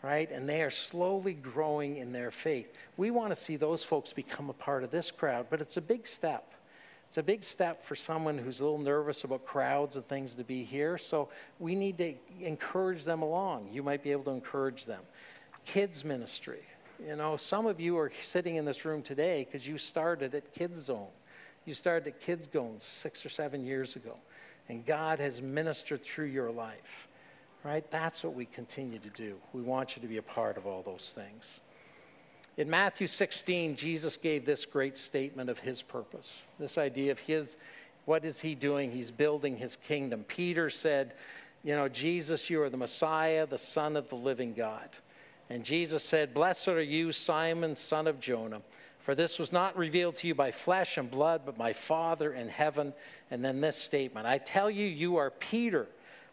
right? 0.04 0.30
And 0.30 0.48
they 0.48 0.62
are 0.62 0.70
slowly 0.70 1.34
growing 1.34 1.98
in 1.98 2.12
their 2.12 2.30
faith. 2.30 2.72
We 2.98 3.10
want 3.10 3.34
to 3.34 3.40
see 3.40 3.56
those 3.56 3.84
folks 3.84 4.12
become 4.12 4.50
a 4.50 4.54
part 4.54 4.84
of 4.84 4.92
this 4.92 5.10
crowd, 5.10 5.48
but 5.50 5.62
it's 5.62 5.78
a 5.78 5.82
big 5.82 6.06
step. 6.06 6.54
It's 7.08 7.18
a 7.18 7.24
big 7.24 7.44
step 7.44 7.84
for 7.84 7.96
someone 7.96 8.38
who's 8.38 8.60
a 8.60 8.64
little 8.64 8.78
nervous 8.78 9.24
about 9.24 9.46
crowds 9.46 9.96
and 9.96 10.08
things 10.08 10.34
to 10.36 10.44
be 10.44 10.64
here. 10.64 10.98
So 10.98 11.30
we 11.60 11.74
need 11.76 11.98
to 11.98 12.14
encourage 12.40 13.04
them 13.04 13.22
along. 13.22 13.70
You 13.72 13.84
might 13.84 14.04
be 14.04 14.12
able 14.12 14.24
to 14.26 14.32
encourage 14.32 14.86
them. 14.86 15.02
Kids 15.66 16.06
ministry. 16.06 16.62
You 17.06 17.16
know, 17.16 17.38
some 17.38 17.66
of 17.66 17.80
you 17.80 17.98
are 17.98 18.12
sitting 18.22 18.58
in 18.58 18.66
this 18.66 18.86
room 18.86 19.02
today 19.02 19.46
because 19.46 19.68
you 19.68 19.78
started 19.78 20.36
at 20.36 20.54
Kids 20.54 20.80
Zone. 20.84 21.08
You 21.66 21.74
started 21.74 22.08
at 22.08 22.20
Kids 22.20 22.48
Zone 22.52 22.76
six 22.80 23.26
or 23.26 23.30
seven 23.30 23.66
years 23.66 23.96
ago 23.96 24.18
and 24.72 24.86
God 24.86 25.20
has 25.20 25.42
ministered 25.42 26.02
through 26.02 26.28
your 26.28 26.50
life, 26.50 27.10
right? 27.64 27.84
That's 27.92 28.24
what 28.24 28.34
we 28.34 28.46
continue 28.46 29.00
to 29.00 29.10
do. 29.10 29.36
We 29.52 29.62
want 29.62 29.98
you 29.98 30.02
to 30.02 30.08
be 30.08 30.16
a 30.16 30.22
part 30.22 30.56
of 30.56 30.66
all 30.66 30.82
those 30.82 31.12
things. 31.14 31.60
In 32.56 32.70
Matthew 32.70 33.08
16, 33.08 33.76
Jesus 33.76 34.16
gave 34.16 34.46
this 34.46 34.66
great 34.66 34.98
statement 34.98 35.50
of 35.50 35.60
his 35.60 35.82
purpose, 35.82 36.44
this 36.58 36.78
idea 36.78 37.12
of 37.12 37.20
his, 37.20 37.58
what 38.06 38.24
is 38.24 38.40
he 38.40 38.56
doing? 38.56 38.92
He's 38.92 39.12
building 39.12 39.58
his 39.58 39.76
kingdom. 39.76 40.24
Peter 40.26 40.70
said, 40.70 41.16
You 41.64 41.76
know, 41.76 41.90
Jesus, 41.90 42.50
you 42.50 42.62
are 42.62 42.70
the 42.70 42.78
Messiah, 42.78 43.46
the 43.46 43.58
Son 43.58 43.98
of 43.98 44.10
the 44.10 44.16
living 44.16 44.54
God. 44.54 44.90
And 45.52 45.66
Jesus 45.66 46.02
said, 46.02 46.34
Blessed 46.34 46.70
are 46.70 46.82
you, 46.82 47.12
Simon, 47.12 47.76
son 47.76 48.08
of 48.08 48.22
Jonah. 48.22 48.62
For 49.00 49.16
this 49.16 49.38
was 49.38 49.52
not 49.52 49.76
revealed 49.76 50.16
to 50.18 50.28
you 50.28 50.34
by 50.34 50.50
flesh 50.50 50.98
and 50.98 51.12
blood, 51.12 51.42
but 51.46 51.58
by 51.58 51.74
Father 51.74 52.34
in 52.34 52.48
heaven. 52.48 52.94
And 53.30 53.44
then 53.44 53.60
this 53.60 53.76
statement 53.76 54.26
I 54.26 54.38
tell 54.38 54.72
you, 54.72 54.86
you 54.88 55.18
are 55.18 55.30
Peter. 55.30 55.88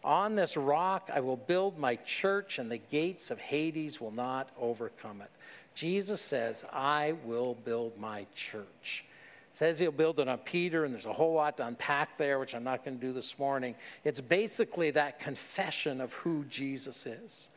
On 0.05 0.35
this 0.35 0.55
rock 0.55 1.09
I 1.13 1.19
will 1.19 1.35
build 1.35 1.77
my 1.77 1.97
church, 1.97 2.59
and 2.59 2.71
the 2.71 2.77
gates 2.77 3.29
of 3.29 3.39
Hades 3.39 3.99
will 3.99 4.11
not 4.11 4.51
overcome 4.57 5.21
it. 5.21 5.31
Jesus 5.75 6.21
says, 6.21 6.63
I 6.71 7.15
will 7.25 7.55
build 7.65 7.99
my 7.99 8.25
church. 8.35 9.03
Says 9.51 9.79
he'll 9.79 9.91
build 9.91 10.21
it 10.21 10.29
on 10.29 10.37
Peter, 10.37 10.85
and 10.85 10.93
there's 10.93 11.05
a 11.05 11.11
whole 11.11 11.33
lot 11.33 11.57
to 11.57 11.67
unpack 11.67 12.17
there, 12.17 12.39
which 12.39 12.55
I'm 12.55 12.63
not 12.63 12.85
going 12.85 12.97
to 12.97 13.05
do 13.05 13.11
this 13.11 13.37
morning. 13.37 13.75
It's 14.05 14.21
basically 14.21 14.91
that 14.91 15.19
confession 15.19 15.99
of 15.99 16.13
who 16.13 16.45
Jesus 16.45 17.05
is 17.05 17.49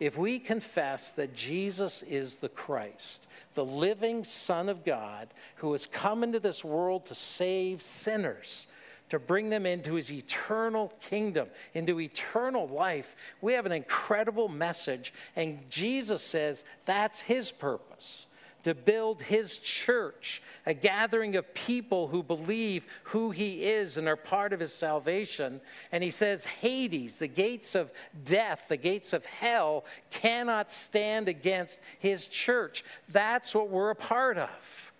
if 0.00 0.16
we 0.16 0.38
confess 0.38 1.10
that 1.12 1.34
Jesus 1.34 2.02
is 2.04 2.36
the 2.36 2.48
Christ, 2.48 3.26
the 3.54 3.64
living 3.64 4.22
Son 4.22 4.68
of 4.68 4.84
God, 4.84 5.28
who 5.56 5.72
has 5.72 5.86
come 5.86 6.22
into 6.22 6.38
this 6.38 6.62
world 6.62 7.06
to 7.06 7.14
save 7.14 7.82
sinners, 7.82 8.68
to 9.08 9.18
bring 9.18 9.50
them 9.50 9.66
into 9.66 9.94
his 9.94 10.12
eternal 10.12 10.92
kingdom, 11.00 11.48
into 11.74 11.98
eternal 11.98 12.68
life, 12.68 13.16
we 13.40 13.54
have 13.54 13.66
an 13.66 13.72
incredible 13.72 14.48
message. 14.48 15.12
And 15.34 15.68
Jesus 15.68 16.22
says 16.22 16.62
that's 16.84 17.20
his 17.20 17.50
purpose 17.50 18.27
to 18.68 18.74
build 18.74 19.22
his 19.22 19.56
church, 19.56 20.42
a 20.66 20.74
gathering 20.74 21.36
of 21.36 21.54
people 21.54 22.08
who 22.08 22.22
believe 22.22 22.86
who 23.04 23.30
he 23.30 23.64
is 23.64 23.96
and 23.96 24.06
are 24.06 24.14
part 24.14 24.52
of 24.52 24.60
his 24.60 24.74
salvation. 24.74 25.62
And 25.90 26.04
he 26.04 26.10
says, 26.10 26.44
Hades, 26.44 27.14
the 27.14 27.28
gates 27.28 27.74
of 27.74 27.90
death, 28.26 28.66
the 28.68 28.76
gates 28.76 29.14
of 29.14 29.24
hell, 29.24 29.86
cannot 30.10 30.70
stand 30.70 31.28
against 31.28 31.78
his 31.98 32.26
church. 32.26 32.84
That's 33.08 33.54
what 33.54 33.70
we're 33.70 33.88
a 33.88 33.96
part 33.96 34.36
of. 34.36 34.92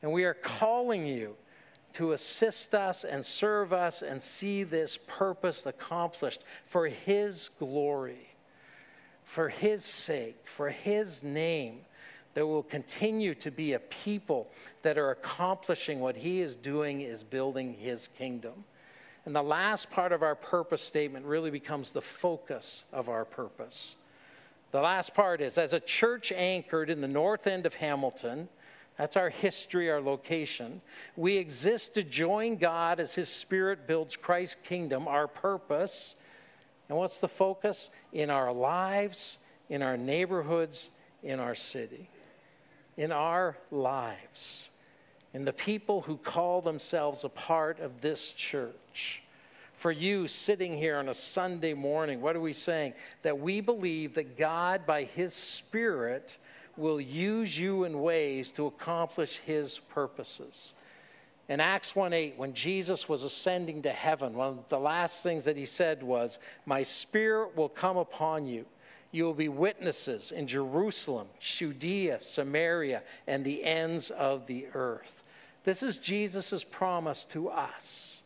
And 0.00 0.12
we 0.12 0.22
are 0.22 0.34
calling 0.34 1.04
you 1.04 1.34
to 1.94 2.12
assist 2.12 2.72
us 2.72 3.02
and 3.02 3.26
serve 3.26 3.72
us 3.72 4.02
and 4.02 4.22
see 4.22 4.62
this 4.62 4.96
purpose 5.08 5.66
accomplished 5.66 6.44
for 6.66 6.86
his 6.86 7.50
glory, 7.58 8.28
for 9.24 9.48
his 9.48 9.84
sake, 9.84 10.36
for 10.44 10.70
his 10.70 11.24
name 11.24 11.80
there 12.34 12.46
will 12.46 12.62
continue 12.62 13.34
to 13.36 13.50
be 13.50 13.74
a 13.74 13.78
people 13.78 14.50
that 14.82 14.96
are 14.96 15.10
accomplishing 15.10 16.00
what 16.00 16.16
he 16.16 16.40
is 16.40 16.56
doing 16.56 17.02
is 17.02 17.22
building 17.22 17.74
his 17.74 18.08
kingdom. 18.18 18.64
And 19.24 19.36
the 19.36 19.42
last 19.42 19.90
part 19.90 20.12
of 20.12 20.22
our 20.22 20.34
purpose 20.34 20.82
statement 20.82 21.26
really 21.26 21.50
becomes 21.50 21.92
the 21.92 22.00
focus 22.00 22.84
of 22.92 23.08
our 23.08 23.24
purpose. 23.24 23.96
The 24.72 24.80
last 24.80 25.14
part 25.14 25.40
is 25.40 25.58
as 25.58 25.74
a 25.74 25.80
church 25.80 26.32
anchored 26.32 26.88
in 26.88 27.00
the 27.00 27.08
north 27.08 27.46
end 27.46 27.66
of 27.66 27.74
Hamilton, 27.74 28.48
that's 28.96 29.16
our 29.16 29.30
history, 29.30 29.90
our 29.90 30.00
location. 30.00 30.80
We 31.16 31.36
exist 31.36 31.94
to 31.94 32.02
join 32.02 32.56
God 32.56 33.00
as 33.00 33.14
His 33.14 33.28
Spirit 33.28 33.86
builds 33.86 34.16
Christ's 34.16 34.56
kingdom, 34.64 35.08
our 35.08 35.26
purpose. 35.26 36.14
And 36.88 36.98
what's 36.98 37.18
the 37.18 37.28
focus? 37.28 37.90
In 38.12 38.28
our 38.28 38.52
lives, 38.52 39.38
in 39.70 39.82
our 39.82 39.96
neighborhoods, 39.96 40.90
in 41.22 41.40
our 41.40 41.54
city 41.54 42.08
in 42.96 43.12
our 43.12 43.56
lives, 43.70 44.70
in 45.34 45.44
the 45.44 45.52
people 45.52 46.02
who 46.02 46.16
call 46.16 46.60
themselves 46.60 47.24
a 47.24 47.28
part 47.28 47.80
of 47.80 48.00
this 48.00 48.32
church. 48.32 49.22
For 49.76 49.90
you 49.90 50.28
sitting 50.28 50.76
here 50.76 50.98
on 50.98 51.08
a 51.08 51.14
Sunday 51.14 51.74
morning, 51.74 52.20
what 52.20 52.36
are 52.36 52.40
we 52.40 52.52
saying? 52.52 52.92
That 53.22 53.40
we 53.40 53.60
believe 53.60 54.14
that 54.14 54.36
God, 54.36 54.86
by 54.86 55.04
His 55.04 55.34
Spirit, 55.34 56.38
will 56.76 57.00
use 57.00 57.58
you 57.58 57.84
in 57.84 58.00
ways 58.00 58.52
to 58.52 58.66
accomplish 58.66 59.38
His 59.38 59.78
purposes. 59.78 60.74
In 61.48 61.60
Acts 61.60 61.96
1 61.96 62.12
8, 62.12 62.34
when 62.38 62.54
Jesus 62.54 63.08
was 63.08 63.24
ascending 63.24 63.82
to 63.82 63.90
heaven, 63.90 64.34
one 64.34 64.58
of 64.58 64.68
the 64.68 64.78
last 64.78 65.22
things 65.22 65.44
that 65.44 65.56
he 65.56 65.66
said 65.66 66.02
was, 66.02 66.38
My 66.64 66.82
spirit 66.82 67.56
will 67.56 67.68
come 67.68 67.96
upon 67.96 68.46
you 68.46 68.64
you 69.12 69.24
will 69.24 69.34
be 69.34 69.48
witnesses 69.48 70.32
in 70.32 70.46
Jerusalem, 70.46 71.28
Judea, 71.38 72.18
Samaria, 72.18 73.02
and 73.26 73.44
the 73.44 73.62
ends 73.62 74.10
of 74.10 74.46
the 74.46 74.66
earth. 74.74 75.22
This 75.64 75.82
is 75.82 75.98
Jesus' 75.98 76.64
promise 76.64 77.24
to 77.26 77.48
us 77.48 78.22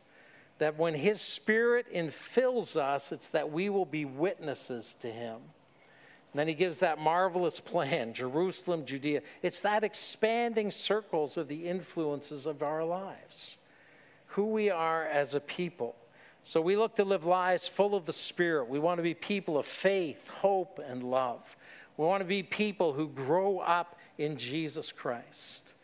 that 0.58 0.78
when 0.78 0.94
his 0.94 1.20
spirit 1.20 1.86
infills 1.92 2.76
us, 2.76 3.12
it's 3.12 3.28
that 3.30 3.52
we 3.52 3.68
will 3.68 3.84
be 3.84 4.04
witnesses 4.04 4.96
to 5.00 5.10
him. 5.10 5.36
And 6.32 6.40
then 6.40 6.48
he 6.48 6.54
gives 6.54 6.78
that 6.78 6.98
marvelous 6.98 7.60
plan 7.60 8.14
Jerusalem, 8.14 8.86
Judea. 8.86 9.22
It's 9.42 9.60
that 9.60 9.84
expanding 9.84 10.70
circles 10.70 11.36
of 11.36 11.48
the 11.48 11.68
influences 11.68 12.46
of 12.46 12.62
our 12.62 12.84
lives, 12.84 13.58
who 14.28 14.46
we 14.46 14.70
are 14.70 15.04
as 15.04 15.34
a 15.34 15.40
people. 15.40 15.96
So 16.46 16.60
we 16.60 16.76
look 16.76 16.94
to 16.94 17.04
live 17.04 17.24
lives 17.24 17.66
full 17.66 17.96
of 17.96 18.06
the 18.06 18.12
Spirit. 18.12 18.68
We 18.68 18.78
want 18.78 18.98
to 18.98 19.02
be 19.02 19.14
people 19.14 19.58
of 19.58 19.66
faith, 19.66 20.28
hope, 20.28 20.78
and 20.78 21.02
love. 21.02 21.56
We 21.96 22.06
want 22.06 22.20
to 22.20 22.24
be 22.24 22.44
people 22.44 22.92
who 22.92 23.08
grow 23.08 23.58
up 23.58 23.98
in 24.16 24.36
Jesus 24.36 24.92
Christ. 24.92 25.74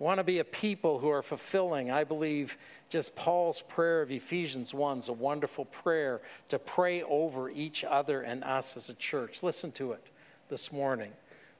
We 0.00 0.04
want 0.04 0.16
to 0.16 0.24
be 0.24 0.38
a 0.38 0.44
people 0.44 0.98
who 0.98 1.10
are 1.10 1.20
fulfilling, 1.20 1.90
I 1.90 2.04
believe, 2.04 2.56
just 2.88 3.16
Paul's 3.16 3.60
prayer 3.60 4.00
of 4.00 4.10
Ephesians 4.10 4.72
1 4.72 5.00
is 5.00 5.08
a 5.08 5.12
wonderful 5.12 5.66
prayer 5.66 6.22
to 6.48 6.58
pray 6.58 7.02
over 7.02 7.50
each 7.50 7.84
other 7.84 8.22
and 8.22 8.42
us 8.44 8.78
as 8.78 8.88
a 8.88 8.94
church. 8.94 9.42
Listen 9.42 9.70
to 9.72 9.92
it 9.92 10.10
this 10.48 10.72
morning. 10.72 11.12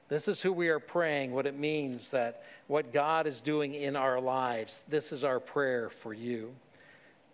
This 0.07 0.27
is 0.27 0.41
who 0.41 0.51
we 0.51 0.69
are 0.69 0.79
praying, 0.79 1.33
what 1.33 1.45
it 1.45 1.55
means 1.55 2.09
that 2.09 2.41
what 2.65 2.93
God 2.93 3.27
is 3.27 3.41
doing 3.41 3.75
in 3.75 3.95
our 3.95 4.19
lives. 4.19 4.83
This 4.87 5.11
is 5.11 5.23
our 5.23 5.39
prayer 5.39 5.91
for 5.91 6.15
you. 6.15 6.55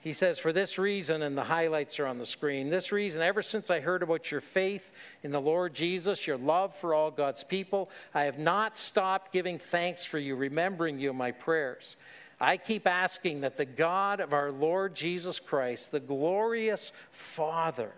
He 0.05 0.13
says, 0.13 0.37
For 0.37 0.53
this 0.53 0.77
reason, 0.77 1.23
and 1.23 1.35
the 1.35 1.43
highlights 1.43 1.99
are 1.99 2.05
on 2.05 2.19
the 2.19 2.27
screen, 2.27 2.69
this 2.69 2.91
reason, 2.91 3.23
ever 3.23 3.41
since 3.41 3.71
I 3.71 3.79
heard 3.79 4.03
about 4.03 4.29
your 4.29 4.39
faith 4.39 4.91
in 5.23 5.31
the 5.31 5.41
Lord 5.41 5.73
Jesus, 5.73 6.27
your 6.27 6.37
love 6.37 6.75
for 6.75 6.93
all 6.93 7.09
God's 7.09 7.43
people, 7.43 7.89
I 8.13 8.25
have 8.25 8.37
not 8.37 8.77
stopped 8.77 9.33
giving 9.33 9.57
thanks 9.57 10.05
for 10.05 10.19
you, 10.19 10.35
remembering 10.35 10.99
you 10.99 11.09
in 11.09 11.15
my 11.15 11.31
prayers. 11.31 11.95
I 12.39 12.57
keep 12.57 12.85
asking 12.85 13.41
that 13.41 13.57
the 13.57 13.65
God 13.65 14.19
of 14.19 14.31
our 14.31 14.51
Lord 14.51 14.93
Jesus 14.93 15.39
Christ, 15.39 15.91
the 15.91 15.99
glorious 15.99 16.91
Father, 17.09 17.91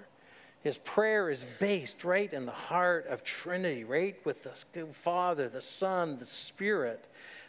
his 0.64 0.78
prayer 0.78 1.30
is 1.30 1.46
based 1.60 2.06
right 2.06 2.32
in 2.32 2.46
the 2.46 2.54
heart 2.54 3.08
of 3.08 3.26
Trinity, 3.26 3.84
right 3.84 4.16
with 4.26 4.44
the 4.44 4.86
Father, 4.94 5.50
the 5.50 5.60
Son, 5.60 6.18
the 6.20 6.26
Spirit. 6.26 7.06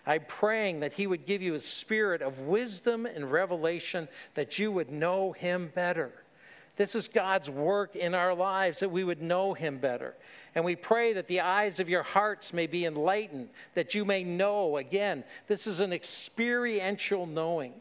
I'm 0.09 0.25
praying 0.27 0.81
that 0.81 0.95
He 0.95 1.07
would 1.07 1.27
give 1.27 1.43
you 1.43 1.55
a 1.55 1.61
spirit 1.61 2.23
of 2.23 2.41
wisdom 2.41 3.05
and 3.05 3.31
revelation 3.31 4.09
that 4.35 4.59
you 4.59 4.73
would 4.73 4.91
know 4.91 5.33
Him 5.33 5.71
better. 5.75 6.11
This 6.77 6.95
is 6.95 7.09
God's 7.09 7.51
work 7.51 7.95
in 7.95 8.15
our 8.15 8.35
lives 8.35 8.81
that 8.81 8.91
we 8.91 9.05
would 9.05 9.21
know 9.21 9.53
Him 9.53 9.77
better. 9.79 10.15
And 10.55 10.65
we 10.65 10.77
pray 10.77 11.13
that 11.13 11.27
the 11.27 11.41
eyes 11.41 11.79
of 11.79 11.91
your 11.91 12.03
hearts 12.03 12.55
may 12.55 12.67
be 12.67 12.87
enlightened, 12.87 13.51
that 13.75 13.95
you 13.95 14.07
may 14.07 14.25
know. 14.25 14.79
Again, 14.79 15.25
this 15.47 15.67
is 15.67 15.81
an 15.81 15.93
experiential 15.93 17.27
knowing. 17.27 17.75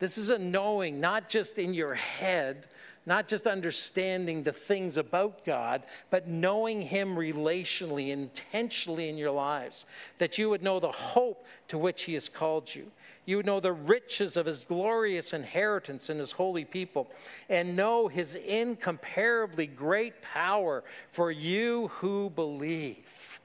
This 0.00 0.18
is 0.18 0.28
a 0.28 0.38
knowing 0.38 1.00
not 1.00 1.30
just 1.30 1.58
in 1.58 1.72
your 1.72 1.94
head, 1.94 2.66
not 3.10 3.26
just 3.26 3.48
understanding 3.48 4.44
the 4.44 4.52
things 4.52 4.96
about 4.96 5.44
God, 5.44 5.82
but 6.10 6.28
knowing 6.28 6.80
Him 6.80 7.16
relationally, 7.16 8.10
intentionally 8.10 9.08
in 9.08 9.18
your 9.18 9.32
lives. 9.32 9.84
That 10.18 10.38
you 10.38 10.48
would 10.48 10.62
know 10.62 10.78
the 10.78 10.92
hope 10.92 11.44
to 11.68 11.76
which 11.76 12.04
He 12.04 12.14
has 12.14 12.28
called 12.28 12.72
you. 12.72 12.86
You 13.26 13.38
would 13.38 13.46
know 13.46 13.58
the 13.58 13.72
riches 13.72 14.36
of 14.36 14.46
His 14.46 14.64
glorious 14.64 15.32
inheritance 15.32 16.08
in 16.08 16.20
His 16.20 16.30
holy 16.30 16.64
people, 16.64 17.10
and 17.48 17.74
know 17.74 18.06
His 18.06 18.36
incomparably 18.36 19.66
great 19.66 20.22
power 20.22 20.84
for 21.10 21.32
you 21.32 21.88
who 21.94 22.30
believe. 22.30 23.40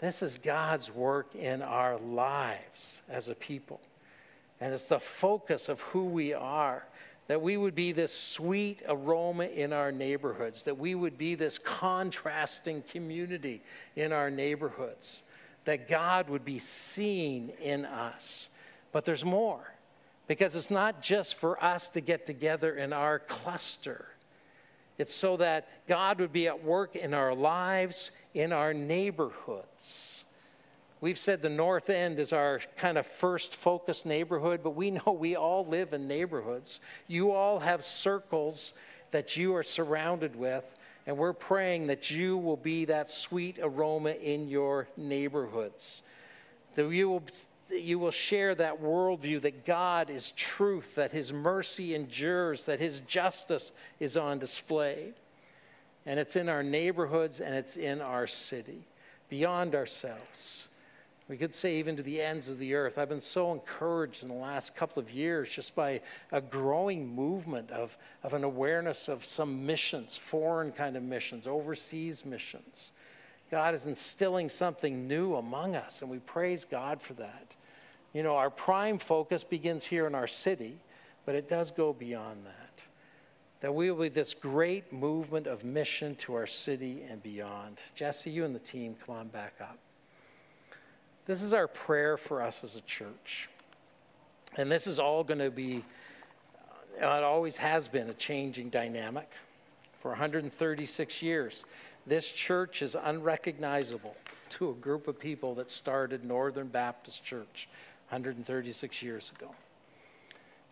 This 0.00 0.20
is 0.20 0.36
God's 0.36 0.94
work 0.94 1.34
in 1.34 1.62
our 1.62 1.96
lives 1.96 3.00
as 3.08 3.30
a 3.30 3.34
people. 3.34 3.80
And 4.60 4.74
it's 4.74 4.88
the 4.88 5.00
focus 5.00 5.70
of 5.70 5.80
who 5.80 6.04
we 6.04 6.34
are 6.34 6.84
that 7.28 7.40
we 7.40 7.56
would 7.56 7.74
be 7.74 7.92
this 7.92 8.12
sweet 8.12 8.82
aroma 8.88 9.44
in 9.44 9.72
our 9.72 9.92
neighborhoods, 9.92 10.64
that 10.64 10.76
we 10.76 10.94
would 10.94 11.16
be 11.16 11.34
this 11.34 11.58
contrasting 11.58 12.82
community 12.90 13.62
in 13.96 14.12
our 14.12 14.30
neighborhoods, 14.30 15.22
that 15.64 15.88
God 15.88 16.28
would 16.28 16.44
be 16.44 16.58
seen 16.58 17.50
in 17.62 17.84
us. 17.84 18.48
But 18.90 19.04
there's 19.04 19.24
more, 19.24 19.72
because 20.26 20.56
it's 20.56 20.70
not 20.70 21.00
just 21.00 21.36
for 21.36 21.62
us 21.62 21.88
to 21.90 22.00
get 22.00 22.26
together 22.26 22.74
in 22.74 22.92
our 22.92 23.20
cluster. 23.20 24.06
It's 24.98 25.14
so 25.14 25.36
that 25.38 25.68
God 25.88 26.20
would 26.20 26.32
be 26.32 26.48
at 26.48 26.62
work 26.62 26.96
in 26.96 27.14
our 27.14 27.34
lives, 27.34 28.10
in 28.34 28.52
our 28.52 28.74
neighborhoods. 28.74 30.11
We've 31.02 31.18
said 31.18 31.42
the 31.42 31.50
North 31.50 31.90
End 31.90 32.20
is 32.20 32.32
our 32.32 32.60
kind 32.76 32.96
of 32.96 33.04
first 33.04 33.56
focus 33.56 34.04
neighborhood, 34.04 34.60
but 34.62 34.76
we 34.76 34.92
know 34.92 35.16
we 35.18 35.34
all 35.34 35.66
live 35.66 35.92
in 35.92 36.06
neighborhoods. 36.06 36.80
You 37.08 37.32
all 37.32 37.58
have 37.58 37.84
circles 37.84 38.72
that 39.10 39.36
you 39.36 39.56
are 39.56 39.64
surrounded 39.64 40.36
with, 40.36 40.76
and 41.04 41.18
we're 41.18 41.32
praying 41.32 41.88
that 41.88 42.12
you 42.12 42.38
will 42.38 42.56
be 42.56 42.84
that 42.84 43.10
sweet 43.10 43.58
aroma 43.60 44.10
in 44.10 44.48
your 44.48 44.86
neighborhoods. 44.96 46.02
That 46.76 46.88
you 46.88 47.08
will, 47.08 47.22
you 47.68 47.98
will 47.98 48.12
share 48.12 48.54
that 48.54 48.80
worldview 48.80 49.40
that 49.40 49.66
God 49.66 50.08
is 50.08 50.30
truth, 50.36 50.94
that 50.94 51.10
His 51.10 51.32
mercy 51.32 51.96
endures, 51.96 52.64
that 52.66 52.78
His 52.78 53.00
justice 53.00 53.72
is 53.98 54.16
on 54.16 54.38
display. 54.38 55.14
And 56.06 56.20
it's 56.20 56.36
in 56.36 56.48
our 56.48 56.62
neighborhoods 56.62 57.40
and 57.40 57.56
it's 57.56 57.76
in 57.76 58.00
our 58.00 58.28
city, 58.28 58.86
beyond 59.28 59.74
ourselves. 59.74 60.68
We 61.32 61.38
could 61.38 61.54
say 61.54 61.76
even 61.76 61.96
to 61.96 62.02
the 62.02 62.20
ends 62.20 62.50
of 62.50 62.58
the 62.58 62.74
earth. 62.74 62.98
I've 62.98 63.08
been 63.08 63.18
so 63.18 63.54
encouraged 63.54 64.22
in 64.22 64.28
the 64.28 64.34
last 64.34 64.76
couple 64.76 65.02
of 65.02 65.10
years 65.10 65.48
just 65.48 65.74
by 65.74 66.02
a 66.30 66.42
growing 66.42 67.08
movement 67.08 67.70
of, 67.70 67.96
of 68.22 68.34
an 68.34 68.44
awareness 68.44 69.08
of 69.08 69.24
some 69.24 69.64
missions, 69.64 70.14
foreign 70.14 70.72
kind 70.72 70.94
of 70.94 71.02
missions, 71.02 71.46
overseas 71.46 72.26
missions. 72.26 72.92
God 73.50 73.72
is 73.72 73.86
instilling 73.86 74.50
something 74.50 75.08
new 75.08 75.36
among 75.36 75.74
us, 75.74 76.02
and 76.02 76.10
we 76.10 76.18
praise 76.18 76.66
God 76.66 77.00
for 77.00 77.14
that. 77.14 77.54
You 78.12 78.22
know, 78.22 78.36
our 78.36 78.50
prime 78.50 78.98
focus 78.98 79.42
begins 79.42 79.86
here 79.86 80.06
in 80.06 80.14
our 80.14 80.26
city, 80.26 80.76
but 81.24 81.34
it 81.34 81.48
does 81.48 81.70
go 81.70 81.94
beyond 81.94 82.44
that. 82.44 82.82
That 83.60 83.74
we 83.74 83.90
will 83.90 84.02
be 84.02 84.10
this 84.10 84.34
great 84.34 84.92
movement 84.92 85.46
of 85.46 85.64
mission 85.64 86.14
to 86.16 86.34
our 86.34 86.46
city 86.46 87.04
and 87.08 87.22
beyond. 87.22 87.78
Jesse, 87.94 88.28
you 88.28 88.44
and 88.44 88.54
the 88.54 88.58
team, 88.58 88.96
come 89.06 89.16
on 89.16 89.28
back 89.28 89.54
up. 89.62 89.78
This 91.26 91.40
is 91.40 91.52
our 91.52 91.68
prayer 91.68 92.16
for 92.16 92.42
us 92.42 92.64
as 92.64 92.76
a 92.76 92.80
church. 92.80 93.48
And 94.56 94.70
this 94.70 94.86
is 94.86 94.98
all 94.98 95.22
going 95.22 95.38
to 95.38 95.50
be, 95.50 95.84
uh, 97.00 97.06
it 97.06 97.22
always 97.22 97.56
has 97.58 97.88
been 97.88 98.10
a 98.10 98.14
changing 98.14 98.70
dynamic 98.70 99.30
for 100.00 100.10
136 100.10 101.22
years. 101.22 101.64
This 102.06 102.30
church 102.30 102.82
is 102.82 102.96
unrecognizable 103.00 104.16
to 104.50 104.70
a 104.70 104.74
group 104.74 105.06
of 105.06 105.18
people 105.18 105.54
that 105.54 105.70
started 105.70 106.24
Northern 106.24 106.66
Baptist 106.66 107.24
Church 107.24 107.68
136 108.08 109.00
years 109.00 109.32
ago. 109.36 109.54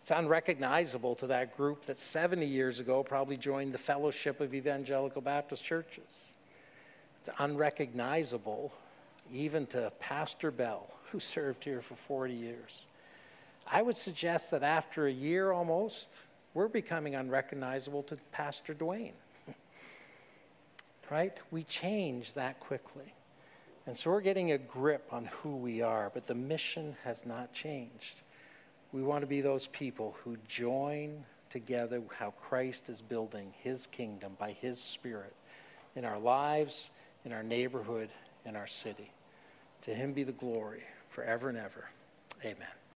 It's 0.03 0.11
unrecognizable 0.11 1.15
to 1.17 1.29
that 1.29 1.57
group 1.57 1.87
that 1.87 2.01
70 2.01 2.45
years 2.45 2.81
ago 2.81 3.05
probably 3.05 3.37
joined 3.37 3.73
the 3.73 3.79
Fellowship 3.79 4.41
of 4.41 4.53
Evangelical 4.53 5.23
Baptist 5.23 5.63
Churches. 5.63 6.27
It's 7.21 7.31
unrecognizable 7.39 8.73
even 9.33 9.67
to 9.69 9.93
Pastor 10.01 10.51
Bell, 10.51 10.87
who 11.11 11.21
served 11.21 11.65
here 11.65 11.81
for 11.81 11.97
40 11.97 12.35
years. 12.35 12.87
I 13.67 13.83
would 13.83 13.97
suggest 13.97 14.51
that 14.51 14.63
after 14.63 15.07
a 15.07 15.13
year 15.13 15.53
almost, 15.53 16.09
we're 16.55 16.69
becoming 16.69 17.15
unrecognizable 17.15 18.03
to 18.05 18.17
Pastor 18.33 18.75
Dwayne. 18.75 19.13
right? 21.11 21.37
We 21.51 21.63
change 21.65 22.33
that 22.35 22.59
quickly. 22.61 23.15
And 23.87 23.97
so 23.97 24.11
we're 24.11 24.21
getting 24.21 24.53
a 24.53 24.59
grip 24.59 25.09
on 25.13 25.27
who 25.27 25.57
we 25.57 25.83
are, 25.83 26.11
but 26.13 26.27
the 26.27 26.35
mission 26.35 26.97
has 27.05 27.25
not 27.25 27.53
changed. 27.53 28.23
We 28.93 29.03
want 29.03 29.23
to 29.23 29.27
be 29.27 29.41
those 29.41 29.69
people 29.69 30.17
who 30.23 30.37
join 30.49 31.25
together 31.49 32.03
how 32.17 32.31
Christ 32.31 32.89
is 32.89 33.01
building 33.01 33.53
his 33.63 33.87
kingdom 33.87 34.37
by 34.39 34.53
his 34.53 34.81
spirit 34.81 35.35
in 35.97 36.05
our 36.05 36.19
lives, 36.19 36.91
in 37.25 37.33
our 37.33 37.43
neighborhood, 37.43 38.09
in 38.45 38.57
our 38.57 38.67
city. 38.67 39.13
To 39.83 39.95
him 39.95 40.13
be 40.13 40.25
the 40.25 40.33
glory 40.33 40.83
forever 41.09 41.49
and 41.49 41.59
ever. 41.59 41.89
Amen. 42.45 42.80